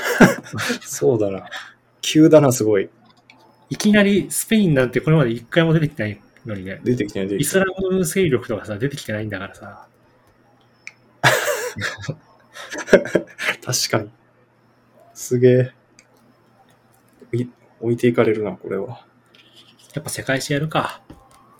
[0.82, 1.48] そうだな。
[2.00, 2.88] 急だな、すごい。
[3.70, 6.80] いきなりスペインなんてこれまで一回も出てきてないのにね。
[6.84, 7.66] 出てきてない、出てイスきてない。
[7.90, 9.86] ラム勢力とかさ、出てきてないんだからさ。
[13.64, 14.10] 確かに。
[15.14, 15.72] すげえ。
[17.32, 17.46] い
[17.80, 19.06] 置いていかれるな、これは。
[19.94, 21.02] やっぱ世界史やるか。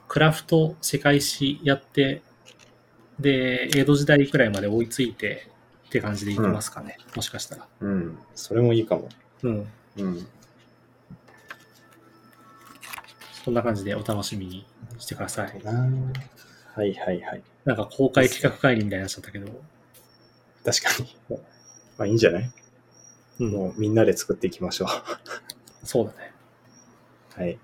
[0.09, 2.22] クラフト世界史やって、
[3.18, 5.52] で、江戸時代くらいまで追いついて
[5.93, 6.97] って感じでいきますかね。
[7.14, 7.69] もしかしたら。
[7.81, 8.19] うん。
[8.35, 9.10] それもいいかも。
[9.43, 9.69] うん。
[9.98, 10.27] うん。
[13.44, 14.66] そんな感じでお楽しみに
[14.98, 15.62] してください。
[15.62, 15.70] な
[16.74, 17.43] はいはいはい。
[17.66, 19.47] なんか公開企画会議みたいになっちゃったけど。
[20.64, 21.36] 確かに。
[21.98, 22.51] まあいいんじゃない？
[23.40, 23.51] うん。
[23.52, 24.86] もうみんなで作っていきましょ
[25.85, 26.32] そうだね。
[27.36, 27.40] う。
[27.43, 27.59] はい。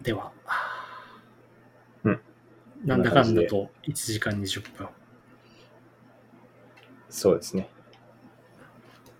[0.00, 0.30] では。
[2.04, 2.20] うん。
[2.84, 4.86] なんだかんだと1時間20分。
[7.16, 7.68] そうですね。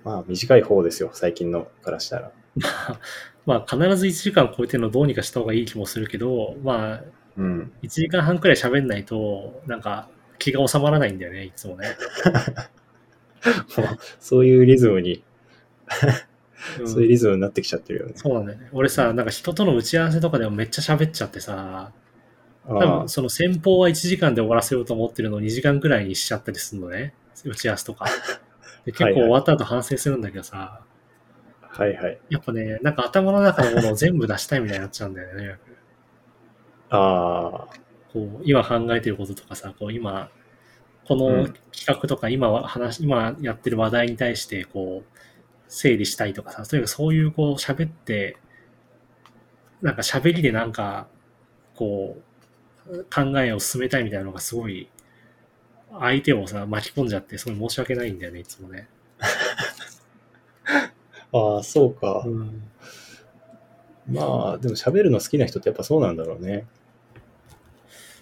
[0.05, 2.32] まあ短い方ですよ、最近のからしたら。
[3.47, 7.05] まあ必ず1時間超えてるのどうにかした方がいい気もするけど、まあ
[7.36, 7.73] うん。
[7.82, 11.97] 1時間半くらい喋んないと、なんか気が収まらないんだよね、いつもね。
[13.77, 15.24] もうそういうリズムに、
[16.78, 18.14] うんそういうリズムになってきちゃってるよね。
[18.14, 18.68] そうなんだよね。
[18.73, 21.93] 俺さ、なんか人との打ち合わせとかでもめっちゃ喋っちゃってさ、
[22.66, 27.14] 多あ分その先方は1時間で終わらせようと思ってるのを2時間くらいにしちゃったりするのね。
[27.44, 28.06] 打ち合わせとか。
[28.84, 30.80] で結構終わった後反省するんだけどさ、
[31.62, 32.18] あ、はいはい。
[32.30, 35.58] やっぱね、なんか頭の中のものを全部出したいみたいになっちゃうんだよね。
[36.90, 37.74] ああ、
[38.12, 40.30] こう今考えてることとかさ、こう今、
[41.06, 45.18] こうのん企画とか今は話、今やってる話題に対して、こう、
[45.68, 48.36] 整理したいとかさ、とにかくそういうこう喋って、
[49.82, 51.06] なんか喋りでなんか、
[51.74, 52.16] こ
[52.88, 54.88] う、考えを進めたいみたいなのがすごい、
[55.90, 58.88] 相手をさ、巻き込んじゃって、すごい申し訳ないんだよね、いつもね。
[61.32, 62.22] ああ、そうか。
[62.26, 62.62] うん。
[64.08, 66.66] まあ、でも喋るの好きな人ってやっぱそうなんだろうね。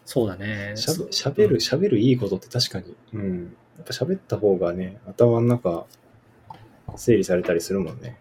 [0.04, 0.72] そうだね。
[0.76, 2.94] しゃそ喋る、喋るいいことって確かに。
[3.14, 3.56] うん。
[3.76, 5.86] やっぱ喋った方がね、頭の中、
[6.96, 8.18] 整理されたりするもんね。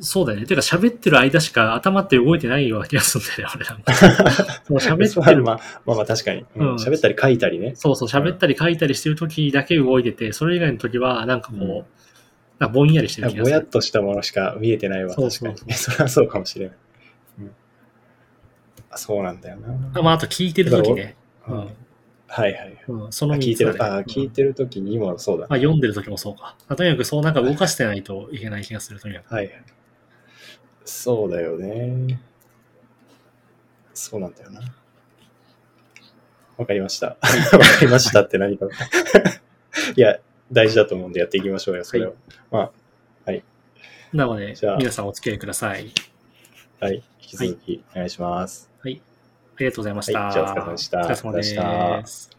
[0.00, 0.46] そうだよね。
[0.46, 3.92] てか喋ってる間しか頭って動いてないような気がするんだよね、 俺なんか。
[4.68, 6.44] 喋ってるまあ、まあまあ確かに。
[6.56, 7.74] うんうん喋ったり書いたりね。
[7.74, 11.84] そうそう、喋ったり書いたりしてる時だけ動いてて、それ以外の時は、なんかこう、うん
[12.58, 13.50] なんかぼんやりしてる気がする。
[13.50, 15.74] ぼやっとしたものしか見えてないわ、そうそう確かに。
[15.78, 16.76] それはそうかもしれない。
[17.40, 17.50] うん、
[18.90, 19.68] あそうなんだよな。
[19.94, 21.14] あまあ、あと聞いてる時ね。
[21.46, 21.68] ううんん。
[22.30, 22.84] はいはい。
[22.88, 26.56] うん、そのあ聞いてる、あ聞いうんてる時にもそうだ、まあ、読んでる時もそうか。
[26.76, 29.32] とにかくそうなんか動かしてないといけない気がする、とにかく。
[29.34, 29.54] はいはい。
[30.88, 32.20] そうだよね。
[33.94, 34.60] そうなんだよな。
[36.56, 37.08] わかりました。
[37.16, 37.28] わか
[37.82, 38.66] りましたって何か。
[39.96, 40.18] いや、
[40.50, 42.14] 大事だと思うんでやっていきましょうよ、それを。
[42.50, 42.72] ま
[44.12, 45.92] なのでじゃあ、皆さんお付き合いください。
[46.80, 46.96] あ、はい。
[46.96, 48.70] 引き続きお願いします。
[49.56, 50.20] ありがとうございました。
[50.20, 51.32] はいじゃあお疲れ様でしたお疲れ様
[52.00, 52.37] です。